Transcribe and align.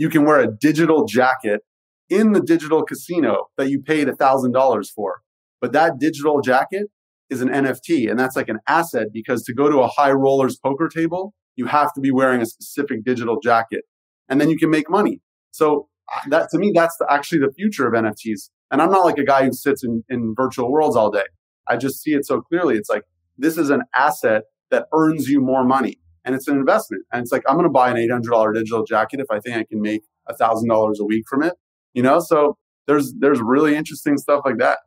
you 0.00 0.08
can 0.08 0.24
wear 0.24 0.40
a 0.40 0.50
digital 0.50 1.04
jacket 1.04 1.60
in 2.08 2.32
the 2.32 2.40
digital 2.40 2.82
casino 2.82 3.48
that 3.58 3.68
you 3.68 3.82
paid 3.82 4.08
$1,000 4.08 4.86
for. 4.96 5.20
But 5.60 5.72
that 5.72 5.98
digital 6.00 6.40
jacket 6.40 6.86
is 7.28 7.42
an 7.42 7.50
NFT 7.50 8.10
and 8.10 8.18
that's 8.18 8.34
like 8.34 8.48
an 8.48 8.60
asset 8.66 9.08
because 9.12 9.42
to 9.42 9.52
go 9.52 9.68
to 9.68 9.80
a 9.80 9.88
high 9.88 10.12
rollers 10.12 10.56
poker 10.56 10.88
table, 10.88 11.34
you 11.54 11.66
have 11.66 11.92
to 11.92 12.00
be 12.00 12.10
wearing 12.10 12.40
a 12.40 12.46
specific 12.46 13.04
digital 13.04 13.38
jacket 13.40 13.82
and 14.26 14.40
then 14.40 14.48
you 14.48 14.56
can 14.56 14.70
make 14.70 14.88
money. 14.88 15.20
So 15.50 15.88
uh, 16.10 16.20
that 16.30 16.48
to 16.52 16.58
me, 16.58 16.72
that's 16.74 16.96
the, 16.96 17.06
actually 17.10 17.40
the 17.40 17.52
future 17.52 17.86
of 17.86 17.92
NFTs. 17.92 18.48
And 18.70 18.80
I'm 18.80 18.90
not 18.90 19.04
like 19.04 19.18
a 19.18 19.24
guy 19.24 19.44
who 19.44 19.52
sits 19.52 19.84
in, 19.84 20.02
in 20.08 20.32
virtual 20.34 20.72
worlds 20.72 20.96
all 20.96 21.10
day. 21.10 21.28
I 21.68 21.76
just 21.76 22.00
see 22.00 22.12
it 22.12 22.24
so 22.24 22.40
clearly. 22.40 22.76
It's 22.76 22.88
like, 22.88 23.02
this 23.36 23.58
is 23.58 23.68
an 23.68 23.82
asset 23.94 24.44
that 24.70 24.86
earns 24.94 25.28
you 25.28 25.42
more 25.42 25.62
money 25.62 25.98
and 26.24 26.34
it's 26.34 26.48
an 26.48 26.56
investment. 26.56 27.04
And 27.12 27.22
it's 27.22 27.32
like, 27.32 27.42
I'm 27.48 27.54
going 27.56 27.64
to 27.64 27.70
buy 27.70 27.90
an 27.90 27.96
$800 27.96 28.54
digital 28.54 28.84
jacket 28.84 29.20
if 29.20 29.26
I 29.30 29.40
think 29.40 29.56
I 29.56 29.64
can 29.64 29.80
make 29.80 30.02
$1,000 30.30 30.98
a 30.98 31.04
week 31.04 31.24
from 31.28 31.42
it, 31.42 31.54
you 31.94 32.02
know? 32.02 32.20
So 32.20 32.56
there's, 32.86 33.12
there's 33.18 33.40
really 33.40 33.76
interesting 33.76 34.16
stuff 34.16 34.42
like 34.44 34.58
that. 34.58 34.78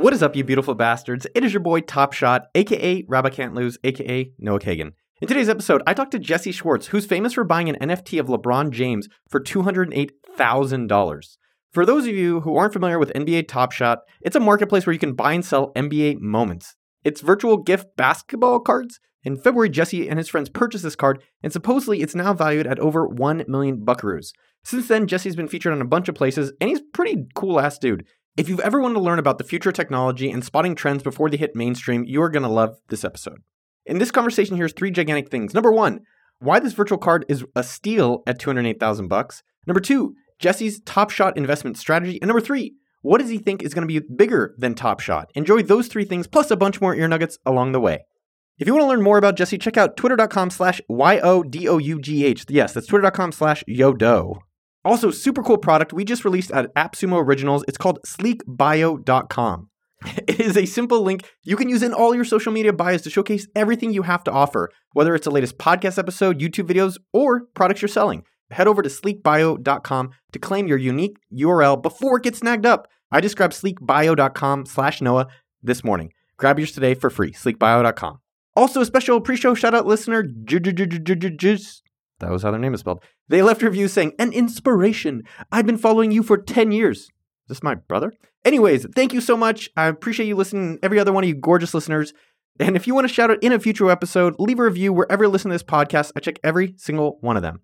What 0.00 0.12
is 0.12 0.22
up, 0.22 0.36
you 0.36 0.44
beautiful 0.44 0.74
bastards? 0.74 1.26
It 1.34 1.42
is 1.42 1.52
your 1.52 1.60
boy 1.60 1.80
Top 1.80 2.12
Shot, 2.12 2.48
aka 2.54 3.04
Rabbi 3.08 3.30
Can't 3.30 3.54
Lose, 3.54 3.78
aka 3.82 4.30
Noah 4.38 4.60
Kagan. 4.60 4.92
In 5.22 5.28
today's 5.28 5.48
episode, 5.48 5.82
I 5.86 5.94
talked 5.94 6.10
to 6.10 6.18
Jesse 6.18 6.52
Schwartz, 6.52 6.88
who's 6.88 7.06
famous 7.06 7.32
for 7.32 7.44
buying 7.44 7.70
an 7.70 7.76
NFT 7.80 8.20
of 8.20 8.26
LeBron 8.26 8.70
James 8.70 9.08
for 9.30 9.40
$208,000. 9.40 11.36
For 11.72 11.86
those 11.86 12.06
of 12.06 12.14
you 12.14 12.40
who 12.40 12.56
aren't 12.56 12.74
familiar 12.74 12.98
with 12.98 13.12
NBA 13.14 13.48
Top 13.48 13.72
Shot, 13.72 14.00
it's 14.20 14.36
a 14.36 14.40
marketplace 14.40 14.84
where 14.84 14.92
you 14.92 14.98
can 14.98 15.14
buy 15.14 15.32
and 15.32 15.44
sell 15.44 15.72
NBA 15.72 16.20
moments. 16.20 16.76
It's 17.06 17.20
virtual 17.20 17.58
gift 17.58 17.96
basketball 17.96 18.58
cards. 18.58 18.98
In 19.22 19.36
February, 19.36 19.68
Jesse 19.68 20.08
and 20.08 20.18
his 20.18 20.28
friends 20.28 20.48
purchased 20.48 20.82
this 20.82 20.96
card, 20.96 21.22
and 21.40 21.52
supposedly 21.52 22.00
it's 22.00 22.16
now 22.16 22.34
valued 22.34 22.66
at 22.66 22.80
over 22.80 23.06
1 23.06 23.44
million 23.46 23.78
buckaroos. 23.86 24.32
Since 24.64 24.88
then, 24.88 25.06
Jesse's 25.06 25.36
been 25.36 25.46
featured 25.46 25.72
on 25.72 25.80
a 25.80 25.84
bunch 25.84 26.08
of 26.08 26.16
places, 26.16 26.52
and 26.60 26.68
he's 26.68 26.80
pretty 26.92 27.28
cool 27.36 27.60
ass 27.60 27.78
dude. 27.78 28.04
If 28.36 28.48
you've 28.48 28.58
ever 28.58 28.80
wanted 28.80 28.94
to 28.94 29.02
learn 29.02 29.20
about 29.20 29.38
the 29.38 29.44
future 29.44 29.68
of 29.68 29.76
technology 29.76 30.32
and 30.32 30.44
spotting 30.44 30.74
trends 30.74 31.04
before 31.04 31.30
they 31.30 31.36
hit 31.36 31.54
mainstream, 31.54 32.02
you 32.02 32.20
are 32.22 32.28
going 32.28 32.42
to 32.42 32.48
love 32.48 32.76
this 32.88 33.04
episode. 33.04 33.38
In 33.84 33.98
this 33.98 34.10
conversation, 34.10 34.56
here's 34.56 34.72
three 34.72 34.90
gigantic 34.90 35.30
things. 35.30 35.54
Number 35.54 35.70
one, 35.70 36.00
why 36.40 36.58
this 36.58 36.72
virtual 36.72 36.98
card 36.98 37.24
is 37.28 37.44
a 37.54 37.62
steal 37.62 38.24
at 38.26 38.40
208,000 38.40 39.06
bucks. 39.06 39.44
Number 39.64 39.80
two, 39.80 40.16
Jesse's 40.40 40.80
Top 40.80 41.10
Shot 41.10 41.36
investment 41.36 41.78
strategy. 41.78 42.18
And 42.20 42.26
number 42.26 42.40
three, 42.40 42.74
what 43.06 43.20
does 43.20 43.30
he 43.30 43.38
think 43.38 43.62
is 43.62 43.72
going 43.72 43.86
to 43.86 44.00
be 44.00 44.04
bigger 44.14 44.52
than 44.58 44.74
Top 44.74 44.98
Shot? 44.98 45.30
Enjoy 45.36 45.62
those 45.62 45.86
three 45.86 46.04
things 46.04 46.26
plus 46.26 46.50
a 46.50 46.56
bunch 46.56 46.80
more 46.80 46.92
ear 46.92 47.06
nuggets 47.06 47.38
along 47.46 47.70
the 47.70 47.78
way. 47.78 48.04
If 48.58 48.66
you 48.66 48.74
want 48.74 48.82
to 48.82 48.88
learn 48.88 49.02
more 49.02 49.16
about 49.16 49.36
Jesse, 49.36 49.58
check 49.58 49.76
out 49.76 49.96
twitter.com 49.96 50.50
slash 50.50 50.80
Y-O-D-O-U-G-H. 50.88 52.46
Yes, 52.48 52.72
that's 52.72 52.88
twitter.com 52.88 53.30
slash 53.30 53.62
YODO. 53.68 54.38
Also, 54.84 55.12
super 55.12 55.44
cool 55.44 55.56
product 55.56 55.92
we 55.92 56.04
just 56.04 56.24
released 56.24 56.50
at 56.50 56.74
AppSumo 56.74 57.22
Originals. 57.22 57.64
It's 57.68 57.78
called 57.78 58.00
sleekbio.com. 58.04 59.70
It 60.28 60.40
is 60.40 60.56
a 60.56 60.66
simple 60.66 61.02
link 61.02 61.22
you 61.44 61.56
can 61.56 61.68
use 61.68 61.82
in 61.82 61.94
all 61.94 62.14
your 62.14 62.24
social 62.24 62.52
media 62.52 62.72
bios 62.72 63.02
to 63.02 63.10
showcase 63.10 63.46
everything 63.54 63.92
you 63.92 64.02
have 64.02 64.24
to 64.24 64.32
offer, 64.32 64.70
whether 64.92 65.14
it's 65.14 65.24
the 65.24 65.30
latest 65.30 65.58
podcast 65.58 65.98
episode, 65.98 66.40
YouTube 66.40 66.68
videos, 66.68 66.96
or 67.12 67.46
products 67.54 67.82
you're 67.82 67.88
selling. 67.88 68.24
Head 68.50 68.68
over 68.68 68.82
to 68.82 68.88
sleekbio.com 68.88 70.10
to 70.32 70.38
claim 70.38 70.68
your 70.68 70.78
unique 70.78 71.18
URL 71.32 71.80
before 71.80 72.18
it 72.18 72.24
gets 72.24 72.38
snagged 72.38 72.66
up. 72.66 72.88
I 73.10 73.20
just 73.20 73.36
grabbed 73.36 73.54
sleekbio.com 73.54 74.66
slash 74.66 75.00
Noah 75.00 75.28
this 75.62 75.84
morning. 75.84 76.12
Grab 76.36 76.58
yours 76.58 76.72
today 76.72 76.94
for 76.94 77.10
free, 77.10 77.32
sleekbio.com. 77.32 78.20
Also, 78.54 78.80
a 78.80 78.86
special 78.86 79.20
pre-show 79.20 79.54
shout-out 79.54 79.86
listener, 79.86 80.22
that 82.18 82.30
was 82.30 82.42
how 82.42 82.50
their 82.50 82.60
name 82.60 82.74
is 82.74 82.80
spelled. 82.80 83.02
They 83.28 83.42
left 83.42 83.62
reviews 83.62 83.92
saying, 83.92 84.12
an 84.18 84.32
inspiration. 84.32 85.24
I've 85.52 85.66
been 85.66 85.78
following 85.78 86.10
you 86.10 86.22
for 86.22 86.38
10 86.38 86.72
years. 86.72 87.00
Is 87.00 87.10
this 87.48 87.62
my 87.62 87.74
brother? 87.74 88.12
Anyways, 88.44 88.86
thank 88.94 89.12
you 89.12 89.20
so 89.20 89.36
much. 89.36 89.68
I 89.76 89.86
appreciate 89.86 90.26
you 90.26 90.36
listening, 90.36 90.78
every 90.82 90.98
other 90.98 91.12
one 91.12 91.24
of 91.24 91.28
you 91.28 91.34
gorgeous 91.34 91.74
listeners. 91.74 92.14
And 92.58 92.76
if 92.76 92.86
you 92.86 92.94
want 92.94 93.06
to 93.06 93.12
shout 93.12 93.30
out 93.30 93.42
in 93.42 93.52
a 93.52 93.60
future 93.60 93.90
episode, 93.90 94.36
leave 94.38 94.58
a 94.58 94.64
review 94.64 94.92
wherever 94.92 95.24
you 95.24 95.30
listen 95.30 95.50
to 95.50 95.54
this 95.54 95.62
podcast. 95.62 96.12
I 96.16 96.20
check 96.20 96.38
every 96.42 96.74
single 96.78 97.18
one 97.20 97.36
of 97.36 97.42
them. 97.42 97.60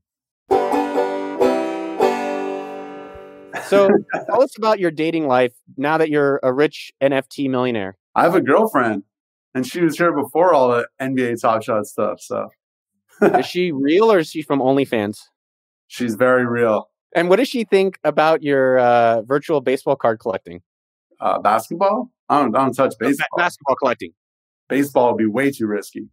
So 3.72 3.88
tell 4.26 4.42
us 4.42 4.58
about 4.58 4.78
your 4.78 4.90
dating 4.90 5.28
life 5.28 5.54
now 5.78 5.96
that 5.96 6.10
you're 6.10 6.40
a 6.42 6.52
rich 6.52 6.92
NFT 7.02 7.48
millionaire. 7.48 7.96
I 8.14 8.24
have 8.24 8.34
a 8.34 8.42
girlfriend 8.42 9.04
and 9.54 9.66
she 9.66 9.80
was 9.80 9.96
here 9.96 10.12
before 10.12 10.52
all 10.52 10.68
the 10.68 10.86
NBA 11.00 11.40
Top 11.40 11.62
Shot 11.62 11.86
stuff. 11.86 12.20
So 12.20 12.48
is 13.22 13.46
she 13.46 13.72
real 13.72 14.12
or 14.12 14.18
is 14.18 14.28
she 14.28 14.42
from 14.42 14.60
OnlyFans? 14.60 15.20
She's 15.88 16.16
very 16.16 16.46
real. 16.46 16.90
And 17.16 17.30
what 17.30 17.36
does 17.36 17.48
she 17.48 17.64
think 17.64 17.98
about 18.04 18.42
your 18.42 18.78
uh, 18.78 19.22
virtual 19.22 19.62
baseball 19.62 19.96
card 19.96 20.20
collecting? 20.20 20.60
Uh, 21.18 21.38
basketball? 21.38 22.10
I 22.28 22.40
don't, 22.40 22.54
I 22.54 22.64
don't 22.64 22.74
touch 22.74 22.94
baseball. 22.98 23.26
basketball 23.38 23.76
collecting. 23.76 24.12
Baseball 24.68 25.12
would 25.12 25.18
be 25.18 25.26
way 25.26 25.50
too 25.50 25.66
risky. 25.66 26.08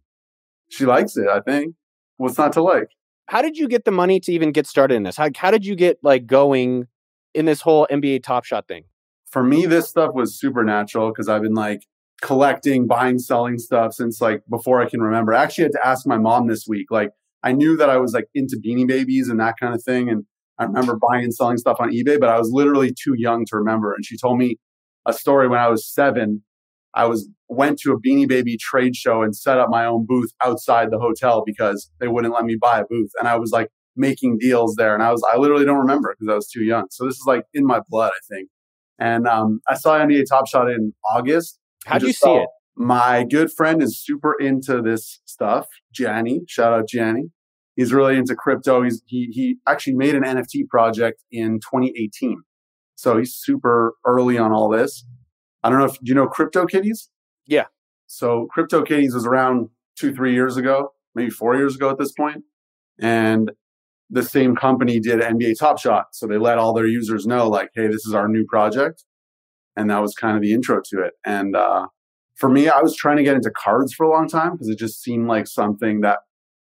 She 0.70 0.86
likes 0.86 1.16
it, 1.18 1.28
I 1.28 1.40
think. 1.40 1.74
What's 2.16 2.38
not 2.38 2.54
to 2.54 2.62
like? 2.62 2.88
How 3.26 3.42
did 3.42 3.58
you 3.58 3.68
get 3.68 3.84
the 3.84 3.90
money 3.90 4.18
to 4.20 4.32
even 4.32 4.50
get 4.50 4.66
started 4.66 4.94
in 4.94 5.02
this? 5.02 5.16
How, 5.16 5.28
how 5.36 5.50
did 5.50 5.66
you 5.66 5.74
get 5.74 5.98
like 6.02 6.26
going 6.26 6.86
in 7.34 7.44
this 7.44 7.62
whole 7.62 7.86
NBA 7.90 8.22
Top 8.22 8.44
Shot 8.44 8.68
thing? 8.68 8.84
For 9.30 9.42
me, 9.42 9.66
this 9.66 9.88
stuff 9.88 10.12
was 10.14 10.38
supernatural 10.38 11.10
because 11.10 11.28
I've 11.28 11.42
been 11.42 11.54
like 11.54 11.82
collecting, 12.20 12.86
buying, 12.86 13.18
selling 13.18 13.58
stuff 13.58 13.94
since 13.94 14.20
like 14.20 14.42
before 14.48 14.82
I 14.82 14.88
can 14.88 15.00
remember. 15.00 15.32
I 15.34 15.42
actually 15.42 15.64
had 15.64 15.72
to 15.72 15.86
ask 15.86 16.06
my 16.06 16.18
mom 16.18 16.48
this 16.48 16.66
week. 16.68 16.90
Like 16.90 17.10
I 17.42 17.52
knew 17.52 17.76
that 17.76 17.88
I 17.88 17.96
was 17.96 18.12
like 18.12 18.26
into 18.34 18.60
beanie 18.64 18.86
babies 18.86 19.28
and 19.28 19.40
that 19.40 19.54
kind 19.58 19.74
of 19.74 19.82
thing. 19.82 20.08
And 20.08 20.24
I 20.58 20.64
remember 20.64 20.96
buying 20.96 21.24
and 21.24 21.34
selling 21.34 21.56
stuff 21.56 21.78
on 21.80 21.90
eBay, 21.90 22.20
but 22.20 22.28
I 22.28 22.38
was 22.38 22.50
literally 22.52 22.92
too 22.92 23.14
young 23.16 23.46
to 23.46 23.56
remember. 23.56 23.94
And 23.94 24.04
she 24.04 24.18
told 24.18 24.38
me 24.38 24.58
a 25.06 25.12
story 25.12 25.48
when 25.48 25.58
I 25.58 25.68
was 25.68 25.86
seven. 25.86 26.42
I 26.92 27.06
was 27.06 27.28
went 27.48 27.78
to 27.80 27.92
a 27.92 28.00
beanie 28.00 28.28
baby 28.28 28.56
trade 28.56 28.96
show 28.96 29.22
and 29.22 29.34
set 29.34 29.58
up 29.58 29.70
my 29.70 29.86
own 29.86 30.04
booth 30.06 30.30
outside 30.44 30.90
the 30.90 30.98
hotel 30.98 31.42
because 31.46 31.90
they 32.00 32.08
wouldn't 32.08 32.34
let 32.34 32.44
me 32.44 32.56
buy 32.60 32.80
a 32.80 32.84
booth. 32.84 33.10
And 33.18 33.28
I 33.28 33.36
was 33.36 33.52
like 33.52 33.68
making 34.00 34.38
deals 34.38 34.74
there. 34.76 34.94
And 34.94 35.02
I 35.02 35.12
was 35.12 35.22
I 35.32 35.36
literally 35.36 35.64
don't 35.64 35.78
remember 35.78 36.14
because 36.18 36.32
I 36.32 36.34
was 36.34 36.48
too 36.48 36.64
young. 36.64 36.86
So 36.90 37.04
this 37.04 37.14
is 37.14 37.24
like 37.26 37.44
in 37.54 37.64
my 37.64 37.80
blood, 37.88 38.10
I 38.10 38.34
think. 38.34 38.48
And 38.98 39.26
um, 39.26 39.60
I 39.68 39.74
saw 39.74 39.98
NBA 39.98 40.24
Top 40.28 40.46
Shot 40.46 40.68
in 40.70 40.92
August 41.14 41.60
How'd 41.86 42.02
you 42.02 42.12
see 42.12 42.30
it? 42.30 42.48
My 42.76 43.24
good 43.24 43.52
friend 43.52 43.82
is 43.82 44.02
super 44.02 44.34
into 44.38 44.80
this 44.80 45.20
stuff. 45.24 45.66
Gianni, 45.92 46.42
shout 46.46 46.72
out 46.72 46.88
Gianni. 46.88 47.30
He's 47.76 47.92
really 47.92 48.16
into 48.16 48.34
crypto. 48.34 48.82
He's, 48.82 49.02
he, 49.06 49.28
he 49.32 49.56
actually 49.66 49.94
made 49.94 50.14
an 50.14 50.22
NFT 50.22 50.68
project 50.68 51.22
in 51.30 51.60
2018. 51.60 52.42
So 52.96 53.16
he's 53.16 53.34
super 53.34 53.94
early 54.06 54.36
on 54.38 54.52
all 54.52 54.68
this. 54.68 55.04
I 55.62 55.70
don't 55.70 55.78
know 55.78 55.86
if, 55.86 55.94
do 55.94 56.00
you 56.04 56.14
know 56.14 56.26
Crypto 56.26 56.66
Kitties? 56.66 57.10
Yeah. 57.46 57.66
So 58.06 58.48
Crypto 58.50 58.82
Kitties 58.82 59.14
was 59.14 59.26
around 59.26 59.68
two, 59.98 60.14
three 60.14 60.34
years 60.34 60.56
ago, 60.56 60.92
maybe 61.14 61.30
four 61.30 61.56
years 61.56 61.76
ago 61.76 61.90
at 61.90 61.98
this 61.98 62.12
point. 62.12 62.44
And 62.98 63.52
the 64.10 64.22
same 64.22 64.56
company 64.56 65.00
did 65.00 65.20
NBA 65.20 65.58
Top 65.58 65.78
Shot. 65.78 66.08
So 66.12 66.26
they 66.26 66.38
let 66.38 66.58
all 66.58 66.72
their 66.72 66.86
users 66.86 67.26
know, 67.26 67.48
like, 67.48 67.70
hey, 67.74 67.86
this 67.86 68.04
is 68.06 68.14
our 68.14 68.28
new 68.28 68.44
project 68.44 69.04
and 69.76 69.90
that 69.90 70.02
was 70.02 70.14
kind 70.14 70.36
of 70.36 70.42
the 70.42 70.52
intro 70.52 70.80
to 70.84 71.00
it. 71.02 71.14
And 71.24 71.56
uh, 71.56 71.86
for 72.36 72.48
me, 72.48 72.68
I 72.68 72.80
was 72.80 72.94
trying 72.94 73.16
to 73.16 73.22
get 73.22 73.34
into 73.34 73.50
cards 73.50 73.94
for 73.94 74.04
a 74.04 74.10
long 74.10 74.28
time 74.28 74.52
because 74.52 74.68
it 74.68 74.78
just 74.78 75.02
seemed 75.02 75.28
like 75.28 75.46
something 75.46 76.00
that 76.02 76.18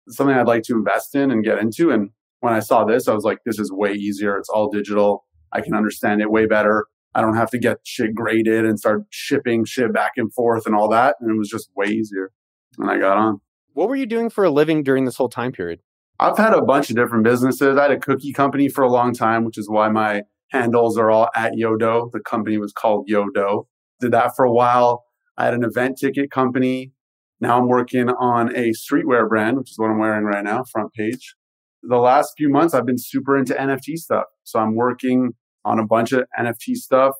something 0.07 0.35
I'd 0.35 0.47
like 0.47 0.63
to 0.63 0.73
invest 0.73 1.15
in 1.15 1.29
and 1.29 1.43
get 1.43 1.59
into. 1.59 1.91
And 1.91 2.09
when 2.39 2.53
I 2.53 2.59
saw 2.59 2.83
this, 2.83 3.07
I 3.07 3.13
was 3.13 3.23
like, 3.23 3.39
this 3.45 3.59
is 3.59 3.71
way 3.71 3.93
easier. 3.93 4.37
It's 4.37 4.49
all 4.49 4.69
digital. 4.69 5.25
I 5.51 5.61
can 5.61 5.73
understand 5.73 6.21
it 6.21 6.31
way 6.31 6.45
better. 6.45 6.85
I 7.13 7.21
don't 7.21 7.35
have 7.35 7.49
to 7.51 7.59
get 7.59 7.79
shit 7.83 8.16
graded 8.16 8.66
and 8.66 8.79
start 8.79 9.03
shipping 9.09 9.66
shit 9.66 9.93
back 9.93 10.13
and 10.16 10.33
forth 10.33 10.66
and 10.66 10.75
all 10.75 10.89
that. 10.89 11.16
And 11.19 11.29
it 11.29 11.37
was 11.37 11.49
just 11.49 11.69
way 11.75 11.87
easier. 11.87 12.31
And 12.77 12.89
I 12.89 12.97
got 12.97 13.17
on. 13.17 13.41
What 13.73 13.89
were 13.89 13.95
you 13.95 14.05
doing 14.05 14.29
for 14.29 14.43
a 14.43 14.49
living 14.49 14.83
during 14.83 15.05
this 15.05 15.17
whole 15.17 15.29
time 15.29 15.51
period? 15.51 15.81
I've 16.22 16.38
had 16.38 16.53
a 16.53 16.62
bunch 16.62 16.90
of 16.90 16.97
different 16.97 17.24
businesses. 17.24 17.78
I 17.78 17.84
had 17.84 17.91
a 17.91 17.99
cookie 17.99 18.34
company 18.34 18.67
for 18.67 18.84
a 18.84 18.91
long 18.91 19.14
time, 19.14 19.46
which 19.46 19.58
is 19.58 19.70
why 19.70 19.88
my 19.88 20.23
handles 20.49 20.97
are 20.97 21.09
all 21.09 21.29
at 21.34 21.53
Yodo. 21.53 22.11
The 22.11 22.20
company 22.20 22.58
was 22.58 22.73
called 22.73 23.08
Yodo. 23.09 23.67
Did 24.02 24.11
that 24.11 24.35
for 24.35 24.43
a 24.43 24.52
while. 24.52 25.05
I 25.38 25.46
had 25.46 25.53
an 25.53 25.64
event 25.64 25.97
ticket 25.97 26.29
company. 26.29 26.91
Now 27.40 27.58
I'm 27.58 27.70
working 27.70 28.09
on 28.09 28.53
a 28.53 28.72
streetwear 28.72 29.29
brand, 29.29 29.58
which 29.58 29.72
is 29.72 29.79
what 29.79 29.90
I'm 29.90 29.97
wearing 29.97 30.26
right 30.26 30.43
now, 30.43 30.64
front 30.70 30.91
page. 30.93 31.35
The 31.84 31.97
last 31.97 32.34
few 32.38 32.49
months, 32.49 32.73
I've 32.73 32.85
been 32.85 32.97
super 32.97 33.38
into 33.38 33.53
NFT 33.53 33.96
stuff. 33.96 34.26
So 34.43 34.59
I'm 34.59 34.76
working 34.76 35.32
on 35.64 35.79
a 35.79 35.85
bunch 35.85 36.11
of 36.11 36.26
NFT 36.38 36.76
stuff, 36.76 37.14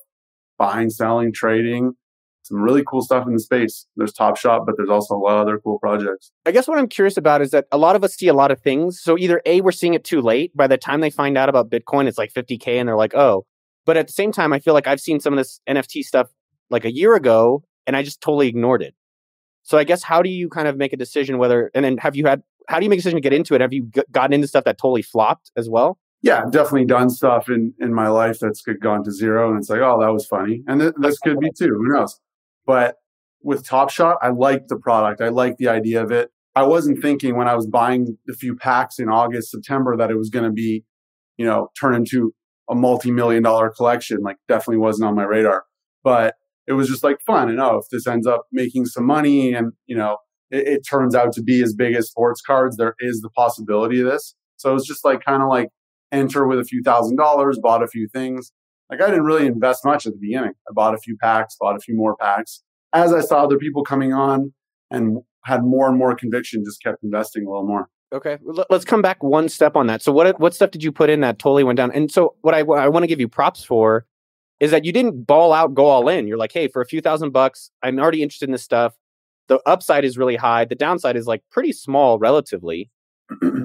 buying, 0.58 0.90
selling, 0.90 1.32
trading, 1.32 1.94
some 2.50 2.60
really 2.60 2.82
cool 2.84 3.00
stuff 3.00 3.26
in 3.26 3.32
the 3.32 3.38
space. 3.38 3.86
There's 3.96 4.12
Top 4.12 4.36
Shot, 4.36 4.66
but 4.66 4.74
there's 4.76 4.90
also 4.90 5.14
a 5.14 5.16
lot 5.16 5.36
of 5.36 5.42
other 5.42 5.58
cool 5.58 5.78
projects. 5.78 6.32
I 6.44 6.50
guess 6.50 6.66
what 6.66 6.78
I'm 6.78 6.88
curious 6.88 7.16
about 7.16 7.40
is 7.40 7.52
that 7.52 7.66
a 7.70 7.78
lot 7.78 7.94
of 7.94 8.02
us 8.02 8.14
see 8.14 8.26
a 8.26 8.34
lot 8.34 8.50
of 8.50 8.60
things. 8.60 9.00
So 9.00 9.16
either 9.16 9.40
A, 9.46 9.60
we're 9.60 9.70
seeing 9.70 9.94
it 9.94 10.04
too 10.04 10.20
late. 10.20 10.54
By 10.56 10.66
the 10.66 10.76
time 10.76 11.00
they 11.00 11.10
find 11.10 11.38
out 11.38 11.48
about 11.48 11.70
Bitcoin, 11.70 12.08
it's 12.08 12.18
like 12.18 12.32
50K 12.32 12.66
and 12.68 12.88
they're 12.88 12.96
like, 12.96 13.14
oh. 13.14 13.46
But 13.86 13.96
at 13.96 14.08
the 14.08 14.12
same 14.12 14.32
time, 14.32 14.52
I 14.52 14.58
feel 14.58 14.74
like 14.74 14.86
I've 14.86 15.00
seen 15.00 15.20
some 15.20 15.32
of 15.32 15.38
this 15.38 15.60
NFT 15.68 16.02
stuff 16.02 16.28
like 16.70 16.84
a 16.84 16.92
year 16.92 17.14
ago 17.14 17.62
and 17.86 17.96
I 17.96 18.02
just 18.02 18.20
totally 18.20 18.48
ignored 18.48 18.82
it. 18.82 18.94
So 19.62 19.78
I 19.78 19.84
guess 19.84 20.02
how 20.02 20.22
do 20.22 20.28
you 20.28 20.48
kind 20.48 20.66
of 20.66 20.76
make 20.76 20.92
a 20.92 20.96
decision 20.96 21.38
whether, 21.38 21.70
and 21.74 21.84
then 21.84 21.98
have 21.98 22.16
you 22.16 22.26
had, 22.26 22.42
how 22.68 22.78
do 22.78 22.84
you 22.84 22.90
make 22.90 22.98
a 22.98 23.02
decision 23.02 23.16
to 23.16 23.22
get 23.22 23.32
into 23.32 23.54
it? 23.54 23.60
Have 23.60 23.72
you 23.72 23.84
g- 23.94 24.02
gotten 24.10 24.32
into 24.32 24.48
stuff 24.48 24.64
that 24.64 24.78
totally 24.78 25.02
flopped 25.02 25.50
as 25.56 25.68
well? 25.68 25.98
Yeah, 26.22 26.42
I've 26.42 26.52
definitely 26.52 26.84
done 26.84 27.08
stuff 27.08 27.48
in, 27.48 27.72
in 27.80 27.94
my 27.94 28.08
life 28.08 28.38
that's 28.40 28.62
gone 28.82 29.04
to 29.04 29.10
zero. 29.10 29.50
And 29.50 29.58
it's 29.58 29.70
like, 29.70 29.80
oh, 29.80 30.00
that 30.00 30.12
was 30.12 30.26
funny. 30.26 30.62
And 30.66 30.80
th- 30.80 30.94
this 30.98 31.18
could 31.18 31.40
be 31.40 31.50
too. 31.56 31.68
Who 31.68 31.88
knows? 31.88 32.18
But 32.70 32.98
with 33.42 33.66
Top 33.66 33.90
Shot, 33.90 34.18
I 34.22 34.28
liked 34.28 34.68
the 34.68 34.76
product. 34.76 35.20
I 35.20 35.28
liked 35.30 35.58
the 35.58 35.66
idea 35.66 36.04
of 36.04 36.12
it. 36.12 36.30
I 36.54 36.62
wasn't 36.62 37.02
thinking 37.02 37.36
when 37.36 37.48
I 37.48 37.56
was 37.56 37.66
buying 37.66 38.16
a 38.28 38.32
few 38.32 38.54
packs 38.54 39.00
in 39.00 39.08
August, 39.08 39.50
September 39.50 39.96
that 39.96 40.08
it 40.08 40.16
was 40.16 40.30
going 40.30 40.44
to 40.44 40.52
be, 40.52 40.84
you 41.36 41.44
know, 41.44 41.70
turn 41.80 41.96
into 41.96 42.32
a 42.70 42.76
multi-million 42.76 43.42
dollar 43.42 43.70
collection. 43.70 44.18
Like 44.22 44.36
definitely 44.46 44.76
wasn't 44.76 45.08
on 45.08 45.16
my 45.16 45.24
radar, 45.24 45.64
but 46.04 46.36
it 46.68 46.74
was 46.74 46.88
just 46.88 47.02
like 47.02 47.18
fun. 47.26 47.48
And 47.48 47.60
oh, 47.60 47.78
if 47.78 47.86
this 47.90 48.06
ends 48.06 48.24
up 48.24 48.44
making 48.52 48.86
some 48.86 49.04
money 49.04 49.52
and, 49.52 49.72
you 49.86 49.96
know, 49.96 50.18
it, 50.52 50.68
it 50.68 50.80
turns 50.88 51.16
out 51.16 51.32
to 51.32 51.42
be 51.42 51.60
as 51.64 51.74
big 51.74 51.96
as 51.96 52.06
sports 52.06 52.40
cards, 52.40 52.76
there 52.76 52.94
is 53.00 53.20
the 53.20 53.30
possibility 53.30 53.98
of 53.98 54.06
this. 54.06 54.36
So 54.58 54.70
it 54.70 54.74
was 54.74 54.86
just 54.86 55.04
like 55.04 55.24
kind 55.24 55.42
of 55.42 55.48
like 55.48 55.70
enter 56.12 56.46
with 56.46 56.60
a 56.60 56.64
few 56.64 56.84
thousand 56.84 57.16
dollars, 57.16 57.58
bought 57.60 57.82
a 57.82 57.88
few 57.88 58.06
things. 58.06 58.52
Like 58.90 59.00
I 59.00 59.06
didn't 59.06 59.24
really 59.24 59.46
invest 59.46 59.84
much 59.84 60.06
at 60.06 60.12
the 60.12 60.18
beginning. 60.18 60.52
I 60.68 60.72
bought 60.72 60.94
a 60.94 60.98
few 60.98 61.16
packs, 61.16 61.56
bought 61.60 61.76
a 61.76 61.80
few 61.80 61.96
more 61.96 62.16
packs. 62.16 62.62
As 62.92 63.12
I 63.12 63.20
saw 63.20 63.44
other 63.44 63.56
people 63.56 63.84
coming 63.84 64.12
on 64.12 64.52
and 64.90 65.18
had 65.44 65.62
more 65.62 65.88
and 65.88 65.96
more 65.96 66.14
conviction, 66.14 66.64
just 66.64 66.82
kept 66.82 67.02
investing 67.04 67.46
a 67.46 67.50
little 67.50 67.66
more. 67.66 67.88
Okay, 68.12 68.38
let's 68.42 68.84
come 68.84 69.02
back 69.02 69.22
one 69.22 69.48
step 69.48 69.76
on 69.76 69.86
that. 69.86 70.02
So, 70.02 70.10
what 70.10 70.40
what 70.40 70.52
stuff 70.52 70.72
did 70.72 70.82
you 70.82 70.90
put 70.90 71.10
in 71.10 71.20
that 71.20 71.38
totally 71.38 71.62
went 71.62 71.76
down? 71.76 71.92
And 71.92 72.10
so, 72.10 72.34
what 72.40 72.54
I 72.54 72.60
I 72.60 72.88
want 72.88 73.04
to 73.04 73.06
give 73.06 73.20
you 73.20 73.28
props 73.28 73.62
for 73.62 74.04
is 74.58 74.72
that 74.72 74.84
you 74.84 74.92
didn't 74.92 75.26
ball 75.26 75.52
out, 75.52 75.74
go 75.74 75.86
all 75.86 76.08
in. 76.08 76.26
You're 76.26 76.36
like, 76.36 76.52
hey, 76.52 76.66
for 76.66 76.82
a 76.82 76.86
few 76.86 77.00
thousand 77.00 77.30
bucks, 77.30 77.70
I'm 77.82 78.00
already 78.00 78.22
interested 78.22 78.48
in 78.48 78.52
this 78.52 78.64
stuff. 78.64 78.94
The 79.46 79.60
upside 79.64 80.04
is 80.04 80.18
really 80.18 80.36
high. 80.36 80.64
The 80.64 80.74
downside 80.74 81.16
is 81.16 81.26
like 81.26 81.42
pretty 81.52 81.72
small 81.72 82.18
relatively. 82.18 82.90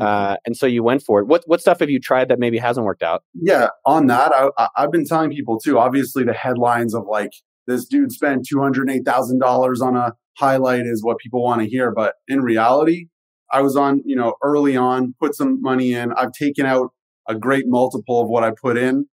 Uh, 0.02 0.38
and 0.46 0.56
so 0.56 0.66
you 0.66 0.84
went 0.84 1.02
for 1.04 1.20
it. 1.20 1.28
What 1.28 1.44
what 1.46 1.62
stuff 1.62 1.80
have 1.80 1.90
you 1.90 2.00
tried 2.00 2.30
that 2.30 2.40
maybe 2.40 2.58
hasn't 2.58 2.86
worked 2.86 3.04
out? 3.04 3.24
Yeah, 3.34 3.68
on 3.86 4.08
that, 4.08 4.32
I, 4.34 4.68
I've 4.76 4.92
been 4.92 5.06
telling 5.06 5.32
people 5.32 5.60
too. 5.60 5.78
Obviously, 5.80 6.24
the 6.24 6.34
headlines 6.34 6.94
of 6.94 7.06
like 7.08 7.32
this 7.68 7.86
dude 7.86 8.12
spent 8.12 8.46
two 8.48 8.62
hundred 8.62 8.90
eight 8.90 9.06
thousand 9.06 9.40
dollars 9.40 9.82
on 9.82 9.96
a 9.96 10.14
highlight 10.38 10.86
is 10.86 11.04
what 11.04 11.18
people 11.18 11.44
want 11.44 11.62
to 11.62 11.68
hear, 11.68 11.92
but 11.92 12.16
in 12.28 12.42
reality, 12.42 13.08
I 13.52 13.62
was 13.62 13.76
on, 13.76 14.02
you 14.06 14.16
know, 14.16 14.36
early 14.44 14.76
on, 14.76 15.16
put 15.20 15.36
some 15.36 15.62
money 15.62 15.94
in. 15.94 16.12
I've 16.14 16.32
taken 16.34 16.66
out 16.66 16.92
a 17.28 17.36
great 17.36 17.66
multiple 17.68 18.22
of 18.22 18.28
what 18.28 18.44
I 18.44 18.52
put 18.52 18.78
in, 18.78 19.08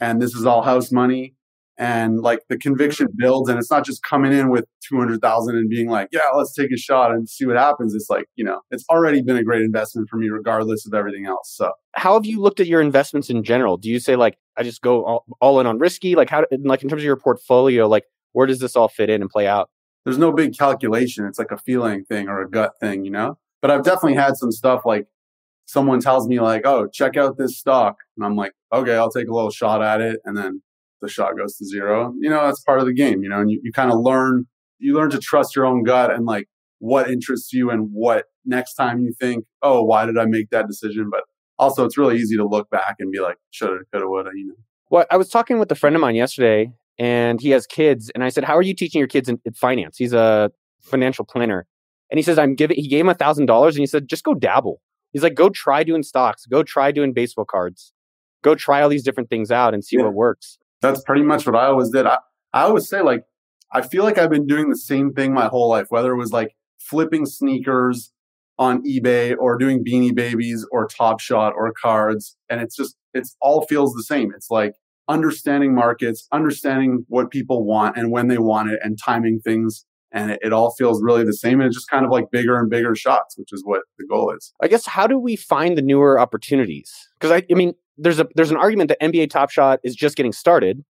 and 0.00 0.20
this 0.20 0.34
is 0.34 0.44
all 0.44 0.62
house 0.62 0.92
money. 0.92 1.35
And 1.78 2.20
like 2.20 2.40
the 2.48 2.56
conviction 2.56 3.08
builds, 3.16 3.50
and 3.50 3.58
it's 3.58 3.70
not 3.70 3.84
just 3.84 4.02
coming 4.02 4.32
in 4.32 4.50
with 4.50 4.64
200,000 4.88 5.56
and 5.56 5.68
being 5.68 5.90
like, 5.90 6.08
yeah, 6.10 6.20
let's 6.34 6.54
take 6.54 6.72
a 6.72 6.76
shot 6.76 7.10
and 7.10 7.28
see 7.28 7.44
what 7.44 7.56
happens. 7.56 7.94
It's 7.94 8.08
like, 8.08 8.24
you 8.34 8.44
know, 8.44 8.60
it's 8.70 8.84
already 8.88 9.20
been 9.20 9.36
a 9.36 9.44
great 9.44 9.60
investment 9.62 10.08
for 10.08 10.16
me, 10.16 10.28
regardless 10.28 10.86
of 10.86 10.94
everything 10.94 11.26
else. 11.26 11.52
So, 11.54 11.72
how 11.92 12.14
have 12.14 12.24
you 12.24 12.40
looked 12.40 12.60
at 12.60 12.66
your 12.66 12.80
investments 12.80 13.28
in 13.28 13.42
general? 13.42 13.76
Do 13.76 13.90
you 13.90 14.00
say, 14.00 14.16
like, 14.16 14.38
I 14.56 14.62
just 14.62 14.80
go 14.80 15.04
all, 15.04 15.24
all 15.40 15.60
in 15.60 15.66
on 15.66 15.78
risky? 15.78 16.14
Like, 16.14 16.30
how, 16.30 16.46
like, 16.64 16.82
in 16.82 16.88
terms 16.88 17.02
of 17.02 17.06
your 17.06 17.16
portfolio, 17.16 17.86
like, 17.86 18.04
where 18.32 18.46
does 18.46 18.58
this 18.58 18.74
all 18.74 18.88
fit 18.88 19.10
in 19.10 19.20
and 19.20 19.30
play 19.30 19.46
out? 19.46 19.68
There's 20.04 20.18
no 20.18 20.32
big 20.32 20.56
calculation. 20.56 21.26
It's 21.26 21.38
like 21.38 21.50
a 21.50 21.58
feeling 21.58 22.04
thing 22.04 22.28
or 22.28 22.40
a 22.40 22.48
gut 22.48 22.72
thing, 22.80 23.04
you 23.04 23.10
know? 23.10 23.38
But 23.60 23.70
I've 23.70 23.82
definitely 23.82 24.14
had 24.14 24.36
some 24.36 24.52
stuff 24.52 24.82
like 24.86 25.06
someone 25.66 26.00
tells 26.00 26.28
me 26.28 26.40
like, 26.40 26.62
"Oh, 26.64 26.86
check 26.86 27.16
out 27.16 27.38
this 27.38 27.58
stock," 27.58 27.96
and 28.16 28.24
I'm 28.24 28.36
like, 28.36 28.52
"Okay, 28.72 28.94
I'll 28.96 29.10
take 29.10 29.28
a 29.28 29.34
little 29.34 29.50
shot 29.50 29.82
at 29.82 30.00
it," 30.00 30.20
and 30.24 30.36
then 30.36 30.62
the 31.00 31.08
shot 31.08 31.36
goes 31.36 31.56
to 31.56 31.64
zero. 31.64 32.12
You 32.20 32.30
know, 32.30 32.44
that's 32.46 32.62
part 32.62 32.80
of 32.80 32.86
the 32.86 32.94
game. 32.94 33.22
You 33.22 33.28
know, 33.28 33.40
and 33.40 33.50
you, 33.50 33.60
you 33.62 33.72
kind 33.72 33.92
of 33.92 33.98
learn 34.00 34.46
you 34.78 34.94
learn 34.94 35.10
to 35.10 35.18
trust 35.18 35.56
your 35.56 35.64
own 35.64 35.82
gut 35.84 36.12
and 36.12 36.26
like 36.26 36.48
what 36.78 37.10
interests 37.10 37.52
you 37.52 37.70
and 37.70 37.88
what 37.92 38.24
next 38.44 38.74
time 38.74 39.00
you 39.00 39.12
think, 39.18 39.44
"Oh, 39.62 39.82
why 39.82 40.06
did 40.06 40.18
I 40.18 40.26
make 40.26 40.50
that 40.50 40.66
decision?" 40.66 41.08
But 41.10 41.22
also, 41.58 41.84
it's 41.84 41.96
really 41.96 42.16
easy 42.16 42.36
to 42.36 42.46
look 42.46 42.68
back 42.70 42.96
and 42.98 43.10
be 43.10 43.20
like, 43.20 43.36
"Shoulda, 43.50 43.84
coulda, 43.92 44.08
woulda," 44.08 44.30
you 44.34 44.48
know. 44.48 44.54
Well, 44.90 45.06
I 45.10 45.16
was 45.16 45.28
talking 45.28 45.58
with 45.58 45.70
a 45.72 45.74
friend 45.74 45.96
of 45.96 46.00
mine 46.00 46.14
yesterday, 46.14 46.72
and 46.98 47.40
he 47.40 47.50
has 47.50 47.66
kids, 47.66 48.10
and 48.14 48.22
I 48.22 48.28
said, 48.28 48.44
"How 48.44 48.56
are 48.56 48.62
you 48.62 48.74
teaching 48.74 48.98
your 48.98 49.08
kids 49.08 49.28
in, 49.28 49.38
in 49.44 49.54
finance?" 49.54 49.96
He's 49.96 50.12
a 50.12 50.50
financial 50.82 51.24
planner, 51.24 51.66
and 52.10 52.18
he 52.18 52.22
says, 52.22 52.38
I'm 52.38 52.54
giving, 52.54 52.76
he 52.76 52.88
gave 52.88 53.00
him 53.00 53.08
a 53.08 53.14
thousand 53.14 53.46
dollars 53.46 53.76
and 53.76 53.80
he 53.80 53.86
said, 53.86 54.08
just 54.08 54.24
go 54.24 54.34
dabble. 54.34 54.80
He's 55.12 55.22
like, 55.22 55.34
go 55.34 55.48
try 55.48 55.82
doing 55.82 56.02
stocks, 56.02 56.46
go 56.46 56.62
try 56.62 56.92
doing 56.92 57.12
baseball 57.12 57.44
cards, 57.44 57.92
go 58.42 58.54
try 58.54 58.82
all 58.82 58.88
these 58.88 59.02
different 59.02 59.30
things 59.30 59.50
out 59.50 59.74
and 59.74 59.84
see 59.84 59.96
yeah. 59.96 60.04
what 60.04 60.14
works. 60.14 60.58
That's 60.86 61.02
pretty 61.02 61.22
much 61.22 61.46
what 61.46 61.56
I 61.56 61.66
always 61.66 61.90
did. 61.90 62.06
I, 62.06 62.18
I 62.52 62.62
always 62.62 62.88
say, 62.88 63.02
like, 63.02 63.24
I 63.72 63.82
feel 63.82 64.04
like 64.04 64.18
I've 64.18 64.30
been 64.30 64.46
doing 64.46 64.70
the 64.70 64.76
same 64.76 65.12
thing 65.12 65.34
my 65.34 65.46
whole 65.46 65.68
life, 65.68 65.86
whether 65.88 66.12
it 66.12 66.16
was 66.16 66.32
like 66.32 66.56
flipping 66.78 67.26
sneakers 67.26 68.12
on 68.58 68.82
eBay 68.84 69.36
or 69.38 69.58
doing 69.58 69.84
beanie 69.84 70.14
babies 70.14 70.66
or 70.70 70.86
Top 70.86 71.20
Shot 71.20 71.52
or 71.54 71.72
cards. 71.72 72.36
And 72.48 72.60
it's 72.60 72.76
just, 72.76 72.96
it's 73.12 73.36
all 73.40 73.66
feels 73.66 73.92
the 73.94 74.02
same. 74.02 74.32
It's 74.34 74.50
like 74.50 74.74
understanding 75.08 75.74
markets, 75.74 76.26
understanding 76.32 77.04
what 77.08 77.30
people 77.30 77.64
want 77.64 77.96
and 77.96 78.10
when 78.10 78.28
they 78.28 78.38
want 78.38 78.70
it 78.70 78.80
and 78.82 78.98
timing 78.98 79.40
things 79.40 79.84
and 80.12 80.30
it, 80.30 80.38
it, 80.42 80.52
all 80.52 80.72
feels 80.72 81.02
really 81.02 81.24
the 81.24 81.32
same 81.32 81.60
and 81.60 81.66
it's 81.66 81.76
just 81.76 81.90
kind 81.90 82.04
of 82.04 82.10
like 82.10 82.30
bigger 82.30 82.58
and 82.58 82.70
bigger 82.70 82.94
shots 82.94 83.36
which 83.36 83.52
is 83.52 83.62
what 83.64 83.82
the 83.98 84.06
goal 84.06 84.32
is 84.32 84.52
i 84.62 84.68
guess 84.68 84.86
how 84.86 85.06
do 85.06 85.18
we 85.18 85.36
find 85.36 85.76
the 85.76 85.82
newer 85.82 86.18
opportunities 86.18 87.08
because 87.18 87.32
I, 87.32 87.42
I 87.50 87.54
mean 87.54 87.74
there's 87.98 88.18
a 88.18 88.26
there's 88.34 88.50
an 88.50 88.56
argument 88.56 88.88
that 88.88 89.00
nba 89.00 89.28
top 89.28 89.50
shot 89.50 89.80
is 89.82 89.94
just 89.94 90.16
getting 90.16 90.32
started 90.32 90.84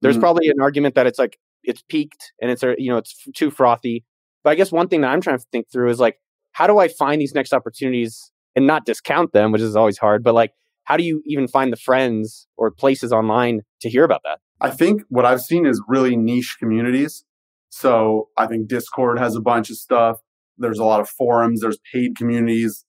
there's 0.00 0.14
mm-hmm. 0.14 0.22
probably 0.22 0.48
an 0.48 0.60
argument 0.60 0.94
that 0.94 1.06
it's 1.06 1.18
like 1.18 1.38
it's 1.64 1.82
peaked 1.88 2.32
and 2.40 2.50
it's 2.50 2.62
you 2.78 2.90
know 2.90 2.96
it's 2.96 3.26
too 3.34 3.50
frothy 3.50 4.04
but 4.44 4.50
i 4.50 4.54
guess 4.54 4.72
one 4.72 4.88
thing 4.88 5.00
that 5.00 5.08
i'm 5.08 5.20
trying 5.20 5.38
to 5.38 5.44
think 5.52 5.66
through 5.70 5.90
is 5.90 6.00
like 6.00 6.18
how 6.52 6.66
do 6.66 6.78
i 6.78 6.88
find 6.88 7.20
these 7.20 7.34
next 7.34 7.52
opportunities 7.52 8.32
and 8.56 8.66
not 8.66 8.84
discount 8.84 9.32
them 9.32 9.52
which 9.52 9.62
is 9.62 9.76
always 9.76 9.98
hard 9.98 10.22
but 10.22 10.34
like 10.34 10.52
how 10.84 10.96
do 10.96 11.04
you 11.04 11.22
even 11.26 11.46
find 11.46 11.72
the 11.72 11.76
friends 11.76 12.46
or 12.56 12.70
places 12.70 13.12
online 13.12 13.62
to 13.80 13.88
hear 13.88 14.04
about 14.04 14.22
that 14.24 14.38
i 14.60 14.70
think 14.70 15.02
what 15.08 15.24
i've 15.24 15.40
seen 15.40 15.66
is 15.66 15.82
really 15.88 16.16
niche 16.16 16.56
communities 16.58 17.24
so 17.70 18.28
I 18.36 18.46
think 18.46 18.68
Discord 18.68 19.18
has 19.18 19.36
a 19.36 19.40
bunch 19.40 19.70
of 19.70 19.76
stuff. 19.76 20.18
There's 20.56 20.78
a 20.78 20.84
lot 20.84 21.00
of 21.00 21.08
forums. 21.08 21.60
There's 21.60 21.78
paid 21.92 22.16
communities 22.16 22.84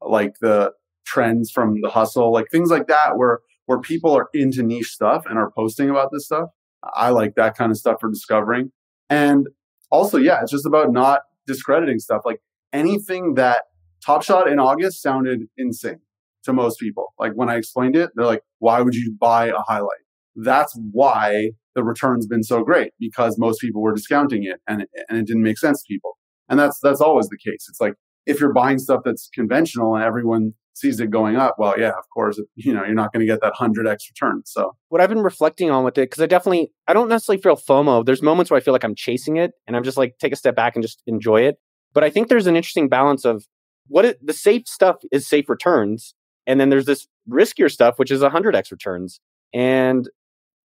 like 0.00 0.34
the 0.40 0.72
trends 1.04 1.50
from 1.50 1.80
the 1.80 1.90
hustle, 1.90 2.32
like 2.32 2.46
things 2.50 2.70
like 2.70 2.86
that, 2.88 3.16
where 3.16 3.40
where 3.66 3.80
people 3.80 4.12
are 4.12 4.28
into 4.34 4.62
niche 4.62 4.90
stuff 4.90 5.24
and 5.26 5.38
are 5.38 5.50
posting 5.50 5.88
about 5.88 6.10
this 6.12 6.26
stuff. 6.26 6.50
I 6.94 7.10
like 7.10 7.34
that 7.36 7.56
kind 7.56 7.70
of 7.70 7.78
stuff 7.78 7.96
for 8.00 8.10
discovering. 8.10 8.72
And 9.08 9.48
also, 9.90 10.18
yeah, 10.18 10.40
it's 10.42 10.50
just 10.50 10.66
about 10.66 10.92
not 10.92 11.22
discrediting 11.46 11.98
stuff. 11.98 12.22
Like 12.24 12.40
anything 12.72 13.34
that 13.34 13.62
Top 14.04 14.22
Shot 14.22 14.48
in 14.48 14.58
August 14.58 15.02
sounded 15.02 15.48
insane 15.56 16.00
to 16.44 16.52
most 16.52 16.78
people. 16.78 17.14
Like 17.18 17.32
when 17.32 17.48
I 17.48 17.56
explained 17.56 17.96
it, 17.96 18.10
they're 18.14 18.26
like, 18.26 18.42
why 18.58 18.80
would 18.82 18.94
you 18.94 19.16
buy 19.18 19.46
a 19.46 19.60
highlight? 19.66 20.04
That's 20.36 20.78
why 20.92 21.52
the 21.74 21.82
return's 21.82 22.26
been 22.26 22.42
so 22.42 22.62
great 22.62 22.92
because 22.98 23.38
most 23.38 23.60
people 23.60 23.82
were 23.82 23.94
discounting 23.94 24.44
it 24.44 24.60
and 24.68 24.86
and 25.08 25.18
it 25.18 25.26
didn't 25.26 25.42
make 25.42 25.58
sense 25.58 25.82
to 25.82 25.86
people. 25.88 26.18
And 26.48 26.58
that's 26.58 26.78
that's 26.82 27.00
always 27.00 27.28
the 27.28 27.38
case. 27.38 27.66
It's 27.68 27.80
like 27.80 27.94
if 28.26 28.40
you're 28.40 28.52
buying 28.52 28.78
stuff 28.78 29.02
that's 29.04 29.30
conventional 29.34 29.94
and 29.94 30.04
everyone 30.04 30.54
sees 30.74 31.00
it 31.00 31.10
going 31.10 31.36
up, 31.36 31.56
well, 31.58 31.78
yeah, 31.78 31.90
of 31.90 32.08
course, 32.10 32.40
you 32.56 32.74
know, 32.74 32.84
you're 32.84 32.94
not 32.94 33.12
going 33.12 33.20
to 33.20 33.26
get 33.26 33.40
that 33.40 33.54
100x 33.54 34.10
return. 34.10 34.42
So, 34.44 34.76
what 34.88 35.00
I've 35.00 35.08
been 35.08 35.22
reflecting 35.22 35.70
on 35.70 35.84
with 35.84 35.96
it 35.96 36.10
cuz 36.10 36.20
I 36.20 36.26
definitely 36.26 36.72
I 36.86 36.92
don't 36.92 37.08
necessarily 37.08 37.40
feel 37.40 37.56
FOMO. 37.56 38.04
There's 38.04 38.22
moments 38.22 38.50
where 38.50 38.58
I 38.58 38.60
feel 38.60 38.72
like 38.72 38.84
I'm 38.84 38.94
chasing 38.94 39.36
it 39.36 39.52
and 39.66 39.76
I'm 39.76 39.84
just 39.84 39.96
like 39.96 40.18
take 40.18 40.32
a 40.32 40.36
step 40.36 40.54
back 40.54 40.76
and 40.76 40.82
just 40.82 41.02
enjoy 41.06 41.42
it. 41.42 41.58
But 41.94 42.04
I 42.04 42.10
think 42.10 42.28
there's 42.28 42.46
an 42.46 42.56
interesting 42.56 42.88
balance 42.88 43.24
of 43.24 43.46
what 43.86 44.04
it, 44.04 44.26
the 44.26 44.32
safe 44.32 44.66
stuff 44.66 44.96
is 45.12 45.26
safe 45.26 45.48
returns 45.48 46.14
and 46.46 46.60
then 46.60 46.68
there's 46.70 46.86
this 46.86 47.06
riskier 47.28 47.70
stuff 47.70 47.98
which 47.98 48.10
is 48.10 48.20
100x 48.20 48.70
returns. 48.70 49.20
And 49.52 50.08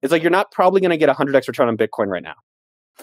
it's 0.02 0.12
like 0.12 0.22
you're 0.22 0.32
not 0.32 0.52
probably 0.52 0.82
going 0.82 0.92
to 0.92 0.98
get 0.98 1.10
a 1.10 1.14
100x 1.14 1.48
return 1.48 1.68
on 1.68 1.78
Bitcoin 1.78 2.08
right 2.08 2.24
now, 2.24 2.36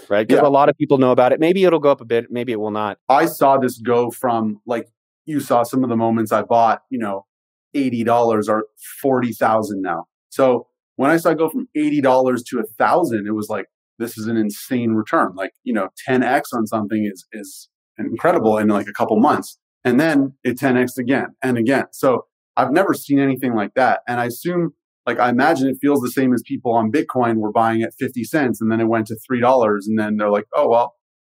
right? 0.08 0.26
Because 0.26 0.42
yeah. 0.42 0.48
a 0.48 0.50
lot 0.50 0.68
of 0.68 0.76
people 0.76 0.98
know 0.98 1.12
about 1.12 1.32
it. 1.32 1.40
Maybe 1.40 1.64
it'll 1.64 1.78
go 1.78 1.90
up 1.90 2.00
a 2.00 2.04
bit, 2.04 2.30
maybe 2.30 2.52
it 2.52 2.60
will 2.60 2.70
not. 2.70 2.98
I 3.08 3.26
saw 3.26 3.58
this 3.58 3.78
go 3.78 4.10
from 4.10 4.60
like 4.66 4.88
you 5.26 5.40
saw 5.40 5.62
some 5.62 5.82
of 5.82 5.90
the 5.90 5.96
moments 5.96 6.32
I 6.32 6.42
bought, 6.42 6.82
you 6.90 6.98
know, 6.98 7.26
$80 7.74 8.48
or 8.48 8.66
40,000 9.02 9.82
now. 9.82 10.04
So 10.30 10.68
when 10.96 11.10
I 11.10 11.18
saw 11.18 11.30
it 11.30 11.38
go 11.38 11.50
from 11.50 11.68
$80 11.76 12.42
to 12.46 12.58
a 12.60 12.64
thousand, 12.78 13.26
it 13.26 13.32
was 13.32 13.48
like, 13.48 13.66
this 13.98 14.16
is 14.16 14.26
an 14.26 14.36
insane 14.36 14.92
return. 14.92 15.34
Like, 15.34 15.52
you 15.62 15.72
know, 15.72 15.88
10x 16.08 16.42
on 16.54 16.66
something 16.66 17.10
is, 17.12 17.26
is 17.32 17.68
incredible 17.98 18.58
in 18.58 18.68
like 18.68 18.88
a 18.88 18.92
couple 18.92 19.18
months. 19.18 19.58
And 19.84 20.00
then 20.00 20.34
it 20.44 20.58
10x 20.58 20.98
again 20.98 21.28
and 21.42 21.58
again. 21.58 21.86
So 21.92 22.26
I've 22.56 22.72
never 22.72 22.94
seen 22.94 23.18
anything 23.18 23.54
like 23.54 23.74
that. 23.74 24.00
And 24.08 24.20
I 24.20 24.26
assume 24.26 24.72
like 25.06 25.20
I 25.20 25.28
imagine 25.28 25.68
it 25.68 25.78
feels 25.80 26.00
the 26.00 26.10
same 26.10 26.34
as 26.34 26.42
people 26.44 26.72
on 26.72 26.90
Bitcoin 26.90 27.36
were 27.36 27.52
buying 27.52 27.82
at 27.82 27.92
50 27.98 28.24
cents 28.24 28.60
and 28.60 28.70
then 28.70 28.80
it 28.80 28.88
went 28.88 29.06
to 29.06 29.16
$3 29.30 29.78
and 29.86 29.98
then 29.98 30.16
they're 30.16 30.30
like, 30.30 30.46
oh, 30.54 30.68
well, 30.68 30.94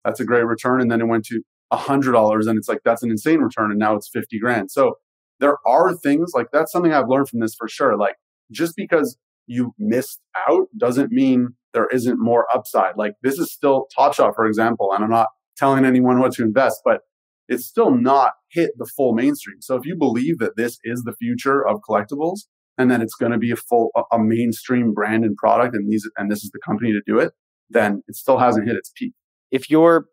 that's 0.04 0.20
a 0.20 0.24
great 0.24 0.46
return. 0.46 0.80
And 0.80 0.90
then 0.90 1.00
it 1.00 1.08
went 1.08 1.24
to 1.26 1.42
$100 1.72 2.46
and 2.48 2.58
it's 2.58 2.68
like, 2.68 2.80
that's 2.84 3.02
an 3.02 3.10
insane 3.10 3.40
return. 3.40 3.70
And 3.70 3.78
now 3.78 3.94
it's 3.94 4.08
50 4.08 4.38
grand. 4.38 4.70
So 4.70 4.96
there 5.40 5.56
are 5.66 5.94
things 5.94 6.32
like 6.34 6.46
that's 6.52 6.72
something 6.72 6.92
I've 6.92 7.08
learned 7.08 7.28
from 7.28 7.40
this 7.40 7.54
for 7.54 7.68
sure. 7.68 7.96
Like 7.96 8.16
just 8.50 8.74
because 8.76 9.16
you 9.46 9.74
missed 9.78 10.20
out 10.48 10.66
doesn't 10.76 11.12
mean 11.12 11.50
there 11.72 11.86
isn't 11.88 12.18
more 12.18 12.46
upside. 12.54 12.96
Like 12.96 13.14
this 13.22 13.38
is 13.38 13.52
still 13.52 13.86
Top 13.94 14.14
Shot, 14.14 14.34
for 14.34 14.46
example. 14.46 14.92
And 14.92 15.04
I'm 15.04 15.10
not 15.10 15.28
telling 15.56 15.84
anyone 15.84 16.20
what 16.20 16.32
to 16.32 16.42
invest, 16.42 16.80
but 16.84 17.00
it's 17.48 17.66
still 17.66 17.94
not 17.94 18.32
hit 18.50 18.72
the 18.76 18.86
full 18.96 19.12
mainstream. 19.12 19.60
So 19.60 19.76
if 19.76 19.84
you 19.84 19.96
believe 19.96 20.38
that 20.38 20.56
this 20.56 20.78
is 20.84 21.02
the 21.02 21.14
future 21.14 21.66
of 21.66 21.80
collectibles 21.88 22.40
and 22.78 22.90
that 22.90 23.00
it's 23.00 23.14
going 23.14 23.32
to 23.32 23.38
be 23.38 23.50
a 23.50 23.56
full 23.56 23.90
a 24.12 24.18
mainstream 24.18 24.92
brand 24.92 25.24
and 25.24 25.36
product 25.36 25.74
and 25.74 25.90
these 25.90 26.08
and 26.16 26.30
this 26.30 26.42
is 26.42 26.50
the 26.50 26.60
company 26.64 26.92
to 26.92 27.00
do 27.06 27.18
it, 27.18 27.32
then 27.70 28.02
it 28.08 28.16
still 28.16 28.38
hasn't 28.38 28.66
hit 28.66 28.76
its 28.76 28.90
peak. 28.94 29.12
If 29.50 29.70
your 29.70 30.06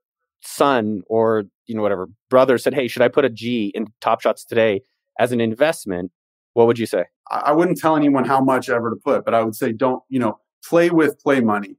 son 0.43 1.01
or 1.07 1.43
you 1.65 1.75
know 1.75 1.81
whatever 1.81 2.09
brother 2.29 2.57
said, 2.57 2.73
"Hey, 2.73 2.88
should 2.88 3.01
I 3.01 3.07
put 3.07 3.25
a 3.25 3.29
G 3.29 3.71
in 3.73 3.88
Top 4.01 4.21
Shots 4.21 4.45
today 4.45 4.81
as 5.19 5.31
an 5.31 5.41
investment?" 5.41 6.12
What 6.53 6.67
would 6.67 6.77
you 6.77 6.85
say? 6.85 7.05
I 7.31 7.51
wouldn't 7.51 7.79
tell 7.79 7.95
anyone 7.95 8.25
how 8.25 8.39
much 8.41 8.69
ever 8.69 8.91
to 8.91 8.95
put, 8.95 9.25
but 9.25 9.33
I 9.33 9.41
would 9.41 9.55
say 9.55 9.71
don't, 9.71 10.03
you 10.07 10.19
know, 10.19 10.38
play 10.63 10.89
with 10.91 11.19
play 11.19 11.41
money. 11.41 11.77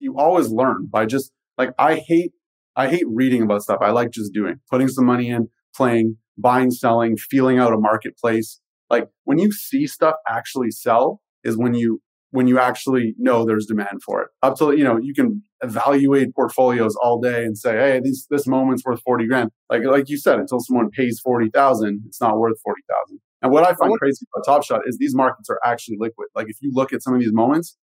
You 0.00 0.18
always 0.18 0.48
learn 0.48 0.86
by 0.90 1.06
just 1.06 1.32
like 1.58 1.70
I 1.78 1.96
hate 1.96 2.32
I 2.76 2.88
hate 2.88 3.04
reading 3.06 3.42
about 3.42 3.62
stuff. 3.62 3.78
I 3.80 3.90
like 3.90 4.10
just 4.10 4.32
doing, 4.32 4.60
putting 4.70 4.88
some 4.88 5.04
money 5.04 5.28
in, 5.28 5.48
playing, 5.76 6.16
buying, 6.38 6.70
selling, 6.70 7.16
feeling 7.16 7.58
out 7.58 7.72
a 7.72 7.78
marketplace. 7.78 8.60
Like 8.90 9.08
when 9.24 9.38
you 9.38 9.52
see 9.52 9.86
stuff 9.86 10.16
actually 10.28 10.70
sell 10.70 11.20
is 11.42 11.56
when 11.56 11.74
you 11.74 12.00
when 12.34 12.48
you 12.48 12.58
actually 12.58 13.14
know 13.16 13.44
there's 13.44 13.66
demand 13.66 14.02
for 14.04 14.20
it. 14.20 14.28
Up 14.42 14.58
to 14.58 14.76
you 14.76 14.82
know, 14.82 14.98
you 14.98 15.14
can 15.14 15.40
evaluate 15.62 16.34
portfolios 16.34 16.96
all 16.96 17.20
day 17.20 17.44
and 17.44 17.56
say, 17.56 17.76
hey, 17.76 18.00
this 18.02 18.26
this 18.28 18.44
moment's 18.44 18.84
worth 18.84 19.00
40 19.02 19.28
grand. 19.28 19.50
Like 19.70 19.84
like 19.84 20.08
you 20.08 20.18
said, 20.18 20.40
until 20.40 20.58
someone 20.58 20.90
pays 20.90 21.20
40,000, 21.20 22.02
it's 22.06 22.20
not 22.20 22.36
worth 22.36 22.56
40,000. 22.64 23.20
And 23.40 23.52
what 23.52 23.64
I 23.64 23.74
find 23.74 23.96
crazy 24.00 24.26
about 24.34 24.44
Top 24.44 24.64
Shot 24.64 24.80
is 24.84 24.98
these 24.98 25.14
markets 25.14 25.48
are 25.48 25.60
actually 25.64 25.96
liquid. 26.00 26.26
Like 26.34 26.48
if 26.48 26.56
you 26.60 26.72
look 26.74 26.92
at 26.92 27.04
some 27.04 27.14
of 27.14 27.20
these 27.20 27.32
moments, 27.32 27.76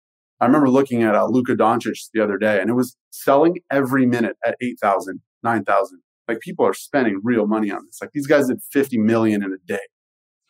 I 0.41 0.47
remember 0.47 0.71
looking 0.71 1.03
at 1.03 1.15
uh, 1.15 1.27
Luka 1.27 1.55
Doncic 1.55 1.99
the 2.15 2.25
other 2.25 2.39
day, 2.39 2.59
and 2.59 2.71
it 2.71 2.75
was 2.75 2.97
selling 3.11 3.59
every 3.71 4.07
minute 4.07 4.37
at 4.47 4.57
8,000, 4.63 5.21
9,000. 5.43 6.01
Like 6.27 6.41
people 6.41 6.65
are 6.65 6.75
spending 6.75 7.21
real 7.23 7.47
money 7.47 7.71
on 7.71 7.85
this. 7.85 7.99
Like 8.01 8.13
these 8.15 8.27
guys 8.27 8.49
did 8.49 8.61
50 8.73 8.97
million 8.99 9.43
in 9.43 9.53
a 9.53 9.59
day 9.67 9.81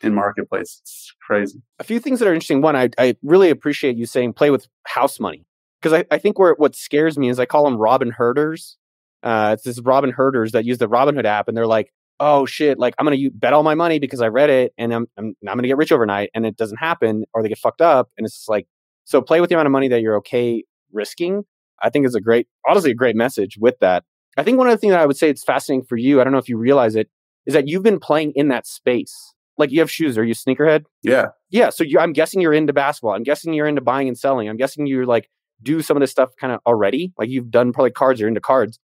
in 0.01 0.13
marketplace. 0.13 0.79
It's 0.81 1.13
crazy. 1.25 1.61
A 1.79 1.83
few 1.83 1.99
things 1.99 2.19
that 2.19 2.27
are 2.27 2.33
interesting. 2.33 2.61
One, 2.61 2.75
I, 2.75 2.89
I 2.97 3.15
really 3.23 3.49
appreciate 3.49 3.97
you 3.97 4.05
saying 4.05 4.33
play 4.33 4.51
with 4.51 4.67
house 4.85 5.19
money 5.19 5.45
because 5.81 5.93
I, 5.93 6.05
I 6.13 6.17
think 6.17 6.39
where 6.39 6.53
what 6.55 6.75
scares 6.75 7.17
me 7.17 7.29
is 7.29 7.39
I 7.39 7.45
call 7.45 7.65
them 7.65 7.77
Robin 7.77 8.11
Herders. 8.11 8.77
Uh, 9.23 9.51
it's 9.53 9.63
this 9.63 9.79
Robin 9.81 10.11
Herders 10.11 10.53
that 10.53 10.65
use 10.65 10.77
the 10.77 10.87
Robinhood 10.87 11.25
app, 11.25 11.47
and 11.47 11.57
they're 11.57 11.67
like, 11.67 11.91
"Oh 12.19 12.45
shit! 12.45 12.79
Like 12.79 12.95
I'm 12.97 13.05
gonna 13.05 13.17
bet 13.33 13.53
all 13.53 13.63
my 13.63 13.75
money 13.75 13.99
because 13.99 14.21
I 14.21 14.27
read 14.27 14.49
it, 14.49 14.73
and 14.77 14.93
I'm 14.93 15.07
I'm, 15.17 15.35
I'm 15.47 15.57
gonna 15.57 15.67
get 15.67 15.77
rich 15.77 15.91
overnight," 15.91 16.29
and 16.33 16.45
it 16.45 16.55
doesn't 16.55 16.77
happen, 16.77 17.25
or 17.33 17.43
they 17.43 17.49
get 17.49 17.57
fucked 17.57 17.81
up, 17.81 18.09
and 18.17 18.25
it's 18.25 18.35
just 18.35 18.49
like 18.49 18.67
so 19.05 19.21
play 19.21 19.41
with 19.41 19.49
the 19.49 19.55
amount 19.55 19.67
of 19.67 19.71
money 19.71 19.89
that 19.89 20.01
you're 20.01 20.15
okay 20.17 20.63
risking. 20.93 21.43
I 21.81 21.89
think 21.89 22.05
is 22.05 22.15
a 22.15 22.21
great, 22.21 22.47
honestly, 22.67 22.91
a 22.91 22.95
great 22.95 23.15
message 23.15 23.57
with 23.59 23.79
that. 23.79 24.03
I 24.37 24.43
think 24.43 24.57
one 24.57 24.67
of 24.67 24.71
the 24.71 24.77
things 24.77 24.91
that 24.91 24.99
I 24.99 25.05
would 25.05 25.17
say 25.17 25.29
it's 25.29 25.43
fascinating 25.43 25.85
for 25.85 25.97
you, 25.97 26.19
I 26.19 26.23
don't 26.23 26.33
know 26.33 26.39
if 26.39 26.49
you 26.49 26.57
realize 26.57 26.95
it, 26.95 27.09
is 27.45 27.53
that 27.53 27.67
you've 27.67 27.83
been 27.83 27.99
playing 27.99 28.33
in 28.35 28.49
that 28.49 28.67
space. 28.67 29.33
Like 29.59 29.71
you 29.71 29.79
have 29.81 29.91
shoes. 29.91 30.17
Are 30.17 30.23
you 30.23 30.33
sneakerhead? 30.33 30.85
Yeah. 31.03 31.27
Yeah. 31.49 31.69
So 31.69 31.83
you, 31.83 31.99
I'm 31.99 32.13
guessing 32.13 32.41
you're 32.41 32.53
into 32.53 32.73
basketball. 32.73 33.13
I'm 33.13 33.23
guessing 33.23 33.53
you're 33.53 33.67
into 33.67 33.81
buying 33.81 34.07
and 34.07 34.17
selling. 34.17 34.49
I'm 34.49 34.57
guessing 34.57 34.87
you're 34.87 35.05
like 35.05 35.29
do 35.61 35.81
some 35.81 35.97
of 35.97 36.01
this 36.01 36.11
stuff 36.11 36.29
kind 36.39 36.53
of 36.53 36.61
already. 36.65 37.13
Like 37.17 37.29
you've 37.29 37.51
done 37.51 37.73
probably 37.73 37.91
cards. 37.91 38.19
You're 38.19 38.29
into 38.29 38.41
cards. 38.41 38.79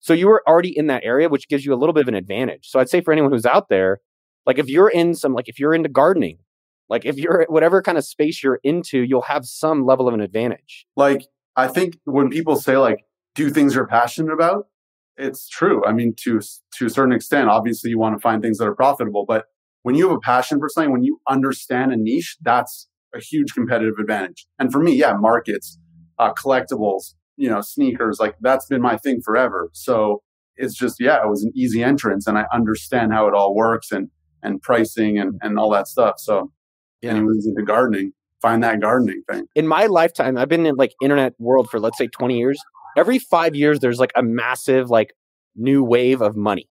So 0.00 0.12
you 0.12 0.26
were 0.26 0.42
already 0.46 0.76
in 0.76 0.88
that 0.88 1.04
area, 1.04 1.28
which 1.28 1.48
gives 1.48 1.64
you 1.64 1.72
a 1.72 1.76
little 1.76 1.92
bit 1.92 2.02
of 2.02 2.08
an 2.08 2.14
advantage. 2.14 2.68
So 2.68 2.78
I'd 2.80 2.90
say 2.90 3.00
for 3.00 3.12
anyone 3.12 3.32
who's 3.32 3.46
out 3.46 3.68
there, 3.68 4.00
like 4.44 4.58
if 4.58 4.68
you're 4.68 4.88
in 4.88 5.14
some, 5.14 5.32
like 5.32 5.48
if 5.48 5.58
you're 5.58 5.74
into 5.74 5.88
gardening, 5.88 6.38
like 6.88 7.04
if 7.04 7.16
you're 7.16 7.46
whatever 7.48 7.80
kind 7.82 7.98
of 7.98 8.04
space 8.04 8.42
you're 8.42 8.60
into, 8.62 9.02
you'll 9.02 9.22
have 9.22 9.44
some 9.46 9.86
level 9.86 10.06
of 10.06 10.14
an 10.14 10.20
advantage. 10.20 10.86
Like 10.96 11.26
I 11.56 11.68
think 11.68 11.98
when 12.04 12.28
people 12.30 12.56
say 12.56 12.76
like 12.76 13.04
do 13.34 13.50
things 13.50 13.74
you're 13.74 13.86
passionate 13.86 14.32
about, 14.32 14.66
it's 15.16 15.48
true. 15.48 15.84
I 15.84 15.92
mean, 15.92 16.14
to 16.24 16.40
to 16.76 16.86
a 16.86 16.90
certain 16.90 17.12
extent, 17.12 17.48
obviously 17.48 17.90
you 17.90 17.98
want 17.98 18.16
to 18.16 18.20
find 18.20 18.42
things 18.42 18.58
that 18.58 18.66
are 18.66 18.74
profitable, 18.74 19.24
but 19.26 19.46
when 19.86 19.94
you 19.94 20.08
have 20.08 20.16
a 20.16 20.20
passion 20.20 20.58
for 20.58 20.68
something, 20.68 20.90
when 20.90 21.04
you 21.04 21.20
understand 21.28 21.92
a 21.92 21.96
niche, 21.96 22.38
that's 22.42 22.88
a 23.14 23.20
huge 23.20 23.54
competitive 23.54 23.94
advantage. 24.00 24.44
And 24.58 24.72
for 24.72 24.82
me, 24.82 24.96
yeah, 24.96 25.12
markets, 25.16 25.78
uh, 26.18 26.32
collectibles, 26.34 27.14
you 27.36 27.48
know, 27.48 27.60
sneakers, 27.60 28.18
like 28.18 28.34
that's 28.40 28.66
been 28.66 28.82
my 28.82 28.96
thing 28.96 29.20
forever. 29.24 29.70
So 29.74 30.24
it's 30.56 30.74
just, 30.74 30.96
yeah, 30.98 31.22
it 31.22 31.28
was 31.28 31.44
an 31.44 31.52
easy 31.54 31.84
entrance 31.84 32.26
and 32.26 32.36
I 32.36 32.46
understand 32.52 33.12
how 33.12 33.28
it 33.28 33.34
all 33.34 33.54
works 33.54 33.92
and, 33.92 34.08
and 34.42 34.60
pricing 34.60 35.20
and, 35.20 35.38
and 35.40 35.56
all 35.56 35.70
that 35.70 35.86
stuff. 35.86 36.14
So 36.18 36.50
yeah. 37.00 37.12
anyone's 37.12 37.46
into 37.46 37.62
gardening, 37.62 38.10
find 38.42 38.64
that 38.64 38.80
gardening 38.80 39.22
thing. 39.30 39.46
In 39.54 39.68
my 39.68 39.86
lifetime, 39.86 40.36
I've 40.36 40.48
been 40.48 40.66
in 40.66 40.74
like 40.74 40.94
internet 41.00 41.34
world 41.38 41.70
for 41.70 41.78
let's 41.78 41.96
say 41.96 42.08
20 42.08 42.36
years. 42.36 42.58
Every 42.98 43.20
five 43.20 43.54
years, 43.54 43.78
there's 43.78 44.00
like 44.00 44.12
a 44.16 44.24
massive 44.24 44.90
like 44.90 45.12
new 45.54 45.84
wave 45.84 46.22
of 46.22 46.34
money, 46.34 46.68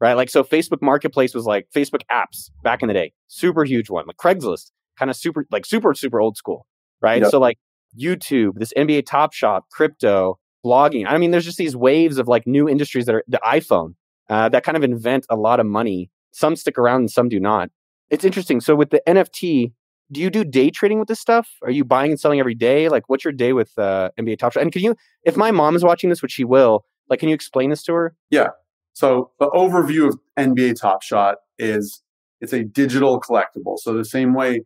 right? 0.00 0.14
Like 0.14 0.30
so, 0.30 0.42
Facebook 0.44 0.82
Marketplace 0.82 1.34
was 1.34 1.44
like 1.44 1.68
Facebook 1.74 2.02
apps 2.10 2.50
back 2.62 2.82
in 2.82 2.88
the 2.88 2.94
day, 2.94 3.12
super 3.28 3.64
huge 3.64 3.90
one. 3.90 4.06
Like 4.06 4.16
Craigslist, 4.16 4.72
kind 4.98 5.10
of 5.10 5.16
super 5.16 5.46
like 5.50 5.66
super 5.66 5.94
super 5.94 6.20
old 6.20 6.36
school, 6.36 6.66
right? 7.00 7.22
Yep. 7.22 7.30
So 7.30 7.38
like 7.38 7.58
YouTube, 7.98 8.54
this 8.56 8.72
NBA 8.76 9.06
Top 9.06 9.32
Shot, 9.32 9.64
crypto, 9.70 10.38
blogging. 10.64 11.06
I 11.06 11.18
mean, 11.18 11.30
there's 11.30 11.44
just 11.44 11.58
these 11.58 11.76
waves 11.76 12.18
of 12.18 12.28
like 12.28 12.46
new 12.46 12.68
industries 12.68 13.06
that 13.06 13.14
are 13.14 13.24
the 13.28 13.40
iPhone 13.44 13.94
uh, 14.28 14.48
that 14.50 14.64
kind 14.64 14.76
of 14.76 14.84
invent 14.84 15.26
a 15.30 15.36
lot 15.36 15.60
of 15.60 15.66
money. 15.66 16.10
Some 16.32 16.56
stick 16.56 16.76
around 16.78 17.00
and 17.00 17.10
some 17.10 17.28
do 17.28 17.40
not. 17.40 17.70
It's 18.10 18.24
interesting. 18.24 18.60
So 18.60 18.74
with 18.74 18.90
the 18.90 19.02
NFT, 19.06 19.72
do 20.12 20.20
you 20.20 20.30
do 20.30 20.44
day 20.44 20.70
trading 20.70 20.98
with 20.98 21.08
this 21.08 21.20
stuff? 21.20 21.48
Are 21.62 21.70
you 21.70 21.84
buying 21.84 22.12
and 22.12 22.20
selling 22.20 22.38
every 22.38 22.54
day? 22.54 22.88
Like, 22.88 23.08
what's 23.08 23.24
your 23.24 23.32
day 23.32 23.52
with 23.52 23.72
uh, 23.78 24.10
NBA 24.18 24.38
Top 24.38 24.52
Shot? 24.52 24.62
And 24.62 24.70
can 24.70 24.82
you, 24.82 24.94
if 25.24 25.36
my 25.36 25.50
mom 25.50 25.74
is 25.74 25.82
watching 25.82 26.10
this, 26.10 26.22
which 26.22 26.32
she 26.32 26.44
will, 26.44 26.84
like, 27.08 27.20
can 27.20 27.28
you 27.28 27.34
explain 27.34 27.70
this 27.70 27.82
to 27.84 27.94
her? 27.94 28.14
Yeah. 28.30 28.48
So 28.96 29.30
the 29.38 29.50
overview 29.50 30.08
of 30.08 30.18
NBA 30.38 30.80
Top 30.80 31.02
Shot 31.02 31.36
is 31.58 32.02
it's 32.40 32.54
a 32.54 32.64
digital 32.64 33.20
collectible. 33.20 33.76
So 33.76 33.92
the 33.92 34.06
same 34.06 34.32
way 34.32 34.62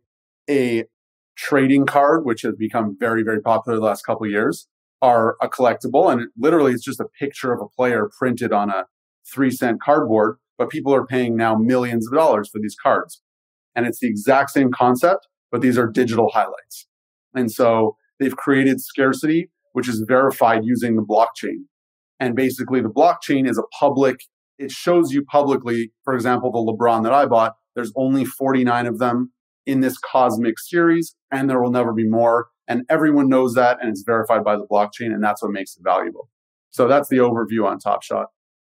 a 0.49 0.85
trading 1.37 1.85
card, 1.85 2.25
which 2.25 2.43
has 2.43 2.55
become 2.55 2.97
very, 2.97 3.25
very 3.25 3.43
popular 3.43 3.77
the 3.77 3.85
last 3.85 4.07
couple 4.07 4.29
years, 4.29 4.69
are 5.03 5.35
a 5.43 5.49
collectible, 5.49 6.13
and 6.13 6.21
it 6.21 6.29
literally 6.39 6.71
it's 6.73 6.85
just 6.85 7.01
a 7.01 7.09
picture 7.19 7.53
of 7.53 7.61
a 7.61 7.67
player 7.77 8.09
printed 8.17 8.53
on 8.53 8.71
a 8.71 8.85
three 9.27 9.51
cent 9.51 9.83
cardboard. 9.83 10.37
But 10.57 10.71
people 10.71 10.95
are 10.95 11.05
paying 11.05 11.37
now 11.37 11.57
millions 11.57 12.07
of 12.07 12.15
dollars 12.15 12.49
for 12.53 12.61
these 12.61 12.77
cards. 12.81 13.21
And 13.75 13.85
it's 13.85 13.99
the 13.99 14.07
exact 14.07 14.51
same 14.51 14.71
concept, 14.71 15.27
but 15.51 15.61
these 15.61 15.77
are 15.77 15.89
digital 15.89 16.31
highlights. 16.33 16.87
And 17.35 17.51
so 17.51 17.97
they've 18.21 18.37
created 18.37 18.81
scarcity, 18.81 19.51
which 19.73 19.89
is 19.89 20.05
verified 20.07 20.65
using 20.65 20.95
the 20.95 21.03
blockchain. 21.03 21.65
And 22.21 22.37
basically 22.37 22.81
the 22.81 22.89
blockchain 22.89 23.49
is 23.49 23.59
a 23.59 23.63
public, 23.79 24.21
it 24.59 24.71
shows 24.71 25.13
you 25.13 25.25
publicly, 25.25 25.93
for 26.05 26.15
example, 26.15 26.53
the 26.53 26.73
LeBron 26.73 27.03
that 27.05 27.13
I 27.13 27.27
bought, 27.27 27.57
there's 27.75 27.93
only 27.97 28.25
49 28.25 28.87
of 28.87 28.99
them 28.99 29.33
in 29.67 29.81
this 29.81 29.99
cosmic 29.99 30.59
series, 30.59 31.17
and 31.31 31.49
there 31.49 31.61
will 31.61 31.71
never 31.71 31.93
be 31.93 32.07
more. 32.07 32.49
And 32.69 32.85
everyone 32.89 33.29
knows 33.29 33.55
that, 33.55 33.79
and 33.81 33.91
it's 33.91 34.03
verified 34.03 34.45
by 34.45 34.57
the 34.57 34.67
blockchain, 34.71 35.13
and 35.13 35.25
that's 35.25 35.43
what 35.43 35.51
makes 35.51 35.77
it 35.77 35.83
valuable. 35.83 36.29
So 36.71 36.87
that's 36.87 37.09
the 37.09 37.17
overview 37.17 37.67
on 37.67 37.79
Top 37.79 38.03
Shot. 38.03 38.27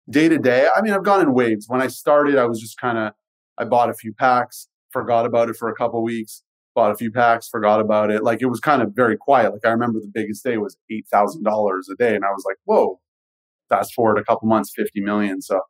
Day 0.09 0.27
to 0.27 0.37
day, 0.37 0.67
I 0.75 0.81
mean, 0.81 0.93
I've 0.93 1.03
gone 1.03 1.21
in 1.21 1.33
waves. 1.33 1.65
When 1.69 1.81
I 1.81 1.87
started, 1.87 2.37
I 2.37 2.45
was 2.45 2.59
just 2.59 2.77
kind 2.77 2.97
of, 2.97 3.13
I 3.57 3.63
bought 3.63 3.89
a 3.89 3.93
few 3.93 4.13
packs 4.13 4.67
forgot 4.93 5.25
about 5.25 5.49
it 5.49 5.57
for 5.57 5.67
a 5.67 5.75
couple 5.75 6.01
weeks, 6.03 6.43
bought 6.75 6.91
a 6.91 6.95
few 6.95 7.11
packs, 7.11 7.49
forgot 7.49 7.81
about 7.81 8.11
it. 8.11 8.23
Like 8.23 8.41
it 8.41 8.45
was 8.45 8.61
kind 8.61 8.81
of 8.81 8.93
very 8.95 9.17
quiet. 9.17 9.51
Like 9.51 9.65
I 9.65 9.71
remember 9.71 9.99
the 9.99 10.11
biggest 10.13 10.43
day 10.43 10.57
was 10.57 10.77
eight 10.89 11.07
thousand 11.11 11.43
dollars 11.43 11.89
a 11.91 11.95
day, 11.95 12.15
and 12.15 12.23
I 12.23 12.29
was 12.29 12.45
like, 12.47 12.57
whoa. 12.63 13.01
Fast 13.69 13.93
forward 13.93 14.17
a 14.17 14.23
couple 14.23 14.47
months, 14.47 14.71
fifty 14.75 15.01
million. 15.01 15.41
So, 15.41 15.61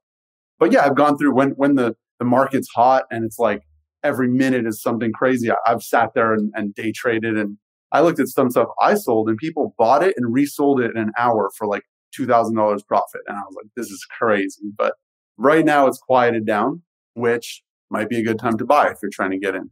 but 0.59 0.71
yeah, 0.71 0.85
I've 0.85 0.95
gone 0.95 1.17
through 1.17 1.33
when 1.33 1.51
when 1.51 1.75
the 1.75 1.95
the 2.19 2.25
market's 2.25 2.69
hot 2.75 3.03
and 3.11 3.25
it's 3.25 3.39
like 3.39 3.61
every 4.03 4.27
minute 4.27 4.67
is 4.67 4.81
something 4.81 5.11
crazy. 5.11 5.49
I've 5.65 5.81
sat 5.81 6.13
there 6.13 6.33
and, 6.33 6.51
and 6.55 6.75
day 6.75 6.91
traded 6.91 7.37
and 7.37 7.57
I 7.91 8.01
looked 8.01 8.19
at 8.19 8.27
some 8.27 8.49
stuff 8.49 8.67
I 8.81 8.95
sold 8.95 9.29
and 9.29 9.37
people 9.37 9.75
bought 9.77 10.03
it 10.03 10.15
and 10.17 10.33
resold 10.33 10.81
it 10.81 10.91
in 10.95 10.97
an 10.97 11.11
hour 11.17 11.51
for 11.57 11.67
like 11.67 11.83
$2,000 12.17 12.87
profit. 12.87 13.21
And 13.27 13.37
I 13.37 13.41
was 13.41 13.55
like, 13.55 13.71
this 13.75 13.87
is 13.87 14.05
crazy. 14.05 14.71
But 14.77 14.93
right 15.37 15.63
now 15.63 15.87
it's 15.87 15.99
quieted 15.99 16.45
down, 16.45 16.81
which 17.13 17.63
might 17.89 18.09
be 18.09 18.19
a 18.19 18.23
good 18.23 18.39
time 18.39 18.57
to 18.57 18.65
buy 18.65 18.89
if 18.89 18.97
you're 19.01 19.11
trying 19.13 19.31
to 19.31 19.37
get 19.37 19.55
in 19.55 19.69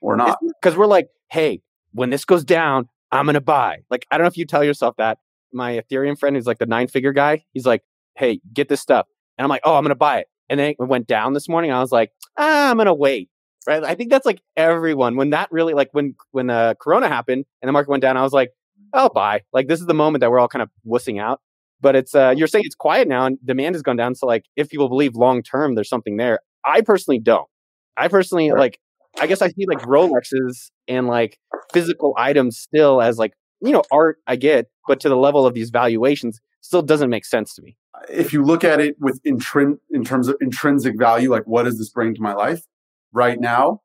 or 0.00 0.16
not. 0.16 0.38
Because 0.60 0.76
we're 0.76 0.86
like, 0.86 1.08
hey, 1.30 1.62
when 1.92 2.10
this 2.10 2.24
goes 2.24 2.44
down, 2.44 2.88
I'm 3.10 3.24
going 3.24 3.34
to 3.34 3.40
buy. 3.40 3.78
Like, 3.90 4.06
I 4.10 4.18
don't 4.18 4.24
know 4.24 4.28
if 4.28 4.36
you 4.36 4.44
tell 4.44 4.64
yourself 4.64 4.96
that. 4.98 5.18
My 5.52 5.80
Ethereum 5.80 6.18
friend 6.18 6.36
who's 6.36 6.46
like 6.46 6.58
the 6.58 6.66
nine 6.66 6.88
figure 6.88 7.12
guy, 7.12 7.44
he's 7.52 7.66
like, 7.66 7.82
hey, 8.16 8.40
get 8.52 8.68
this 8.68 8.80
stuff. 8.80 9.06
And 9.38 9.44
I'm 9.44 9.48
like, 9.48 9.62
oh, 9.64 9.76
I'm 9.76 9.82
going 9.82 9.90
to 9.90 9.94
buy 9.94 10.18
it. 10.18 10.26
And 10.48 10.60
then 10.60 10.70
it 10.70 10.76
went 10.78 11.06
down 11.06 11.32
this 11.32 11.48
morning. 11.48 11.72
I 11.72 11.80
was 11.80 11.92
like, 11.92 12.12
ah, 12.38 12.70
I'm 12.70 12.76
going 12.76 12.86
to 12.86 12.94
wait. 12.94 13.30
Right. 13.66 13.82
I 13.82 13.94
think 13.94 14.10
that's 14.10 14.26
like 14.26 14.40
everyone. 14.56 15.16
When 15.16 15.30
that 15.30 15.50
really, 15.50 15.74
like 15.74 15.88
when, 15.92 16.14
when 16.30 16.50
uh, 16.50 16.74
Corona 16.80 17.08
happened 17.08 17.44
and 17.60 17.68
the 17.68 17.72
market 17.72 17.90
went 17.90 18.02
down, 18.02 18.16
I 18.16 18.22
was 18.22 18.32
like, 18.32 18.52
I'll 18.92 19.08
buy. 19.08 19.42
Like, 19.52 19.66
this 19.66 19.80
is 19.80 19.86
the 19.86 19.94
moment 19.94 20.20
that 20.20 20.30
we're 20.30 20.38
all 20.38 20.48
kind 20.48 20.62
of 20.62 20.70
wussing 20.86 21.20
out. 21.20 21.40
But 21.80 21.96
it's, 21.96 22.14
uh, 22.14 22.32
you're 22.36 22.46
saying 22.46 22.64
it's 22.64 22.76
quiet 22.76 23.08
now 23.08 23.26
and 23.26 23.38
demand 23.44 23.74
has 23.74 23.82
gone 23.82 23.96
down. 23.96 24.14
So, 24.14 24.26
like, 24.26 24.44
if 24.54 24.70
people 24.70 24.88
believe 24.88 25.16
long 25.16 25.42
term, 25.42 25.74
there's 25.74 25.88
something 25.88 26.16
there. 26.16 26.38
I 26.64 26.80
personally 26.80 27.18
don't. 27.18 27.48
I 27.96 28.08
personally 28.08 28.50
like. 28.52 28.78
I 29.18 29.26
guess 29.26 29.40
I 29.40 29.48
see 29.48 29.64
like 29.66 29.78
Rolexes 29.78 30.70
and 30.88 31.06
like 31.06 31.38
physical 31.72 32.14
items 32.18 32.58
still 32.58 33.00
as 33.00 33.16
like 33.16 33.32
you 33.60 33.72
know, 33.72 33.82
art 33.90 34.18
I 34.26 34.36
get, 34.36 34.66
but 34.86 35.00
to 35.00 35.08
the 35.08 35.16
level 35.16 35.46
of 35.46 35.54
these 35.54 35.70
valuations 35.70 36.40
still 36.60 36.82
doesn't 36.82 37.10
make 37.10 37.24
sense 37.24 37.54
to 37.54 37.62
me. 37.62 37.76
If 38.10 38.32
you 38.32 38.44
look 38.44 38.64
at 38.64 38.80
it 38.80 38.96
with 39.00 39.20
intrin- 39.24 39.78
in 39.90 40.04
terms 40.04 40.28
of 40.28 40.36
intrinsic 40.40 40.98
value, 40.98 41.30
like 41.30 41.44
what 41.44 41.64
does 41.64 41.78
this 41.78 41.90
bring 41.90 42.14
to 42.14 42.20
my 42.20 42.34
life 42.34 42.62
right 43.12 43.40
now? 43.40 43.80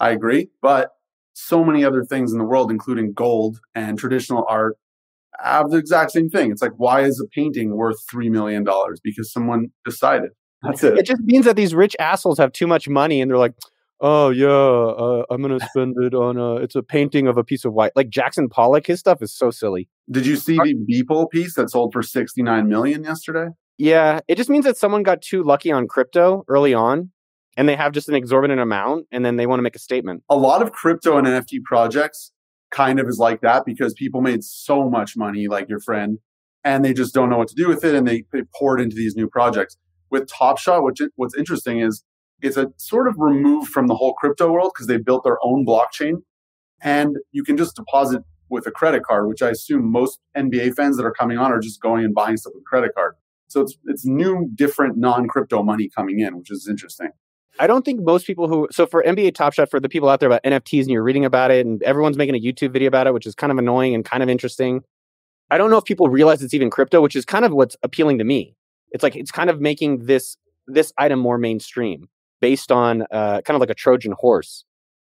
I 0.00 0.10
agree, 0.10 0.50
but 0.62 0.92
so 1.32 1.64
many 1.64 1.84
other 1.84 2.04
things 2.04 2.32
in 2.32 2.38
the 2.38 2.44
world, 2.44 2.70
including 2.70 3.12
gold 3.12 3.60
and 3.74 3.98
traditional 3.98 4.44
art, 4.48 4.76
have 5.40 5.70
the 5.70 5.76
exact 5.76 6.10
same 6.10 6.28
thing. 6.28 6.50
It's 6.50 6.62
like, 6.62 6.72
why 6.76 7.02
is 7.02 7.20
a 7.20 7.28
painting 7.28 7.76
worth 7.76 7.98
$3 8.12 8.30
million? 8.30 8.66
Because 9.04 9.32
someone 9.32 9.68
decided. 9.84 10.30
That's 10.62 10.82
it. 10.82 10.98
It 10.98 11.06
just 11.06 11.22
means 11.22 11.44
that 11.44 11.54
these 11.54 11.74
rich 11.74 11.94
assholes 12.00 12.38
have 12.38 12.52
too 12.52 12.66
much 12.66 12.88
money 12.88 13.20
and 13.20 13.30
they're 13.30 13.38
like, 13.38 13.54
oh, 14.00 14.30
yeah, 14.30 14.48
uh, 14.48 15.24
I'm 15.30 15.42
going 15.42 15.58
to 15.58 15.66
spend 15.66 15.96
it 16.00 16.14
on 16.14 16.36
a, 16.36 16.56
it's 16.56 16.74
a 16.74 16.82
painting 16.82 17.26
of 17.26 17.36
a 17.36 17.44
piece 17.44 17.64
of 17.64 17.72
white. 17.72 17.92
Like 17.96 18.08
Jackson 18.08 18.48
Pollock, 18.48 18.86
his 18.86 19.00
stuff 19.00 19.22
is 19.22 19.34
so 19.34 19.50
silly. 19.50 19.88
Did 20.10 20.26
you 20.26 20.36
see 20.36 20.56
the 20.56 20.74
Beeple 20.90 21.30
piece 21.30 21.54
that 21.54 21.70
sold 21.70 21.92
for 21.92 22.02
69 22.02 22.68
million 22.68 23.04
yesterday? 23.04 23.48
Yeah, 23.76 24.20
it 24.26 24.36
just 24.36 24.50
means 24.50 24.64
that 24.64 24.76
someone 24.76 25.02
got 25.02 25.22
too 25.22 25.44
lucky 25.44 25.70
on 25.70 25.86
crypto 25.86 26.44
early 26.48 26.74
on 26.74 27.10
and 27.56 27.68
they 27.68 27.76
have 27.76 27.92
just 27.92 28.08
an 28.08 28.14
exorbitant 28.14 28.60
amount 28.60 29.06
and 29.12 29.24
then 29.24 29.36
they 29.36 29.46
want 29.46 29.58
to 29.58 29.62
make 29.62 29.76
a 29.76 29.80
statement. 29.80 30.22
A 30.28 30.36
lot 30.36 30.62
of 30.62 30.72
crypto 30.72 31.16
and 31.16 31.26
NFT 31.26 31.62
projects 31.64 32.32
kind 32.70 32.98
of 32.98 33.08
is 33.08 33.18
like 33.18 33.40
that 33.42 33.64
because 33.64 33.94
people 33.94 34.20
made 34.20 34.42
so 34.42 34.90
much 34.90 35.16
money, 35.16 35.48
like 35.48 35.68
your 35.68 35.80
friend, 35.80 36.18
and 36.64 36.84
they 36.84 36.92
just 36.92 37.14
don't 37.14 37.30
know 37.30 37.38
what 37.38 37.48
to 37.48 37.54
do 37.54 37.68
with 37.68 37.84
it 37.84 37.94
and 37.94 38.06
they, 38.06 38.24
they 38.32 38.42
pour 38.56 38.78
it 38.78 38.82
into 38.82 38.96
these 38.96 39.14
new 39.14 39.28
projects. 39.28 39.76
With 40.10 40.26
Top 40.26 40.58
Shot, 40.58 40.82
which 40.82 41.00
what's 41.16 41.36
interesting 41.36 41.80
is 41.80 42.02
it's 42.42 42.56
a 42.56 42.72
sort 42.76 43.08
of 43.08 43.16
removed 43.18 43.70
from 43.70 43.86
the 43.86 43.94
whole 43.94 44.14
crypto 44.14 44.50
world 44.50 44.72
because 44.74 44.86
they 44.86 44.96
built 44.96 45.24
their 45.24 45.38
own 45.42 45.66
blockchain 45.66 46.22
and 46.80 47.16
you 47.32 47.42
can 47.42 47.56
just 47.56 47.76
deposit 47.76 48.22
with 48.48 48.66
a 48.66 48.70
credit 48.70 49.02
card, 49.02 49.28
which 49.28 49.42
I 49.42 49.50
assume 49.50 49.90
most 49.90 50.20
NBA 50.36 50.74
fans 50.74 50.96
that 50.96 51.04
are 51.04 51.12
coming 51.12 51.38
on 51.38 51.52
are 51.52 51.60
just 51.60 51.80
going 51.80 52.04
and 52.04 52.14
buying 52.14 52.36
stuff 52.36 52.52
with 52.54 52.64
credit 52.64 52.94
card. 52.94 53.14
So 53.48 53.62
it's 53.62 53.76
it's 53.86 54.06
new, 54.06 54.48
different 54.54 54.98
non-crypto 54.98 55.62
money 55.62 55.88
coming 55.94 56.20
in, 56.20 56.36
which 56.36 56.50
is 56.50 56.68
interesting. 56.68 57.10
I 57.58 57.66
don't 57.66 57.84
think 57.84 58.00
most 58.02 58.26
people 58.26 58.46
who 58.46 58.68
so 58.70 58.86
for 58.86 59.02
NBA 59.02 59.34
Top 59.34 59.52
Shot 59.52 59.70
for 59.70 59.80
the 59.80 59.88
people 59.88 60.08
out 60.08 60.20
there 60.20 60.28
about 60.28 60.44
NFTs 60.44 60.82
and 60.82 60.90
you're 60.90 61.02
reading 61.02 61.24
about 61.24 61.50
it 61.50 61.66
and 61.66 61.82
everyone's 61.82 62.16
making 62.16 62.36
a 62.36 62.40
YouTube 62.40 62.72
video 62.72 62.88
about 62.88 63.06
it, 63.06 63.14
which 63.14 63.26
is 63.26 63.34
kind 63.34 63.50
of 63.50 63.58
annoying 63.58 63.94
and 63.94 64.04
kind 64.04 64.22
of 64.22 64.28
interesting. 64.28 64.82
I 65.50 65.58
don't 65.58 65.70
know 65.70 65.78
if 65.78 65.84
people 65.84 66.08
realize 66.08 66.42
it's 66.42 66.54
even 66.54 66.70
crypto, 66.70 67.00
which 67.00 67.16
is 67.16 67.24
kind 67.24 67.44
of 67.44 67.52
what's 67.52 67.76
appealing 67.82 68.18
to 68.18 68.24
me. 68.24 68.54
It's 68.90 69.02
like 69.02 69.16
it's 69.16 69.30
kind 69.30 69.50
of 69.50 69.60
making 69.60 70.06
this 70.06 70.36
this 70.66 70.92
item 70.98 71.18
more 71.18 71.38
mainstream 71.38 72.08
based 72.40 72.72
on 72.72 73.02
uh, 73.10 73.40
kind 73.42 73.54
of 73.54 73.60
like 73.60 73.70
a 73.70 73.74
Trojan 73.74 74.14
horse. 74.18 74.64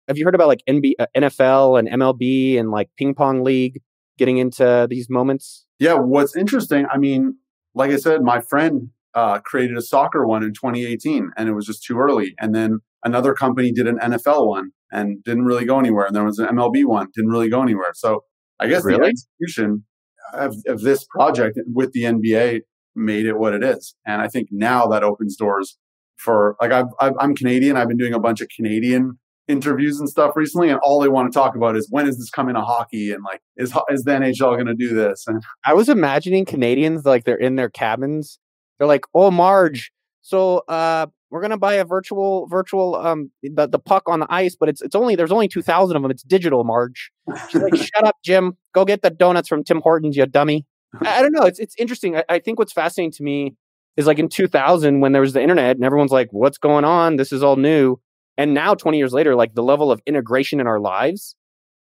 Have 0.07 0.17
you 0.17 0.25
heard 0.25 0.35
about 0.35 0.47
like 0.47 0.61
NB, 0.67 0.93
uh, 0.99 1.07
NFL 1.15 1.79
and 1.79 1.87
MLB 1.89 2.59
and 2.59 2.71
like 2.71 2.89
ping 2.97 3.15
pong 3.15 3.43
league 3.43 3.81
getting 4.17 4.37
into 4.37 4.87
these 4.89 5.09
moments? 5.09 5.65
Yeah, 5.79 5.95
what's 5.95 6.35
interesting, 6.35 6.85
I 6.91 6.97
mean, 6.97 7.37
like 7.73 7.91
I 7.91 7.97
said, 7.97 8.21
my 8.21 8.39
friend 8.39 8.89
uh, 9.13 9.39
created 9.39 9.77
a 9.77 9.81
soccer 9.81 10.25
one 10.25 10.43
in 10.43 10.53
2018 10.53 11.31
and 11.37 11.49
it 11.49 11.53
was 11.53 11.65
just 11.65 11.83
too 11.83 11.97
early. 11.97 12.35
And 12.39 12.53
then 12.53 12.79
another 13.03 13.33
company 13.33 13.71
did 13.71 13.87
an 13.87 13.97
NFL 13.99 14.47
one 14.47 14.71
and 14.91 15.23
didn't 15.23 15.45
really 15.45 15.65
go 15.65 15.79
anywhere. 15.79 16.05
And 16.05 16.15
there 16.15 16.23
was 16.23 16.39
an 16.39 16.47
MLB 16.47 16.85
one, 16.85 17.07
didn't 17.13 17.31
really 17.31 17.49
go 17.49 17.61
anywhere. 17.61 17.91
So 17.93 18.23
I 18.59 18.67
guess 18.67 18.83
really? 18.85 18.99
the 18.99 19.05
execution 19.05 19.85
of, 20.33 20.55
of 20.67 20.81
this 20.81 21.05
project 21.05 21.59
with 21.65 21.91
the 21.91 22.03
NBA 22.03 22.61
made 22.95 23.25
it 23.25 23.37
what 23.37 23.53
it 23.53 23.63
is. 23.63 23.95
And 24.05 24.21
I 24.21 24.27
think 24.27 24.49
now 24.51 24.87
that 24.87 25.03
opens 25.03 25.35
doors 25.35 25.77
for 26.17 26.55
like 26.61 26.71
I've, 26.71 26.87
i 26.99 27.11
am 27.21 27.35
Canadian. 27.35 27.77
I've 27.77 27.87
been 27.87 27.97
doing 27.97 28.13
a 28.13 28.19
bunch 28.19 28.41
of 28.41 28.47
Canadian 28.55 29.19
interviews 29.47 29.99
and 29.99 30.09
stuff 30.09 30.35
recently, 30.35 30.69
and 30.69 30.79
all 30.79 30.99
they 30.99 31.09
want 31.09 31.31
to 31.31 31.37
talk 31.37 31.55
about 31.55 31.75
is 31.75 31.87
when 31.89 32.07
is 32.07 32.17
this 32.17 32.29
coming 32.29 32.55
to 32.55 32.61
hockey 32.61 33.11
and 33.11 33.23
like 33.23 33.41
is 33.57 33.73
is 33.89 34.03
the 34.03 34.11
NHL 34.11 34.55
going 34.55 34.65
to 34.67 34.75
do 34.75 34.93
this? 34.93 35.25
And 35.27 35.43
I 35.65 35.73
was 35.73 35.89
imagining 35.89 36.45
Canadians 36.45 37.05
like 37.05 37.25
they're 37.25 37.35
in 37.35 37.55
their 37.55 37.69
cabins 37.69 38.39
they're 38.77 38.87
like, 38.87 39.05
"Oh, 39.13 39.31
Marge, 39.31 39.91
so 40.21 40.59
uh, 40.67 41.07
we're 41.29 41.41
gonna 41.41 41.57
buy 41.57 41.75
a 41.75 41.85
virtual 41.85 42.47
virtual 42.47 42.95
um 42.95 43.31
the, 43.41 43.67
the 43.67 43.79
puck 43.79 44.03
on 44.07 44.19
the 44.19 44.27
ice, 44.29 44.55
but 44.59 44.69
it's 44.69 44.81
it's 44.81 44.95
only 44.95 45.15
there's 45.15 45.31
only 45.31 45.47
two 45.47 45.61
thousand 45.61 45.95
of 45.95 46.01
them. 46.01 46.11
It's 46.11 46.23
digital, 46.23 46.63
Marge." 46.63 47.11
She's 47.49 47.61
like, 47.61 47.75
"Shut 47.75 48.05
up, 48.05 48.15
Jim. 48.23 48.57
Go 48.73 48.85
get 48.85 49.01
the 49.01 49.09
donuts 49.09 49.47
from 49.47 49.63
Tim 49.63 49.81
Hortons, 49.81 50.17
you 50.17 50.25
dummy." 50.25 50.65
I, 51.01 51.19
I 51.19 51.21
don't 51.21 51.31
know. 51.31 51.43
It's 51.43 51.59
it's 51.59 51.75
interesting. 51.77 52.17
I, 52.17 52.23
I 52.29 52.39
think 52.39 52.59
what's 52.59 52.73
fascinating 52.73 53.11
to 53.13 53.23
me 53.23 53.55
is 53.97 54.07
like 54.07 54.19
in 54.19 54.29
2000 54.29 54.99
when 54.99 55.11
there 55.11 55.21
was 55.21 55.33
the 55.33 55.41
internet 55.41 55.75
and 55.75 55.85
everyone's 55.85 56.11
like, 56.11 56.29
"What's 56.31 56.57
going 56.57 56.85
on? 56.85 57.15
This 57.15 57.31
is 57.31 57.43
all 57.43 57.55
new." 57.55 57.97
And 58.37 58.53
now, 58.53 58.73
20 58.75 58.97
years 58.97 59.13
later, 59.13 59.35
like 59.35 59.55
the 59.55 59.63
level 59.63 59.91
of 59.91 60.01
integration 60.05 60.59
in 60.59 60.67
our 60.67 60.79
lives 60.79 61.35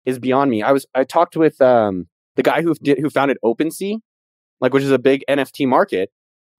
is 0.05 0.18
beyond 0.18 0.51
me. 0.51 0.62
I 0.62 0.72
was 0.72 0.87
I 0.94 1.05
talked 1.05 1.37
with 1.37 1.61
um 1.61 2.07
the 2.37 2.42
guy 2.42 2.62
who 2.62 2.75
did 2.75 2.98
who 2.98 3.11
founded 3.11 3.38
OpenSea, 3.44 3.98
like 4.61 4.75
which 4.75 4.85
is 4.85 4.90
a 4.90 4.98
big 4.98 5.25
NFT 5.29 5.66
market, 5.66 6.11